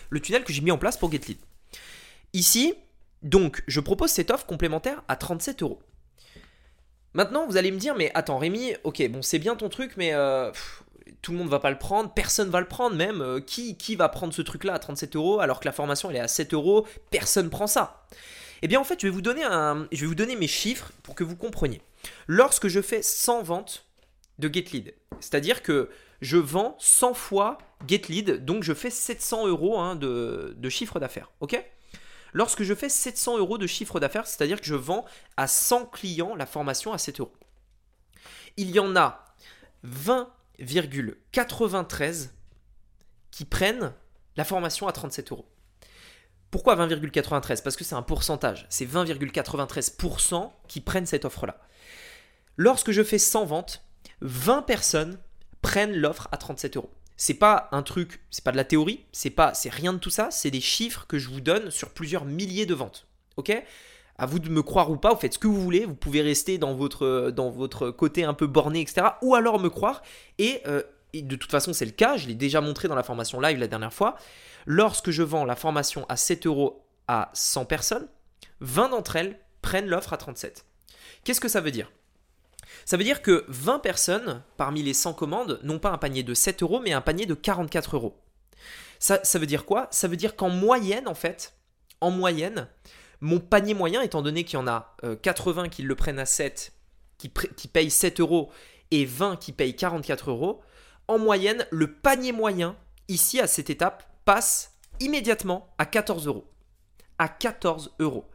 Le 0.09 0.21
tunnel 0.21 0.45
que 0.45 0.53
j'ai 0.53 0.63
mis 0.63 0.71
en 0.71 0.79
place 0.79 0.97
pour 0.97 1.11
GetLead. 1.11 1.39
Ici, 2.33 2.75
donc, 3.23 3.63
je 3.67 3.81
propose 3.81 4.11
cette 4.11 4.31
offre 4.31 4.47
complémentaire 4.47 5.03
à 5.09 5.17
37 5.17 5.63
euros. 5.63 5.81
Maintenant, 7.13 7.47
vous 7.47 7.57
allez 7.57 7.71
me 7.71 7.79
dire, 7.79 7.97
mais 7.97 8.11
attends, 8.15 8.39
Rémi, 8.39 8.75
ok, 8.85 9.07
bon, 9.09 9.21
c'est 9.21 9.39
bien 9.39 9.57
ton 9.57 9.69
truc, 9.69 9.93
mais 9.97 10.15
euh, 10.15 10.53
tout 11.23 11.33
le 11.33 11.39
monde 11.39 11.49
va 11.49 11.59
pas 11.59 11.71
le 11.71 11.79
prendre, 11.79 12.13
personne 12.13 12.51
va 12.51 12.61
le 12.61 12.69
prendre 12.69 12.97
même. 12.97 13.21
Euh, 13.21 13.41
qui, 13.41 13.97
va 13.97 14.09
prendre 14.09 14.33
ce 14.33 14.43
truc-là 14.43 14.75
à 14.75 14.79
37 14.79 15.17
euros 15.17 15.41
alors 15.41 15.61
que 15.61 15.67
la 15.67 15.73
formation 15.73 16.09
elle 16.11 16.17
est 16.17 16.21
à 16.21 16.29
7 16.29 16.55
euros 16.55 16.87
Personne 17.11 17.51
prend 17.51 17.67
ça. 17.67 18.07
Eh 18.63 18.69
bien 18.69 18.81
en 18.81 18.85
fait, 18.85 19.01
je 19.01 19.07
vais 19.07 19.13
vous 19.13 19.23
donner, 19.23 20.37
mes 20.37 20.47
chiffres 20.47 20.93
pour 21.03 21.15
que 21.15 21.25
vous 21.25 21.37
compreniez. 21.37 21.83
Lorsque 22.27 22.69
je 22.69 22.81
fais 22.81 23.03
100 23.03 23.43
ventes 23.43 23.87
de 24.39 24.53
GetLead, 24.53 24.95
c'est-à-dire 25.19 25.63
que 25.63 25.91
je 26.23 26.37
vends 26.37 26.77
100 26.79 27.15
fois 27.15 27.59
GetLead, 27.87 28.45
donc 28.45 28.63
je 28.63 28.73
fais 28.73 28.91
700 28.91 29.49
euros 29.49 29.79
hein, 29.79 29.97
de 29.97 30.69
chiffre 30.69 31.01
d'affaires. 31.01 31.31
Ok? 31.41 31.61
Lorsque 32.33 32.63
je 32.63 32.75
fais 32.75 32.89
700 32.89 33.39
euros 33.39 33.59
de 33.59 33.67
chiffre 33.67 34.01
d'affaires, 34.01 34.27
c'est-à-dire 34.27 34.61
que 34.61 34.67
je 34.67 34.75
vends 34.75 35.05
à 35.37 35.47
100 35.47 35.87
clients 35.87 36.35
la 36.35 36.47
formation 36.47 36.93
à 36.93 36.99
7 36.99 37.21
euros. 37.21 37.33
Il 38.57 38.71
y 38.71 38.79
en 38.79 38.97
a 38.97 39.25
20 39.83 40.31
20,93 40.61 42.29
qui 43.31 43.45
prennent 43.45 43.93
la 44.37 44.45
formation 44.45 44.89
à 44.89 44.93
37 44.93 45.33
euros. 45.33 45.49
Pourquoi 46.51 46.77
20,93 46.77 47.63
Parce 47.63 47.77
que 47.77 47.85
c'est 47.85 47.95
un 47.95 48.03
pourcentage. 48.03 48.67
C'est 48.71 48.87
20,93% 48.87 50.51
qui 50.69 50.81
prennent 50.81 51.07
cette 51.07 51.25
offre-là. 51.25 51.61
Lorsque 52.57 52.91
je 52.91 53.03
fais 53.03 53.19
100 53.19 53.47
ventes, 53.47 53.85
20 54.21 54.63
personnes 54.63 55.19
prennent 55.63 55.95
l'offre 55.95 56.29
à 56.33 56.37
37 56.37 56.77
euros. 56.77 56.91
C'est 57.21 57.35
pas 57.35 57.69
un 57.73 57.83
truc, 57.83 58.23
c'est 58.31 58.43
pas 58.43 58.51
de 58.51 58.57
la 58.57 58.65
théorie, 58.65 59.05
c'est 59.13 59.29
pas, 59.29 59.53
rien 59.67 59.93
de 59.93 59.99
tout 59.99 60.09
ça, 60.09 60.31
c'est 60.31 60.51
des 60.51 60.63
chiffres 60.63 61.05
que 61.07 61.19
je 61.19 61.29
vous 61.29 61.43
donne 61.43 61.71
sur 61.71 61.91
plusieurs 61.91 62.25
milliers 62.25 62.65
de 62.65 62.73
ventes. 62.73 63.07
Ok? 63.37 63.53
À 64.17 64.25
vous 64.25 64.39
de 64.39 64.49
me 64.49 64.63
croire 64.63 64.91
ou 64.91 64.97
pas, 64.97 65.13
vous 65.13 65.21
faites 65.21 65.35
ce 65.35 65.39
que 65.39 65.47
vous 65.47 65.61
voulez, 65.61 65.85
vous 65.85 65.95
pouvez 65.95 66.23
rester 66.23 66.57
dans 66.57 66.73
votre, 66.73 67.91
côté 67.91 68.25
un 68.25 68.33
peu 68.33 68.47
borné, 68.47 68.81
etc. 68.81 69.09
Ou 69.21 69.35
alors 69.35 69.61
me 69.61 69.69
croire. 69.69 70.01
Euh, 70.41 70.83
et, 71.13 71.21
de 71.21 71.37
toute 71.37 71.51
façon, 71.51 71.75
c'est 71.75 71.85
le 71.85 71.91
cas, 71.91 72.17
je 72.17 72.27
l'ai 72.27 72.35
déjà 72.35 72.63
montré 72.63 72.89
dans 72.89 72.95
la 72.95 73.03
formation 73.03 73.39
live 73.39 73.59
la 73.59 73.69
dernière 73.69 73.93
fois. 73.93 74.17
Lorsque 74.65 75.11
je 75.11 75.23
vends 75.23 75.45
la 75.45 75.57
formation 75.57 76.07
à 76.09 76.17
7 76.17 76.47
euros 76.47 76.87
à 77.07 77.29
100 77.35 77.67
personnes, 77.67 78.09
20 78.61 78.89
d'entre 78.89 79.17
elles 79.17 79.39
prennent 79.61 79.89
l'offre 79.89 80.15
à 80.15 80.17
37. 80.17 80.65
Qu'est-ce 81.25 81.41
que 81.43 81.49
ça 81.49 81.61
veut 81.61 81.71
dire? 81.71 81.93
Ça 82.91 82.97
veut 82.97 83.05
dire 83.05 83.23
que 83.23 83.45
20 83.47 83.79
personnes 83.79 84.43
parmi 84.57 84.83
les 84.83 84.95
100 84.95 85.13
commandes 85.13 85.61
n'ont 85.63 85.79
pas 85.79 85.93
un 85.93 85.97
panier 85.97 86.25
de 86.25 86.35
7 86.35 86.65
euros, 86.65 86.81
mais 86.81 86.93
un 86.93 87.01
panier 87.01 87.25
de 87.25 87.35
44 87.35 87.95
euros. 87.95 88.21
Ça, 88.99 89.21
veut 89.35 89.47
dire 89.47 89.65
quoi? 89.65 89.87
Ça 89.93 90.09
veut 90.09 90.17
dire 90.17 90.35
qu'en 90.35 90.49
moyenne, 90.51 91.07
en 91.07 91.15
fait, 91.15 91.55
en 92.01 92.11
moyenne, 92.11 92.67
mon 93.21 93.39
panier 93.39 93.75
moyen, 93.75 94.03
étant 94.03 94.23
donné 94.23 94.43
qu'il 94.43 94.55
y 94.55 94.61
en 94.61 94.67
a 94.67 94.97
80 95.23 95.63
euh, 95.63 95.69
qui 95.69 95.83
le 95.83 95.95
prennent 95.95 96.19
à 96.19 96.27
7, 96.27 96.73
qui, 97.17 97.31
qui 97.57 97.69
payent 97.69 97.93
7 97.93 98.19
euros, 98.19 98.51
et 98.91 99.05
20 99.05 99.37
qui 99.37 99.53
payent 99.53 99.77
44 99.77 100.31
euros, 100.31 100.61
en 101.07 101.21
moyenne, 101.21 101.69
le 101.71 101.93
panier 101.93 102.33
moyen, 102.33 102.75
ici 103.07 103.39
à 103.39 103.47
cette 103.47 103.71
étape, 103.71 104.03
passe 104.25 104.73
immédiatement 104.99 105.73
à 105.79 105.87
14 105.87 106.27
euros. 106.27 106.51
À 107.21 107.29
14 107.29 107.95
euros. 108.01 108.29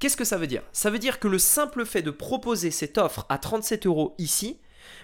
Qu'est-ce 0.00 0.16
que 0.16 0.24
ça 0.24 0.38
veut 0.38 0.48
dire? 0.48 0.62
Ça 0.72 0.90
veut 0.90 0.98
dire 0.98 1.20
que 1.20 1.28
le 1.28 1.38
simple 1.38 1.84
fait 1.86 2.02
de 2.02 2.10
proposer 2.10 2.72
cette 2.72 2.98
offre 2.98 3.26
à 3.28 3.38
37 3.38 3.86
euros 3.86 4.14
ici 4.18 4.58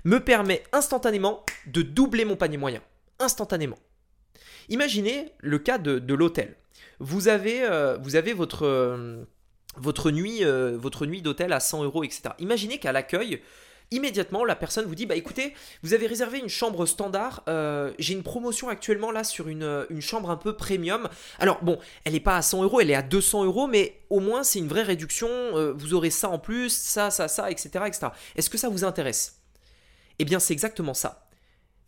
me 0.04 0.18
permet 0.18 0.64
instantanément 0.72 1.44
de 1.66 1.82
doubler 1.82 2.24
mon 2.24 2.34
panier 2.34 2.56
moyen. 2.56 2.82
Instantanément. 3.20 3.78
Imaginez 4.68 5.32
le 5.38 5.58
cas 5.60 5.78
de 5.78 6.12
l'hôtel 6.12 6.56
vous 6.98 7.28
avez, 7.28 7.62
euh, 7.62 7.98
euh, 7.98 9.24
votre 9.76 10.10
nuit, 10.10 10.44
euh, 10.44 10.76
votre 10.78 11.06
nuit 11.06 11.22
d'hôtel 11.22 11.52
à 11.52 11.60
100 11.60 11.84
euros, 11.84 12.04
etc. 12.04 12.30
Imaginez 12.38 12.78
qu'à 12.78 12.92
l'accueil, 12.92 13.42
immédiatement, 13.90 14.44
la 14.44 14.56
personne 14.56 14.86
vous 14.86 14.94
dit, 14.94 15.06
bah 15.06 15.16
écoutez, 15.16 15.54
vous 15.82 15.94
avez 15.94 16.06
réservé 16.06 16.38
une 16.38 16.48
chambre 16.48 16.86
standard, 16.86 17.44
j'ai 17.98 18.14
une 18.14 18.22
promotion 18.22 18.68
actuellement 18.68 19.10
là 19.10 19.24
sur 19.24 19.48
une, 19.48 19.86
une, 19.90 20.00
chambre 20.00 20.30
un 20.30 20.36
peu 20.36 20.56
premium. 20.56 21.08
Alors 21.38 21.62
bon, 21.62 21.78
elle 22.04 22.14
n'est 22.14 22.20
pas 22.20 22.36
à 22.36 22.42
100 22.42 22.62
euros, 22.62 22.80
elle 22.80 22.90
est 22.90 22.94
à 22.94 23.02
200 23.02 23.44
euros, 23.44 23.66
mais 23.66 24.00
au 24.10 24.20
moins 24.20 24.42
c'est 24.42 24.58
une 24.58 24.68
vraie 24.68 24.82
réduction, 24.82 25.28
vous 25.74 25.94
aurez 25.94 26.10
ça 26.10 26.28
en 26.28 26.38
plus, 26.38 26.70
ça, 26.70 27.10
ça, 27.10 27.28
ça, 27.28 27.50
etc. 27.50 27.84
etc. 27.86 28.08
Est-ce 28.34 28.50
que 28.50 28.58
ça 28.58 28.68
vous 28.68 28.84
intéresse? 28.84 29.40
Eh 30.18 30.24
bien 30.24 30.38
c'est 30.38 30.52
exactement 30.52 30.94
ça. 30.94 31.26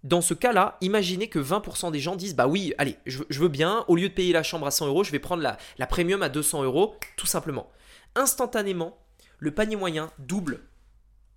Dans 0.04 0.20
ce 0.20 0.32
cas-là, 0.32 0.76
imaginez 0.80 1.28
que 1.28 1.40
20% 1.40 1.90
des 1.90 1.98
gens 1.98 2.14
disent 2.14 2.36
Bah 2.36 2.46
oui, 2.46 2.72
allez, 2.78 2.96
je, 3.06 3.22
veux 3.30 3.48
bien, 3.48 3.84
au 3.88 3.96
lieu 3.96 4.08
de 4.08 4.14
payer 4.14 4.32
la 4.32 4.44
chambre 4.44 4.66
à 4.66 4.70
100 4.70 4.86
euros, 4.86 5.02
je 5.02 5.10
vais 5.10 5.18
prendre 5.18 5.42
la, 5.42 5.56
la 5.78 5.86
premium 5.86 6.22
à 6.22 6.28
200 6.28 6.62
euros, 6.62 6.94
tout 7.16 7.26
simplement. 7.26 7.68
Instantanément, 8.14 8.98
le 9.38 9.52
panier 9.52 9.76
moyen 9.76 10.10
double. 10.18 10.67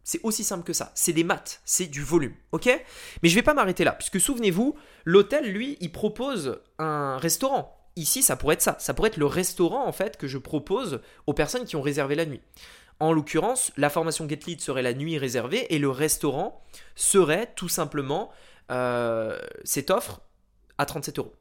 C'est 0.04 0.20
aussi 0.24 0.44
simple 0.44 0.64
que 0.64 0.74
ça. 0.74 0.92
C'est 0.96 1.14
des 1.14 1.24
maths, 1.24 1.62
c'est 1.64 1.86
du 1.86 2.02
volume, 2.02 2.36
ok? 2.52 2.70
Mais 3.22 3.30
je 3.30 3.36
vais 3.36 3.44
pas 3.44 3.54
m'arrêter 3.54 3.84
là, 3.84 3.92
puisque 3.92 4.20
souvenez-vous, 4.20 4.76
l'hôtel, 5.06 5.52
lui, 5.52 5.78
il 5.80 5.92
propose 5.92 6.60
un 6.80 7.18
restaurant. 7.18 7.78
Ici, 7.96 8.24
ça 8.24 8.36
pourrait 8.36 8.56
être 8.56 8.62
ça. 8.62 8.78
Ça 8.80 8.94
pourrait 8.94 9.10
être 9.10 9.18
le 9.18 9.26
restaurant, 9.26 9.86
en 9.86 9.92
fait, 9.92 10.18
que 10.18 10.28
je 10.28 10.38
propose 10.38 11.02
aux 11.28 11.34
personnes 11.34 11.66
qui 11.66 11.76
ont 11.76 11.82
réservé 11.82 12.16
la 12.16 12.26
nuit. 12.26 12.42
En 13.00 13.14
l'occurrence, 13.14 13.72
la 13.78 13.90
formation 13.90 14.28
GetLead 14.28 14.62
serait 14.62 14.84
la 14.84 14.94
nuit 14.94 15.18
réservée 15.18 15.74
et 15.74 15.80
le 15.80 15.90
restaurant 15.90 16.64
serait 16.96 17.52
tout 17.56 17.70
simplement 17.70 18.32
euh, 18.72 19.40
cette 19.64 19.90
offre 19.90 20.22
à 20.78 20.86
37 20.86 21.20
euros. 21.20 21.34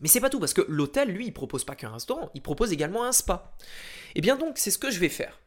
Mais 0.00 0.08
c'est 0.08 0.20
pas 0.20 0.30
tout, 0.30 0.40
parce 0.40 0.54
que 0.54 0.64
l'hôtel, 0.68 1.10
lui, 1.10 1.26
il 1.26 1.32
propose 1.32 1.64
pas 1.64 1.74
qu'un 1.74 1.90
restaurant, 1.90 2.30
il 2.34 2.42
propose 2.42 2.72
également 2.72 3.04
un 3.04 3.12
spa. 3.12 3.52
Et 3.60 3.64
eh 4.16 4.20
bien 4.22 4.36
donc, 4.36 4.56
c'est 4.56 4.70
ce 4.70 4.78
que 4.78 4.90
je 4.90 4.98
vais 4.98 5.08
faire. 5.08 5.38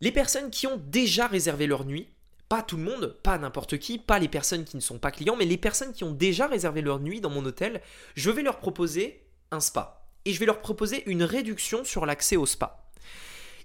Les 0.00 0.12
personnes 0.12 0.50
qui 0.50 0.66
ont 0.68 0.80
déjà 0.86 1.26
réservé 1.26 1.66
leur 1.66 1.84
nuit, 1.84 2.08
pas 2.48 2.62
tout 2.62 2.76
le 2.76 2.84
monde, 2.84 3.16
pas 3.22 3.36
n'importe 3.36 3.78
qui, 3.78 3.98
pas 3.98 4.20
les 4.20 4.28
personnes 4.28 4.64
qui 4.64 4.76
ne 4.76 4.80
sont 4.80 4.98
pas 4.98 5.10
clients, 5.10 5.36
mais 5.36 5.44
les 5.44 5.56
personnes 5.56 5.92
qui 5.92 6.04
ont 6.04 6.12
déjà 6.12 6.46
réservé 6.46 6.82
leur 6.82 7.00
nuit 7.00 7.20
dans 7.20 7.30
mon 7.30 7.44
hôtel, 7.44 7.82
je 8.14 8.30
vais 8.30 8.42
leur 8.42 8.58
proposer 8.58 9.24
un 9.50 9.60
spa. 9.60 10.06
Et 10.24 10.32
je 10.32 10.38
vais 10.38 10.46
leur 10.46 10.60
proposer 10.60 11.02
une 11.10 11.24
réduction 11.24 11.84
sur 11.84 12.06
l'accès 12.06 12.36
au 12.36 12.46
spa. 12.46 12.88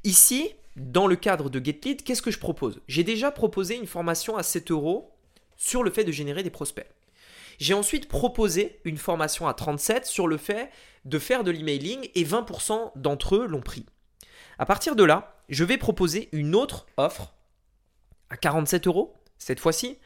Ici, 0.03 0.49
dans 0.75 1.05
le 1.05 1.15
cadre 1.15 1.49
de 1.49 1.63
GetLead, 1.63 2.03
qu'est-ce 2.03 2.21
que 2.21 2.31
je 2.31 2.39
propose? 2.39 2.81
J'ai 2.87 3.03
déjà 3.03 3.31
proposé 3.31 3.75
une 3.75 3.87
formation 3.87 4.35
à 4.35 4.43
7 4.43 4.71
euros 4.71 5.13
sur 5.55 5.83
le 5.83 5.91
fait 5.91 6.03
de 6.03 6.11
générer 6.11 6.41
des 6.41 6.49
prospects. 6.49 6.87
J'ai 7.59 7.75
ensuite 7.75 8.07
proposé 8.07 8.79
une 8.83 8.97
formation 8.97 9.47
à 9.47 9.53
37 9.53 10.05
sur 10.05 10.27
le 10.27 10.37
fait 10.37 10.71
de 11.05 11.19
faire 11.19 11.43
de 11.43 11.51
l'emailing 11.51 12.09
et 12.15 12.25
20% 12.25 12.91
d'entre 12.95 13.35
eux 13.35 13.45
l'ont 13.45 13.61
pris. 13.61 13.85
À 14.59 14.65
partir 14.65 14.95
de 14.95 15.03
là, 15.03 15.35
je 15.49 15.63
vais 15.63 15.77
proposer 15.77 16.29
une 16.31 16.55
autre 16.55 16.85
offre 16.97 17.33
à 18.29 18.37
47 18.37 18.87
euros, 18.87 19.15
cette 19.37 19.59
fois-ci, 19.59 19.97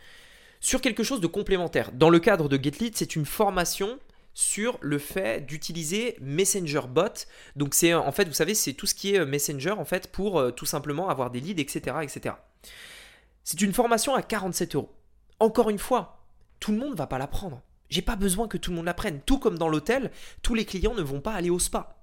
sur 0.60 0.82
quelque 0.82 1.04
chose 1.04 1.22
de 1.22 1.28
complémentaire. 1.28 1.92
Dans 1.92 2.10
le 2.10 2.20
cadre 2.20 2.50
de 2.50 2.62
GetLead, 2.62 2.96
c'est 2.96 3.16
une 3.16 3.26
formation 3.26 4.00
sur 4.34 4.78
le 4.82 5.00
fait 5.00 5.46
d'utiliser 5.46 6.16
Messenger 6.22 6.82
Bot. 6.88 7.26
Donc 7.56 7.74
c'est 7.74 7.94
en 7.94 8.12
fait, 8.12 8.26
vous 8.26 8.34
savez, 8.34 8.54
c'est 8.54 8.74
tout 8.74 8.86
ce 8.86 8.94
qui 8.94 9.16
est 9.16 9.26
Messenger 9.26 9.72
en 9.72 9.86
fait 9.86 10.12
pour 10.12 10.40
euh, 10.40 10.52
tout 10.52 10.66
simplement 10.66 11.10
avoir 11.10 11.32
des 11.32 11.40
leads, 11.40 11.60
etc., 11.60 11.98
etc. 12.04 12.36
C'est 13.44 13.62
une 13.62 13.74
formation 13.74 14.14
à 14.14 14.22
47 14.22 14.76
euros. 14.76 14.94
Encore 15.40 15.70
une 15.70 15.80
fois, 15.80 16.24
tout 16.60 16.72
le 16.72 16.78
monde 16.78 16.92
ne 16.92 16.98
va 16.98 17.08
pas 17.08 17.18
la 17.18 17.28
prendre. 17.28 17.62
J'ai 17.90 18.02
pas 18.02 18.16
besoin 18.16 18.48
que 18.48 18.58
tout 18.58 18.72
le 18.72 18.76
monde 18.76 18.86
la 18.86 18.94
prenne. 18.94 19.22
Tout 19.22 19.40
comme 19.40 19.58
dans 19.58 19.70
l'hôtel, 19.70 20.12
tous 20.42 20.54
les 20.54 20.66
clients 20.66 20.94
ne 20.94 21.02
vont 21.02 21.22
pas 21.22 21.34
aller 21.34 21.50
au 21.50 21.60
spa. 21.60 21.97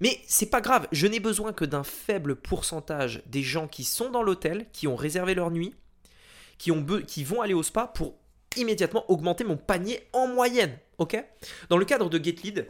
Mais 0.00 0.20
c'est 0.26 0.50
pas 0.50 0.60
grave, 0.60 0.86
je 0.92 1.06
n'ai 1.06 1.20
besoin 1.20 1.52
que 1.52 1.64
d'un 1.64 1.84
faible 1.84 2.36
pourcentage 2.36 3.22
des 3.26 3.42
gens 3.42 3.68
qui 3.68 3.84
sont 3.84 4.10
dans 4.10 4.22
l'hôtel, 4.22 4.66
qui 4.72 4.86
ont 4.86 4.96
réservé 4.96 5.34
leur 5.34 5.50
nuit, 5.50 5.74
qui, 6.58 6.70
ont 6.70 6.84
qui 7.06 7.24
vont 7.24 7.40
aller 7.40 7.54
au 7.54 7.62
spa 7.62 7.86
pour 7.86 8.14
immédiatement 8.56 9.04
augmenter 9.10 9.44
mon 9.44 9.56
panier 9.56 10.08
en 10.12 10.26
moyenne. 10.26 10.78
Ok? 10.98 11.22
Dans 11.68 11.76
le 11.76 11.84
cadre 11.84 12.08
de 12.08 12.22
GetLead, 12.22 12.68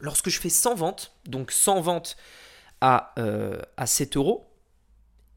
lorsque 0.00 0.30
je 0.30 0.40
fais 0.40 0.48
100 0.48 0.74
ventes, 0.74 1.16
donc 1.26 1.52
100 1.52 1.80
ventes 1.80 2.16
à, 2.80 3.12
euh, 3.18 3.60
à 3.76 3.86
7 3.86 4.16
euros, 4.16 4.48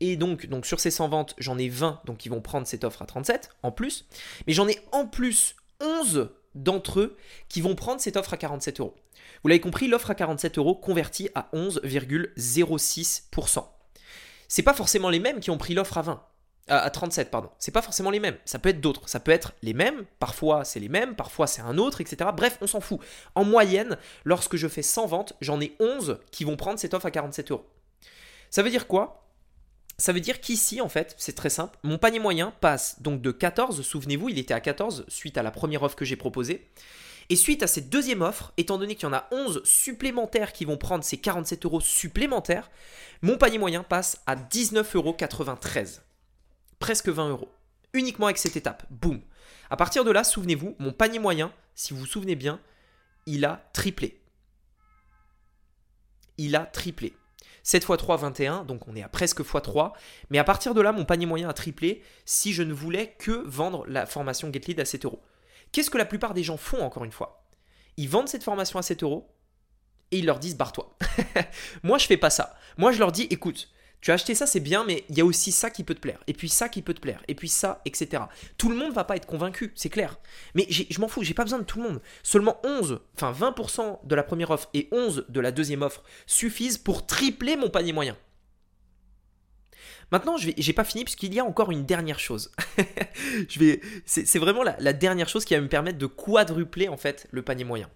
et 0.02 0.18
donc, 0.18 0.48
sur 0.66 0.80
ces 0.80 0.92
100 0.92 1.10
ventes, 1.10 1.36
j'en 1.38 1.58
ai 1.58 1.70
20 1.70 2.02
donc 2.06 2.18
qui 2.18 2.30
vont 2.30 2.42
prendre 2.42 2.68
cette 2.68 2.84
offre 2.84 3.02
à 3.02 3.06
37 3.06 3.50
en 3.64 3.72
plus, 3.72 4.06
mais 4.46 4.54
j'en 4.54 4.68
ai 4.68 4.80
en 4.92 5.08
plus 5.08 5.56
11 5.80 6.30
d'entre 6.56 7.02
eux 7.02 7.18
qui 7.50 7.62
vont 7.62 7.76
prendre 7.76 8.02
cette 8.02 8.18
offre 8.18 8.34
à 8.34 8.38
47 8.38 8.80
euros. 8.80 8.96
Vous 9.44 9.50
l'avez 9.50 9.62
compris, 9.62 9.88
l'offre 9.88 10.12
à 10.12 10.16
47 10.16 10.58
euros 10.58 10.76
convertit 10.76 11.30
à 11.36 11.50
11,06%. 11.54 13.66
C'est 14.48 14.64
pas 14.64 14.74
forcément 14.74 15.10
les 15.10 15.20
mêmes 15.20 15.40
qui 15.40 15.52
ont 15.52 15.58
pris 15.58 15.74
l'offre 15.74 15.98
à 15.98 16.02
20 16.02 16.24
à 16.68 16.90
37, 16.90 17.30
pardon. 17.30 17.50
C'est 17.60 17.72
pas 17.72 17.82
forcément 17.82 18.10
les 18.10 18.20
mêmes. 18.20 18.38
Ça 18.44 18.58
peut 18.58 18.70
être 18.70 18.82
d'autres. 18.82 19.08
Ça 19.08 19.20
peut 19.20 19.32
être 19.32 19.54
les 19.62 19.74
mêmes. 19.74 20.06
Parfois, 20.20 20.66
c'est 20.66 20.80
les 20.80 20.90
mêmes. 20.90 21.16
Parfois, 21.16 21.46
c'est 21.46 21.62
un 21.62 21.78
autre, 21.78 22.02
etc. 22.02 22.32
Bref, 22.36 22.58
on 22.62 22.68
s'en 22.68 22.82
fout. 22.82 23.00
En 23.36 23.44
moyenne, 23.44 23.98
lorsque 24.24 24.56
je 24.56 24.68
fais 24.68 24.82
100 24.82 25.06
ventes, 25.06 25.34
j'en 25.42 25.62
ai 25.62 25.76
11 25.80 26.20
qui 26.32 26.44
vont 26.44 26.56
prendre 26.56 26.80
cette 26.80 26.96
offre 26.96 27.06
à 27.06 27.12
47 27.12 27.52
euros. 27.52 27.66
Ça 28.50 28.64
veut 28.64 28.72
dire 28.72 28.88
quoi? 28.88 29.25
Ça 29.98 30.12
veut 30.12 30.20
dire 30.20 30.42
qu'ici, 30.42 30.82
en 30.82 30.90
fait, 30.90 31.16
c'est 31.18 31.36
très 31.36 31.50
simple, 31.50 31.78
mon 31.84 31.98
panier 31.98 32.20
moyen 32.20 32.52
passe 32.60 33.02
donc 33.02 33.22
de 33.22 33.32
14, 33.32 33.82
souvenez-vous, 33.82 34.30
il 34.30 34.40
était 34.40 34.54
à 34.54 34.60
14 34.60 35.06
suite 35.08 35.38
à 35.38 35.44
la 35.44 35.52
première 35.52 35.84
offre 35.84 35.96
que 35.96 36.06
j'ai 36.06 36.18
proposée. 36.18 36.68
Et 37.30 37.36
suite 37.36 37.64
à 37.64 37.68
cette 37.68 37.90
deuxième 37.90 38.22
offre, 38.22 38.54
étant 38.58 38.78
donné 38.78 38.96
qu'il 38.96 39.08
y 39.08 39.12
en 39.12 39.14
a 39.14 39.28
11 39.32 39.64
supplémentaires 39.64 40.54
qui 40.54 40.66
vont 40.66 40.78
prendre 40.78 41.04
ces 41.04 41.18
47 41.18 41.66
euros 41.66 41.82
supplémentaires, 41.82 42.70
mon 43.22 43.38
panier 43.38 43.58
moyen 43.58 43.84
passe 43.84 44.22
à 44.28 44.36
19,93 44.36 44.96
euros. 44.96 46.02
Presque 46.78 47.10
20 47.10 47.30
euros. 47.30 47.52
Uniquement 47.94 48.28
avec 48.28 48.38
cette 48.38 48.58
étape. 48.58 48.86
Boum. 48.92 49.22
À 49.70 49.78
partir 49.78 50.04
de 50.04 50.12
là, 50.12 50.24
souvenez-vous, 50.24 50.76
mon 50.78 50.92
panier 50.92 51.18
moyen, 51.18 51.52
si 51.74 51.94
vous 51.94 52.02
vous 52.02 52.06
souvenez 52.06 52.36
bien, 52.36 52.60
il 53.26 53.44
a 53.44 53.70
triplé. 53.74 54.22
Il 56.38 56.56
a 56.56 56.66
triplé. 56.66 57.14
7 57.66 57.84
x 57.84 57.98
3, 57.98 58.18
21, 58.18 58.64
donc 58.64 58.88
on 58.88 58.96
est 58.96 59.02
à 59.02 59.10
presque 59.10 59.40
x 59.40 59.52
3. 59.62 59.94
Mais 60.30 60.38
à 60.38 60.44
partir 60.44 60.76
de 60.76 60.82
là, 60.82 60.92
mon 60.92 61.04
panier 61.04 61.26
moyen 61.26 61.50
a 61.50 61.54
triplé 61.54 62.04
si 62.24 62.54
je 62.54 62.62
ne 62.62 62.74
voulais 62.74 63.16
que 63.18 63.44
vendre 63.48 63.86
la 63.88 64.06
formation 64.06 64.54
GetLead 64.54 64.80
à 64.80 64.86
7 64.86 65.06
euros. 65.06 65.22
Qu'est-ce 65.72 65.90
que 65.90 65.98
la 65.98 66.06
plupart 66.06 66.36
des 66.36 66.44
gens 66.44 66.58
font 66.58 66.82
encore 66.82 67.04
une 67.04 67.12
fois? 67.12 67.44
Ils 67.98 68.08
vendent 68.08 68.30
cette 68.30 68.44
formation 68.44 68.78
à 68.78 68.84
7 68.84 69.02
euros 69.02 69.36
et 70.12 70.20
ils 70.20 70.26
leur 70.28 70.38
disent 70.38 70.56
barre-toi. 70.56 70.96
Moi, 71.84 71.98
je 71.98 72.06
fais 72.06 72.18
pas 72.18 72.30
ça. 72.30 72.56
Moi, 72.78 72.92
je 72.92 73.00
leur 73.00 73.12
dis 73.12 73.24
écoute, 73.32 73.70
tu 74.06 74.12
as 74.12 74.14
acheté 74.14 74.36
ça, 74.36 74.46
c'est 74.46 74.60
bien, 74.60 74.84
mais 74.84 75.04
il 75.10 75.18
y 75.18 75.22
a 75.22 75.26
aussi 75.26 75.52
ça 75.52 75.72
qui 75.72 75.84
peut 75.84 75.96
te 75.96 76.00
plaire, 76.00 76.20
et 76.28 76.34
puis 76.34 76.48
ça 76.48 76.70
qui 76.70 76.84
peut 76.84 76.94
te 76.94 77.00
plaire, 77.00 77.24
et 77.28 77.34
puis 77.34 77.50
ça, 77.50 77.82
etc. 77.86 78.22
Tout 78.56 78.70
le 78.70 78.76
monde 78.76 78.94
va 78.94 79.04
pas 79.04 79.16
être 79.16 79.26
convaincu, 79.26 79.72
c'est 79.74 79.90
clair. 79.90 80.20
Mais 80.54 80.68
je 80.70 81.02
m'en 81.02 81.08
fous, 81.08 81.24
j'ai 81.24 81.34
pas 81.34 81.42
besoin 81.42 81.58
de 81.58 81.64
tout 81.64 81.82
le 81.82 81.90
monde. 81.90 82.02
Seulement 82.22 82.62
11, 82.64 83.00
enfin 83.16 83.32
20% 83.32 84.06
de 84.06 84.14
la 84.14 84.22
première 84.22 84.52
offre 84.52 84.70
et 84.76 84.90
11 84.92 85.26
de 85.28 85.40
la 85.40 85.52
deuxième 85.52 85.82
offre 85.82 86.04
suffisent 86.28 86.78
pour 86.78 87.08
tripler 87.08 87.56
mon 87.56 87.72
panier 87.72 87.94
moyen. 87.94 88.16
Maintenant, 90.12 90.38
je 90.38 90.50
n'ai 90.50 90.74
pas 90.74 90.84
fini 90.84 91.04
puisqu'il 91.04 91.34
y 91.34 91.40
a 91.40 91.44
encore 91.44 91.72
une 91.72 91.88
dernière 91.88 92.20
chose. 92.20 92.52
c'est 94.06 94.38
vraiment 94.38 94.62
la, 94.62 94.76
la 94.80 94.94
dernière 94.94 95.30
chose 95.30 95.46
qui 95.46 95.56
va 95.56 95.62
me 95.62 95.68
permettre 95.68 95.98
de 95.98 96.06
quadrupler 96.06 96.90
en 96.90 96.98
fait 96.98 97.26
le 97.32 97.42
panier 97.42 97.64
moyen. 97.64 97.90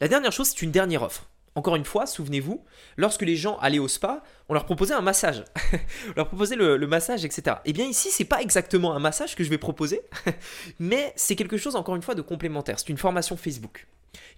La 0.00 0.08
dernière 0.08 0.32
chose, 0.32 0.48
c'est 0.48 0.62
une 0.62 0.72
dernière 0.72 1.04
offre. 1.04 1.30
Encore 1.56 1.74
une 1.74 1.84
fois, 1.84 2.06
souvenez-vous, 2.06 2.64
lorsque 2.96 3.22
les 3.22 3.34
gens 3.34 3.58
allaient 3.58 3.80
au 3.80 3.88
spa, 3.88 4.22
on 4.48 4.54
leur 4.54 4.64
proposait 4.64 4.94
un 4.94 5.00
massage. 5.00 5.44
on 6.08 6.12
leur 6.16 6.28
proposait 6.28 6.54
le, 6.54 6.78
massage, 6.86 7.24
etc. 7.24 7.56
Eh 7.64 7.72
bien 7.72 7.86
ici, 7.86 8.10
c'est 8.10 8.24
pas 8.24 8.40
exactement 8.40 8.94
un 8.94 9.00
massage 9.00 9.34
que 9.34 9.42
je 9.42 9.50
vais 9.50 9.58
proposer, 9.58 10.00
mais 10.78 11.12
c'est 11.16 11.34
quelque 11.34 11.56
chose, 11.56 11.74
encore 11.74 11.96
une 11.96 12.02
fois, 12.02 12.14
de 12.14 12.22
complémentaire. 12.22 12.78
C'est 12.78 12.88
une 12.88 12.98
formation 12.98 13.36
Facebook. 13.36 13.88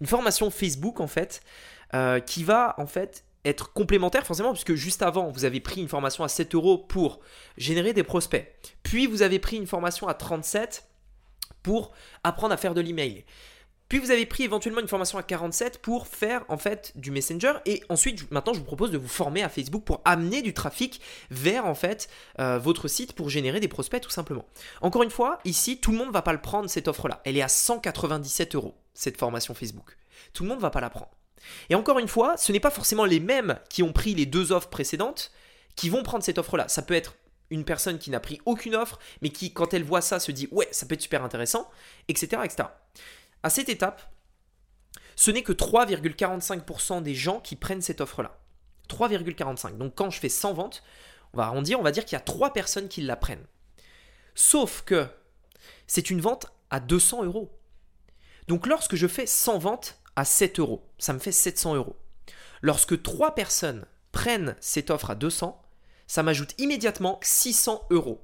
Une 0.01 0.07
formation 0.07 0.51
Facebook, 0.51 1.01
en 1.01 1.07
fait, 1.07 1.43
euh, 1.95 2.19
qui 2.19 2.45
va, 2.45 2.75
en 2.79 2.87
fait, 2.87 3.25
être 3.45 3.75
complémentaire 3.75 4.25
forcément, 4.25 4.53
puisque 4.53 4.75
juste 4.75 5.03
avant, 5.03 5.31
vous 5.31 5.45
avez 5.45 5.61
pris 5.61 5.83
une 5.83 5.89
formation 5.89 6.25
à 6.25 6.29
7 6.29 6.55
euros 6.55 6.79
pour 6.79 7.21
générer 7.59 7.93
des 7.93 8.05
prospects. 8.05 8.51
Puis, 8.83 9.07
vous 9.07 9.21
avez 9.21 9.39
pris 9.39 9.57
une 9.57 9.67
formation 9.67 10.09
à 10.09 10.15
37 10.15 10.89
pour 11.63 11.93
apprendre 12.25 12.55
à 12.55 12.57
faire 12.57 12.73
de 12.73 12.81
l'email. 12.81 13.25
Puis 13.93 13.99
vous 13.99 14.11
avez 14.11 14.25
pris 14.25 14.45
éventuellement 14.45 14.81
une 14.81 14.89
formation 14.89 15.19
à 15.19 15.23
47 15.23 15.83
pour 15.83 16.07
faire 16.07 16.47
en 16.49 16.57
fait 16.57 16.93
du 16.95 17.11
Messenger 17.11 17.53
et 17.67 17.83
ensuite 17.91 18.31
maintenant 18.31 18.55
je 18.55 18.59
vous 18.59 18.65
propose 18.65 18.91
de 18.91 18.97
vous 18.97 19.07
former 19.07 19.43
à 19.43 19.51
Facebook 19.51 19.85
pour 19.85 20.01
amener 20.07 20.41
du 20.41 20.55
trafic 20.55 21.03
vers 21.31 21.67
en 21.67 21.75
fait 21.75 22.09
euh, 22.41 22.57
votre 22.57 22.89
site 22.89 23.13
pour 23.13 23.29
générer 23.29 23.61
des 23.61 23.69
prospects 23.69 24.01
tout 24.01 24.09
simplement. 24.09 24.47
Encore 24.81 25.03
une 25.03 25.11
fois, 25.11 25.41
ici 25.45 25.77
tout 25.79 25.93
le 25.93 25.99
monde 25.99 26.09
ne 26.09 26.13
va 26.15 26.23
pas 26.23 26.33
le 26.33 26.41
prendre 26.41 26.71
cette 26.71 26.89
offre 26.89 27.07
là. 27.07 27.21
Elle 27.27 27.37
est 27.37 27.43
à 27.43 27.49
197 27.49 28.55
euros 28.55 28.75
cette 28.95 29.19
formation 29.19 29.53
Facebook. 29.53 29.99
Tout 30.33 30.45
le 30.45 30.49
monde 30.49 30.59
ne 30.61 30.63
va 30.63 30.71
pas 30.71 30.81
la 30.81 30.89
prendre. 30.89 31.11
Et 31.69 31.75
encore 31.75 31.99
une 31.99 32.09
fois, 32.09 32.39
ce 32.39 32.51
n'est 32.51 32.61
pas 32.61 32.71
forcément 32.71 33.05
les 33.05 33.21
mêmes 33.21 33.59
qui 33.69 33.83
ont 33.83 33.93
pris 33.93 34.15
les 34.15 34.25
deux 34.25 34.53
offres 34.53 34.71
précédentes 34.71 35.33
qui 35.77 35.91
vont 35.91 36.03
prendre 36.03 36.25
cette 36.25 36.39
offre 36.39 36.57
là. 36.57 36.67
Ça 36.67 36.81
peut 36.81 36.95
être 36.95 37.15
une 37.51 37.67
personne 37.67 37.99
qui 37.99 38.09
n'a 38.09 38.21
pris 38.21 38.41
aucune 38.47 38.75
offre, 38.75 38.99
mais 39.21 39.29
qui, 39.29 39.53
quand 39.53 39.75
elle 39.75 39.85
voit 39.85 40.01
ça, 40.01 40.19
se 40.19 40.33
dit 40.33 40.49
ouais, 40.51 40.69
ça 40.71 40.87
peut 40.87 40.95
être 40.95 41.03
super 41.03 41.23
intéressant, 41.23 41.69
etc. 42.09 42.41
À 43.43 43.51
cette 43.51 43.69
étape, 43.69 44.03
ce 45.17 45.31
n'est 45.31 45.43
que 45.43 45.53
3,45% 45.53 47.03
des 47.03 47.15
gens 47.15 47.41
qui 47.41 47.57
prennent 47.57 47.83
cette 47.83 48.01
offre-là. 48.01 48.39
3,45. 48.89 49.77
Donc 49.79 49.95
quand 49.95 50.11
je 50.11 50.21
fais 50.21 50.29
100 50.29 50.55
ventes, 50.55 50.83
on 51.33 51.39
va 51.39 51.45
arrondir, 51.45 51.81
on 51.81 51.83
va 51.83 51.93
dire 51.93 52.05
qu'il 52.05 52.17
y 52.17 52.21
a 52.21 52.25
3 52.25 52.53
personnes 52.53 52.89
qui 52.89 53.03
la 53.03 53.17
prennent. 53.17 53.47
Sauf 54.35 54.83
que 54.83 55.07
c'est 55.87 56.11
une 56.11 56.21
vente 56.21 56.47
à 56.71 56.81
200 56.81 57.25
euros. 57.25 57.59
Donc 58.49 58.67
lorsque 58.67 58.97
je 58.97 59.07
fais 59.07 59.27
100 59.27 59.59
ventes 59.59 59.99
à 60.17 60.25
7 60.25 60.59
euros, 60.59 60.87
ça 60.99 61.13
me 61.13 61.19
fait 61.19 61.33
700 61.33 61.75
euros. 61.77 61.97
Lorsque 62.61 63.03
3 63.03 63.35
personnes 63.35 63.87
prennent 64.13 64.57
cette 64.61 64.91
offre 64.91 65.11
à 65.11 65.15
200, 65.15 65.61
ça 66.07 66.23
m'ajoute 66.23 66.55
immédiatement 66.59 67.19
600 67.23 67.87
euros. 67.91 68.23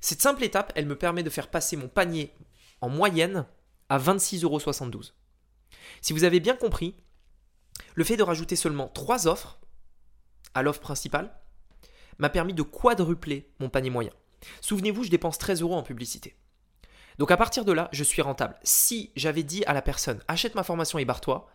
Cette 0.00 0.20
simple 0.20 0.44
étape, 0.44 0.72
elle 0.74 0.86
me 0.86 0.98
permet 0.98 1.22
de 1.22 1.30
faire 1.30 1.48
passer 1.48 1.76
mon 1.76 1.88
panier 1.88 2.34
en 2.82 2.90
moyenne 2.90 3.46
à 3.88 3.98
26,72 3.98 4.44
euros. 4.44 5.02
Si 6.02 6.12
vous 6.12 6.24
avez 6.24 6.40
bien 6.40 6.56
compris, 6.56 6.94
le 7.94 8.04
fait 8.04 8.16
de 8.18 8.22
rajouter 8.22 8.56
seulement 8.56 8.88
3 8.88 9.26
offres 9.26 9.58
à 10.54 10.62
l'offre 10.62 10.80
principale 10.80 11.34
m'a 12.18 12.28
permis 12.28 12.52
de 12.52 12.62
quadrupler 12.62 13.50
mon 13.58 13.70
panier 13.70 13.90
moyen. 13.90 14.12
Souvenez-vous, 14.60 15.04
je 15.04 15.10
dépense 15.10 15.38
13 15.38 15.62
euros 15.62 15.76
en 15.76 15.82
publicité. 15.82 16.36
Donc 17.18 17.30
à 17.30 17.36
partir 17.36 17.64
de 17.64 17.72
là, 17.72 17.88
je 17.92 18.04
suis 18.04 18.22
rentable. 18.22 18.58
Si 18.62 19.12
j'avais 19.16 19.42
dit 19.42 19.64
à 19.64 19.72
la 19.72 19.82
personne 19.82 20.20
achète 20.28 20.54
ma 20.54 20.64
formation 20.64 20.98
et 20.98 21.04
barre-toi, 21.04 21.48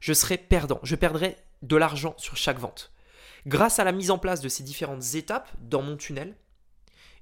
je 0.00 0.12
serais 0.12 0.38
perdant. 0.38 0.80
Je 0.82 0.96
perdrais 0.96 1.36
de 1.62 1.76
l'argent 1.76 2.14
sur 2.18 2.36
chaque 2.36 2.58
vente. 2.58 2.92
Grâce 3.46 3.78
à 3.78 3.84
la 3.84 3.92
mise 3.92 4.10
en 4.10 4.18
place 4.18 4.40
de 4.40 4.48
ces 4.48 4.62
différentes 4.62 5.14
étapes 5.14 5.50
dans 5.60 5.82
mon 5.82 5.96
tunnel, 5.96 6.36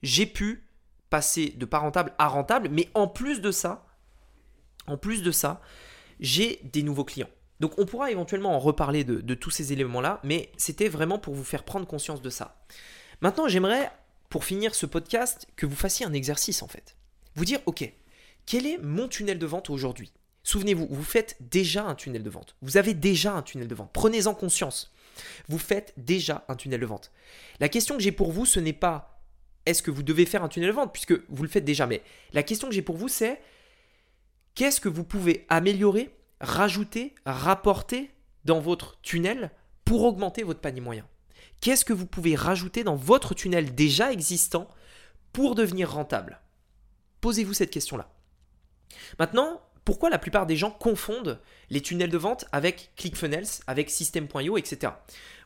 j'ai 0.02 0.26
pu 0.26 0.65
passer 1.10 1.50
de 1.56 1.64
pas 1.64 1.78
rentable 1.78 2.12
à 2.18 2.28
rentable, 2.28 2.68
mais 2.70 2.88
en 2.94 3.08
plus 3.08 3.40
de 3.40 3.50
ça, 3.50 3.86
en 4.86 4.96
plus 4.96 5.22
de 5.22 5.30
ça, 5.30 5.60
j'ai 6.20 6.60
des 6.64 6.82
nouveaux 6.82 7.04
clients. 7.04 7.28
Donc 7.60 7.78
on 7.78 7.86
pourra 7.86 8.10
éventuellement 8.10 8.54
en 8.54 8.58
reparler 8.58 9.04
de, 9.04 9.34
tous 9.34 9.50
ces 9.50 9.72
éléments-là, 9.72 10.20
mais 10.24 10.50
c'était 10.56 10.88
vraiment 10.88 11.18
pour 11.18 11.34
vous 11.34 11.44
faire 11.44 11.64
prendre 11.64 11.86
conscience 11.86 12.20
de 12.20 12.30
ça. 12.30 12.56
Maintenant, 13.22 13.48
j'aimerais, 13.48 13.90
pour 14.28 14.44
finir 14.44 14.74
ce 14.74 14.84
podcast, 14.84 15.46
que 15.56 15.64
vous 15.64 15.76
fassiez 15.76 16.04
un 16.04 16.12
exercice 16.12 16.62
en 16.62 16.68
fait. 16.68 16.96
Vous 17.34 17.44
dire, 17.44 17.60
ok, 17.66 17.90
quel 18.44 18.66
est 18.66 18.78
mon 18.78 19.08
tunnel 19.08 19.38
de 19.38 19.46
vente 19.46 19.70
aujourd'hui? 19.70 20.12
Souvenez-vous, 20.42 20.86
vous 20.88 21.02
faites 21.02 21.36
déjà 21.40 21.84
un 21.84 21.94
tunnel 21.94 22.22
de 22.22 22.30
vente. 22.30 22.56
Vous 22.62 22.76
avez 22.76 22.94
déjà 22.94 23.32
un 23.32 23.42
tunnel 23.42 23.66
de 23.66 23.74
vente. 23.74 23.90
Prenez-en 23.92 24.34
conscience. 24.34 24.92
Vous 25.48 25.58
faites 25.58 25.92
déjà 25.96 26.44
un 26.48 26.54
tunnel 26.54 26.80
de 26.80 26.86
vente. 26.86 27.10
La 27.58 27.68
question 27.68 27.96
que 27.96 28.02
j'ai 28.02 28.12
pour 28.12 28.30
vous, 28.30 28.46
ce 28.46 28.60
n'est 28.60 28.72
pas 28.72 29.15
est-ce 29.66 29.82
que 29.82 29.90
vous 29.90 30.02
devez 30.02 30.26
faire 30.26 30.42
un 30.42 30.48
tunnel 30.48 30.70
de 30.70 30.74
vente 30.74 30.92
puisque 30.92 31.14
vous 31.28 31.42
le 31.42 31.48
faites 31.48 31.64
déjà 31.64 31.86
Mais 31.86 32.02
la 32.32 32.42
question 32.42 32.68
que 32.68 32.74
j'ai 32.74 32.82
pour 32.82 32.96
vous, 32.96 33.08
c'est 33.08 33.40
qu'est-ce 34.54 34.80
que 34.80 34.88
vous 34.88 35.04
pouvez 35.04 35.44
améliorer, 35.48 36.14
rajouter, 36.40 37.14
rapporter 37.26 38.10
dans 38.44 38.60
votre 38.60 39.00
tunnel 39.02 39.50
pour 39.84 40.04
augmenter 40.04 40.44
votre 40.44 40.60
panier 40.60 40.80
moyen? 40.80 41.06
Qu'est-ce 41.60 41.84
que 41.84 41.92
vous 41.92 42.06
pouvez 42.06 42.36
rajouter 42.36 42.84
dans 42.84 42.96
votre 42.96 43.34
tunnel 43.34 43.74
déjà 43.74 44.12
existant 44.12 44.68
pour 45.32 45.54
devenir 45.54 45.90
rentable? 45.92 46.40
Posez-vous 47.20 47.54
cette 47.54 47.70
question-là. 47.70 48.08
Maintenant, 49.18 49.60
pourquoi 49.84 50.10
la 50.10 50.18
plupart 50.18 50.46
des 50.46 50.56
gens 50.56 50.70
confondent 50.70 51.40
les 51.70 51.80
tunnels 51.80 52.10
de 52.10 52.18
vente 52.18 52.44
avec 52.52 52.92
ClickFunnels, 52.96 53.46
avec 53.66 53.88
System.io, 53.90 54.58
etc. 54.58 54.92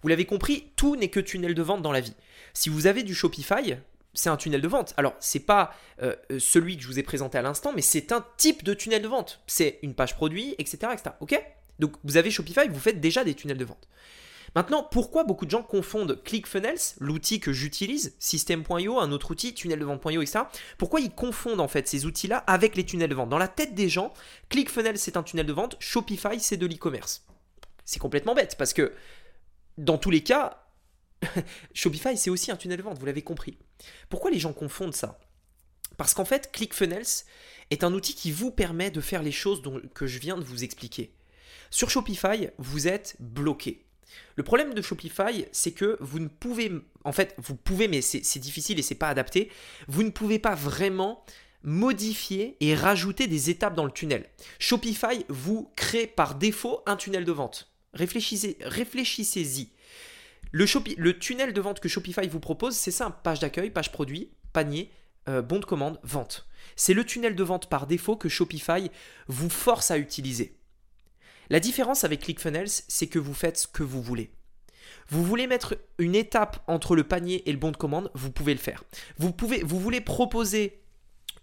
Vous 0.02 0.09
l'avez 0.09 0.24
compris, 0.24 0.72
tout 0.76 0.96
n'est 0.96 1.11
que 1.11 1.20
tunnel 1.20 1.54
de 1.54 1.62
vente 1.62 1.83
dans 1.83 1.92
la 1.92 2.00
vie. 2.00 2.14
Si 2.54 2.70
vous 2.70 2.87
avez 2.87 3.02
du 3.02 3.14
Shopify, 3.14 3.76
c'est 4.14 4.28
un 4.28 4.36
tunnel 4.36 4.60
de 4.60 4.68
vente. 4.68 4.94
Alors, 4.96 5.14
c'est 5.20 5.40
pas 5.40 5.74
euh, 6.02 6.14
celui 6.38 6.76
que 6.76 6.82
je 6.82 6.88
vous 6.88 6.98
ai 6.98 7.02
présenté 7.02 7.38
à 7.38 7.42
l'instant, 7.42 7.72
mais 7.74 7.82
c'est 7.82 8.12
un 8.12 8.24
type 8.36 8.64
de 8.64 8.74
tunnel 8.74 9.02
de 9.02 9.08
vente. 9.08 9.40
C'est 9.46 9.78
une 9.82 9.94
page 9.94 10.14
produit, 10.16 10.54
etc., 10.58 10.92
etc. 10.92 11.10
Ok? 11.20 11.40
Donc, 11.78 11.96
vous 12.04 12.16
avez 12.16 12.30
Shopify, 12.30 12.68
vous 12.68 12.80
faites 12.80 13.00
déjà 13.00 13.24
des 13.24 13.34
tunnels 13.34 13.58
de 13.58 13.64
vente. 13.64 13.88
Maintenant, 14.54 14.82
pourquoi 14.82 15.24
beaucoup 15.24 15.46
de 15.46 15.50
gens 15.50 15.62
confondent 15.62 16.20
ClickFunnels, 16.24 16.80
l'outil 16.98 17.38
que 17.38 17.52
j'utilise, 17.52 18.16
System.io, 18.18 18.98
un 18.98 19.12
autre 19.12 19.30
outil, 19.30 19.54
tunnel 19.54 19.78
de 19.78 19.84
vente.io, 19.84 20.22
etc. 20.22 20.40
Pourquoi 20.76 21.00
ils 21.00 21.11
confondent 21.11 21.61
en 21.61 21.68
fait 21.68 21.86
ces 21.86 22.04
outils-là 22.04 22.38
avec 22.38 22.76
les 22.76 22.84
tunnels 22.84 23.11
de 23.11 23.14
vente? 23.14 23.28
Dans 23.28 23.38
la 23.38 23.48
tête 23.48 23.74
des 23.74 23.88
gens, 23.88 24.12
ClickFunnels 24.48 24.98
c'est 24.98 25.16
un 25.16 25.22
tunnel 25.22 25.46
de 25.46 25.52
vente, 25.52 25.76
Shopify 25.78 26.40
c'est 26.40 26.56
de 26.56 26.66
l'e-commerce. 26.66 27.24
C'est 27.84 28.00
complètement 28.00 28.34
bête 28.34 28.56
parce 28.58 28.72
que 28.72 28.92
dans 29.78 29.98
tous 29.98 30.11
les 30.11 30.22
cas, 30.22 30.64
Shopify 31.74 32.16
c'est 32.16 32.30
aussi 32.30 32.50
un 32.50 32.56
tunnel 32.56 32.78
de 32.78 32.82
vente, 32.82 32.98
vous 32.98 33.06
l'avez 33.06 33.22
compris. 33.22 33.58
Pourquoi 34.08 34.30
les 34.30 34.38
gens 34.38 34.52
confondent 34.52 34.94
ça? 34.94 35.18
Parce 35.96 36.14
qu'en 36.14 36.24
fait, 36.24 36.50
ClickFunnels 36.52 37.24
est 37.70 37.84
un 37.84 37.92
outil 37.92 38.14
qui 38.14 38.32
vous 38.32 38.50
permet 38.50 38.90
de 38.90 39.00
faire 39.00 39.22
les 39.22 39.32
choses 39.32 39.62
que 39.94 40.06
je 40.06 40.18
viens 40.18 40.38
de 40.38 40.44
vous 40.44 40.64
expliquer. 40.64 41.12
Sur 41.70 41.90
Shopify, 41.90 42.48
vous 42.58 42.88
êtes 42.88 43.16
bloqué. 43.20 43.84
Le 44.36 44.42
problème 44.42 44.74
de 44.74 44.82
Shopify, 44.82 45.46
c'est 45.52 45.72
que 45.72 45.96
vous 46.00 46.18
ne 46.18 46.28
pouvez, 46.28 46.72
en 47.04 47.12
fait, 47.12 47.34
vous 47.38 47.54
pouvez, 47.54 47.86
mais 47.86 48.00
c'est 48.00 48.38
difficile 48.38 48.78
et 48.78 48.82
c'est 48.82 48.94
pas 48.94 49.08
adapté, 49.08 49.50
vous 49.88 50.02
ne 50.02 50.10
pouvez 50.10 50.38
pas 50.38 50.54
vraiment 50.54 51.24
modifier 51.62 52.56
et 52.60 52.74
rajouter 52.74 53.26
des 53.26 53.50
étapes 53.50 53.74
dans 53.74 53.84
le 53.84 53.92
tunnel. 53.92 54.26
Shopify 54.58 55.24
vous 55.28 55.70
crée 55.76 56.06
par 56.06 56.34
défaut 56.34 56.82
un 56.86 56.96
tunnel 56.96 57.24
de 57.24 57.32
vente. 57.32 57.70
Réfléchissez, 57.92 58.56
Le, 60.53 61.12
tunnel 61.18 61.53
de 61.53 61.61
vente 61.61 61.80
que 61.80 61.88
Shopify 61.88 62.26
vous 62.28 62.40
propose, 62.40 62.74
c'est 62.74 62.90
ça 62.90 63.11
page 63.11 63.38
d'accueil, 63.38 63.70
page 63.70 63.92
produit, 63.92 64.30
panier, 64.53 64.90
euh, 65.28 65.42
bon 65.42 65.59
de 65.59 65.64
commande, 65.64 66.01
vente. 66.03 66.48
C'est 66.76 66.94
le 66.94 67.05
tunnel 67.05 67.36
de 67.36 67.42
vente 67.42 67.68
par 67.68 67.86
défaut 67.86 68.16
que 68.16 68.28
Shopify 68.28 68.90
vous 69.28 69.51
force 69.51 69.90
à 69.90 69.98
utiliser. 69.98 70.57
La 71.51 71.61
différence 71.61 72.05
avec 72.05 72.20
ClickFunnels, 72.20 72.68
c'est 72.68 73.07
que 73.07 73.18
vous 73.18 73.34
faites 73.34 73.59
ce 73.59 73.66
que 73.66 73.82
vous 73.82 74.03
voulez. 74.03 74.30
Vous 75.09 75.24
voulez 75.24 75.46
mettre 75.46 75.76
une 75.98 76.14
étape 76.14 76.62
entre 76.66 76.94
le 76.94 77.05
panier 77.05 77.48
et 77.48 77.53
le 77.53 77.59
bon 77.59 77.70
de 77.70 77.76
commande, 77.76 78.11
vous 78.14 78.30
pouvez 78.30 78.55
le 78.55 78.61
faire. 78.61 78.84
Vous 79.18 79.32
voulez 79.80 80.01
proposer 80.01 80.80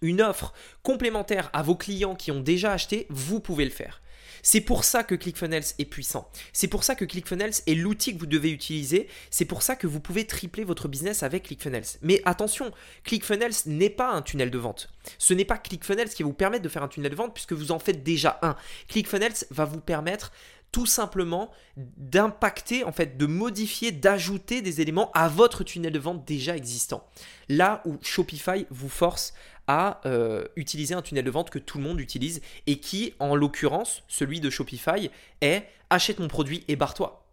une 0.01 0.21
offre 0.21 0.53
complémentaire 0.83 1.49
à 1.53 1.63
vos 1.63 1.75
clients 1.75 2.15
qui 2.15 2.31
ont 2.31 2.39
déjà 2.39 2.71
acheté, 2.71 3.07
vous 3.09 3.39
pouvez 3.39 3.65
le 3.65 3.71
faire. 3.71 4.01
C'est 4.41 4.61
pour 4.61 4.83
ça 4.83 5.03
que 5.03 5.15
ClickFunnels 5.15 5.63
est 5.79 5.85
puissant. 5.85 6.29
C'est 6.53 6.67
pour 6.67 6.83
ça 6.83 6.95
que 6.95 7.05
ClickFunnels 7.05 7.53
est 7.65 7.75
l'outil 7.75 8.13
que 8.13 8.19
vous 8.19 8.25
devez 8.25 8.51
utiliser. 8.51 9.07
C'est 9.29 9.45
pour 9.45 9.61
ça 9.61 9.75
que 9.75 9.87
vous 9.87 9.99
pouvez 9.99 10.25
tripler 10.25 10.63
votre 10.63 10.87
business 10.87 11.23
avec 11.23 11.43
ClickFunnels. 11.43 11.85
Mais 12.01 12.21
attention, 12.25 12.71
ClickFunnels 13.03 13.53
n'est 13.65 13.89
pas 13.89 14.11
un 14.11 14.21
tunnel 14.21 14.51
de 14.51 14.57
vente. 14.57 14.89
Ce 15.17 15.33
n'est 15.33 15.45
pas 15.45 15.57
ClickFunnels 15.57 16.09
qui 16.09 16.23
va 16.23 16.27
vous 16.27 16.33
permettre 16.33 16.63
de 16.63 16.69
faire 16.69 16.83
un 16.83 16.87
tunnel 16.87 17.11
de 17.11 17.15
vente 17.15 17.33
puisque 17.33 17.53
vous 17.53 17.71
en 17.71 17.79
faites 17.79 18.03
déjà 18.03 18.39
un. 18.41 18.55
ClickFunnels 18.87 19.45
va 19.51 19.65
vous 19.65 19.81
permettre 19.81 20.31
tout 20.71 20.85
simplement 20.85 21.49
d'impacter, 21.75 22.83
en 22.83 22.91
fait, 22.91 23.17
de 23.17 23.25
modifier, 23.25 23.91
d'ajouter 23.91 24.61
des 24.61 24.81
éléments 24.81 25.11
à 25.13 25.29
votre 25.29 25.63
tunnel 25.63 25.93
de 25.93 25.99
vente 25.99 26.25
déjà 26.25 26.55
existant. 26.57 27.07
Là 27.49 27.81
où 27.85 27.97
Shopify 28.01 28.65
vous 28.69 28.89
force 28.89 29.33
à 29.67 30.01
euh, 30.05 30.45
utiliser 30.55 30.93
un 30.93 31.01
tunnel 31.01 31.25
de 31.25 31.31
vente 31.31 31.49
que 31.49 31.59
tout 31.59 31.77
le 31.77 31.83
monde 31.83 31.99
utilise 31.99 32.41
et 32.65 32.79
qui, 32.79 33.13
en 33.19 33.35
l'occurrence, 33.35 34.03
celui 34.07 34.39
de 34.39 34.49
Shopify, 34.49 35.09
est 35.41 35.63
achète 35.89 36.19
mon 36.19 36.27
produit 36.27 36.63
et 36.67 36.75
barre-toi. 36.75 37.23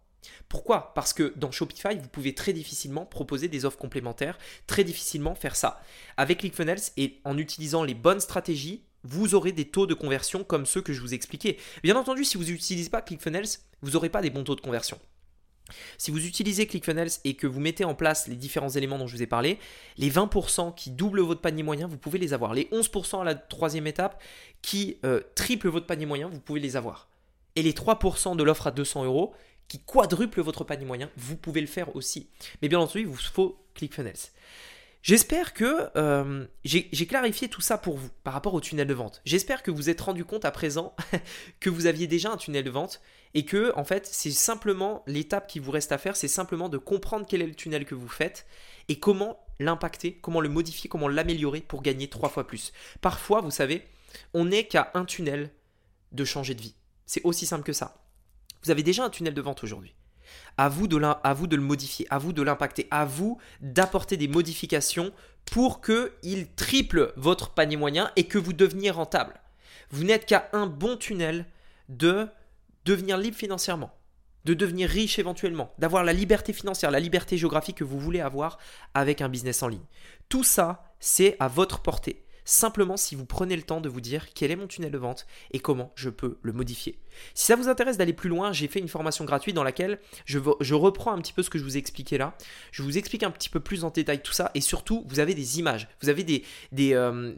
Pourquoi? 0.49 0.93
Parce 0.93 1.13
que 1.13 1.33
dans 1.35 1.51
Shopify, 1.51 1.97
vous 1.97 2.07
pouvez 2.07 2.33
très 2.33 2.53
difficilement 2.53 3.05
proposer 3.05 3.47
des 3.47 3.65
offres 3.65 3.77
complémentaires, 3.77 4.37
très 4.67 4.83
difficilement 4.83 5.35
faire 5.35 5.55
ça. 5.55 5.81
Avec 6.17 6.39
ClickFunnels 6.39 6.81
et 6.97 7.19
en 7.23 7.37
utilisant 7.37 7.83
les 7.83 7.93
bonnes 7.93 8.19
stratégies, 8.19 8.83
vous 9.03 9.35
aurez 9.35 9.51
des 9.51 9.65
taux 9.65 9.85
de 9.85 9.93
conversion 9.93 10.43
comme 10.43 10.65
ceux 10.65 10.81
que 10.81 10.93
je 10.93 11.01
vous 11.01 11.13
expliquais. 11.13 11.57
Bien 11.83 11.95
entendu, 11.95 12.25
si 12.25 12.37
vous 12.37 12.45
n'utilisez 12.45 12.89
pas 12.89 13.01
ClickFunnels, 13.01 13.47
vous 13.81 13.91
n'aurez 13.91 14.09
pas 14.09 14.21
des 14.21 14.31
bons 14.31 14.43
taux 14.43 14.55
de 14.55 14.61
conversion. 14.61 14.99
Si 15.97 16.11
vous 16.11 16.25
utilisez 16.25 16.67
ClickFunnels 16.67 17.09
et 17.23 17.35
que 17.35 17.47
vous 17.47 17.59
mettez 17.59 17.85
en 17.85 17.95
place 17.95 18.27
les 18.27 18.35
différents 18.35 18.69
éléments 18.69 18.97
dont 18.97 19.07
je 19.07 19.15
vous 19.15 19.23
ai 19.23 19.27
parlé, 19.27 19.59
les 19.97 20.11
20% 20.11 20.75
qui 20.75 20.91
doublent 20.91 21.21
votre 21.21 21.41
panier 21.41 21.63
moyen, 21.63 21.87
vous 21.87 21.97
pouvez 21.97 22.19
les 22.19 22.33
avoir. 22.33 22.53
Les 22.53 22.65
11% 22.65 23.21
à 23.21 23.23
la 23.23 23.35
troisième 23.35 23.87
étape 23.87 24.21
qui 24.61 24.97
euh, 25.05 25.21
triplent 25.35 25.69
votre 25.69 25.87
panier 25.87 26.05
moyen, 26.05 26.29
vous 26.29 26.39
pouvez 26.39 26.59
les 26.59 26.75
avoir. 26.75 27.09
Et 27.55 27.63
les 27.63 27.73
3% 27.73 28.35
de 28.35 28.43
l'offre 28.43 28.67
à 28.67 28.71
200 28.71 29.05
euros 29.05 29.33
qui 29.67 29.79
quadruplent 29.79 30.41
votre 30.41 30.63
panier 30.63 30.85
moyen, 30.85 31.09
vous 31.17 31.37
pouvez 31.37 31.61
le 31.61 31.67
faire 31.67 31.95
aussi. 31.95 32.29
Mais 32.61 32.69
bien 32.69 32.79
entendu, 32.79 33.01
il 33.01 33.07
vous 33.07 33.15
faut 33.15 33.57
ClickFunnels. 33.73 34.13
J'espère 35.05 35.53
que 35.53 35.91
euh, 35.95 36.47
j'ai 36.63 37.05
clarifié 37.05 37.47
tout 37.47 37.61
ça 37.61 37.77
pour 37.77 37.95
vous 37.95 38.09
par 38.23 38.33
rapport 38.33 38.55
au 38.55 38.59
tunnel 38.59 38.87
de 38.87 38.93
vente. 38.95 39.21
J'espère 39.23 39.61
que 39.61 39.69
vous 39.69 39.91
êtes 39.91 40.01
rendu 40.01 40.25
compte 40.25 40.45
à 40.45 40.51
présent 40.51 40.95
que 41.59 41.69
vous 41.69 41.85
aviez 41.85 42.07
déjà 42.07 42.31
un 42.31 42.37
tunnel 42.37 42.63
de 42.63 42.71
vente 42.71 43.01
et 43.35 43.45
que 43.45 43.71
en 43.75 43.83
fait 43.83 44.07
c'est 44.11 44.31
simplement 44.31 45.03
l'étape 45.05 45.47
qui 45.47 45.59
vous 45.59 45.69
reste 45.69 45.91
à 45.91 45.99
faire, 45.99 46.15
c'est 46.15 46.27
simplement 46.27 46.69
de 46.69 46.79
comprendre 46.79 47.27
quel 47.29 47.43
est 47.43 47.47
le 47.47 47.53
tunnel 47.53 47.85
que 47.85 47.93
vous 47.93 48.07
faites 48.07 48.47
et 48.87 48.97
comment 48.97 49.45
l'impacter, 49.59 50.13
comment 50.13 50.41
le 50.41 50.49
modifier, 50.49 50.89
comment 50.89 51.07
l'améliorer 51.07 51.61
pour 51.61 51.81
gagner 51.81 52.07
trois 52.07 52.29
fois 52.29 52.47
plus. 52.47 52.73
Parfois, 53.01 53.41
vous 53.41 53.51
savez, 53.51 53.85
on 54.33 54.45
n'est 54.45 54.67
qu'à 54.67 54.91
un 54.95 55.05
tunnel 55.05 55.51
de 56.11 56.25
changer 56.25 56.55
de 56.55 56.61
vie. 56.61 56.75
C'est 57.05 57.23
aussi 57.23 57.45
simple 57.45 57.63
que 57.63 57.73
ça. 57.73 58.01
Vous 58.63 58.71
avez 58.71 58.83
déjà 58.83 59.03
un 59.03 59.09
tunnel 59.09 59.33
de 59.33 59.41
vente 59.41 59.63
aujourd'hui. 59.63 59.93
À 60.57 60.69
vous, 60.69 60.87
de 60.87 60.97
vous 61.35 61.47
de 61.47 61.55
le 61.55 61.61
modifier, 61.61 62.07
à 62.09 62.17
vous 62.17 62.33
de 62.33 62.41
l'impacter, 62.41 62.87
à 62.89 63.05
vous 63.05 63.37
d'apporter 63.61 64.17
des 64.17 64.27
modifications 64.27 65.11
pour 65.45 65.81
qu'il 65.81 66.47
triple 66.55 67.13
votre 67.15 67.51
panier 67.51 67.77
moyen 67.77 68.11
et 68.15 68.25
que 68.25 68.37
vous 68.37 68.53
deveniez 68.53 68.89
rentable. 68.89 69.39
Vous 69.91 70.03
n'êtes 70.03 70.25
qu'à 70.25 70.49
un 70.53 70.65
bon 70.65 70.97
tunnel 70.97 71.45
de 71.89 72.27
devenir 72.85 73.17
libre 73.17 73.37
financièrement, 73.37 73.91
de 74.45 74.53
devenir 74.53 74.89
riche 74.89 75.19
éventuellement, 75.19 75.73
d'avoir 75.79 76.03
la 76.03 76.13
liberté 76.13 76.53
financière, 76.53 76.91
la 76.91 76.99
liberté 76.99 77.37
géographique 77.37 77.77
que 77.77 77.83
vous 77.83 77.99
voulez 77.99 78.21
avoir 78.21 78.57
avec 78.93 79.21
un 79.21 79.29
business 79.29 79.63
en 79.63 79.67
ligne. 79.67 79.85
Tout 80.29 80.43
ça, 80.43 80.93
c'est 80.99 81.35
à 81.39 81.47
votre 81.47 81.81
portée 81.81 82.25
simplement 82.45 82.95
si 82.95 83.15
vous 83.15 83.25
prenez 83.25 83.55
le 83.55 83.63
temps 83.63 83.81
de 83.81 83.89
vous 83.89 84.01
dire 84.01 84.33
quel 84.33 84.51
est 84.51 84.55
mon 84.55 84.67
tunnel 84.67 84.91
de 84.91 84.97
vente 84.97 85.25
et 85.51 85.59
comment 85.59 85.91
je 85.95 86.09
peux 86.09 86.37
le 86.43 86.53
modifier. 86.53 86.99
Si 87.33 87.45
ça 87.45 87.55
vous 87.55 87.69
intéresse 87.69 87.97
d'aller 87.97 88.13
plus 88.13 88.29
loin, 88.29 88.51
j'ai 88.51 88.67
fait 88.67 88.79
une 88.79 88.87
formation 88.87 89.25
gratuite 89.25 89.55
dans 89.55 89.63
laquelle 89.63 89.99
je, 90.25 90.37
reprends 90.73 91.13
un 91.13 91.19
petit 91.19 91.33
peu 91.33 91.43
ce 91.43 91.49
que 91.49 91.57
je 91.57 91.63
vous 91.63 91.75
ai 91.75 91.79
expliqué 91.79 92.17
là. 92.17 92.35
Je 92.71 92.83
vous 92.83 92.97
explique 92.97 93.23
un 93.23 93.31
petit 93.31 93.49
peu 93.49 93.59
plus 93.59 93.83
en 93.83 93.89
détail 93.89 94.21
tout 94.21 94.33
ça 94.33 94.51
et 94.55 94.61
surtout, 94.61 95.03
vous 95.07 95.19
avez 95.19 95.33
des 95.33 95.59
images, 95.59 95.87
vous 96.01 96.09
avez 96.09 96.23
des, 96.23 96.43
euh, 96.93 97.33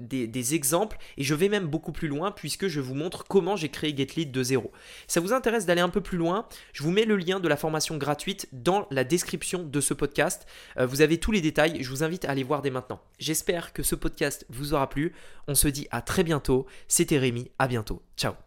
exemples 0.51 0.97
et 1.17 1.23
je 1.23 1.35
vais 1.35 1.49
même 1.49 1.67
beaucoup 1.67 1.91
plus 1.91 2.07
loin 2.07 2.31
puisque 2.31 2.67
je 2.67 2.79
vous 2.79 2.95
montre 2.95 3.25
comment 3.27 3.55
j'ai 3.55 3.69
créé 3.69 3.95
GetLead 3.95 4.31
de 4.31 4.43
zéro. 4.43 4.71
Si 5.07 5.13
ça 5.13 5.19
vous 5.19 5.33
intéresse 5.33 5.65
d'aller 5.65 5.81
un 5.81 5.89
peu 5.89 6.01
plus 6.01 6.17
loin, 6.17 6.47
je 6.73 6.83
vous 6.83 6.91
mets 6.91 7.05
le 7.05 7.17
lien 7.17 7.39
de 7.39 7.47
la 7.47 7.57
formation 7.57 7.97
gratuite 7.97 8.47
dans 8.51 8.87
la 8.91 9.03
description 9.03 9.63
de 9.63 9.81
ce 9.81 9.93
podcast. 9.93 10.47
Euh, 10.77 10.85
vous 10.85 11.01
avez 11.01 11.19
tous 11.19 11.31
les 11.31 11.41
détails, 11.41 11.81
je 11.81 11.89
vous 11.89 12.03
invite 12.03 12.25
à 12.25 12.31
aller 12.31 12.43
voir 12.43 12.61
dès 12.61 12.69
maintenant. 12.69 13.01
J'espère 13.19 13.73
que 13.73 13.83
ce 13.83 13.95
podcast 13.95 14.45
vous 14.49 14.73
aura 14.73 14.89
plu. 14.89 15.13
On 15.47 15.55
se 15.55 15.67
dit 15.67 15.87
à 15.91 16.01
très 16.01 16.23
bientôt. 16.23 16.65
C'était 16.87 17.17
Rémi, 17.17 17.51
à 17.59 17.67
bientôt. 17.67 18.01
Ciao 18.15 18.46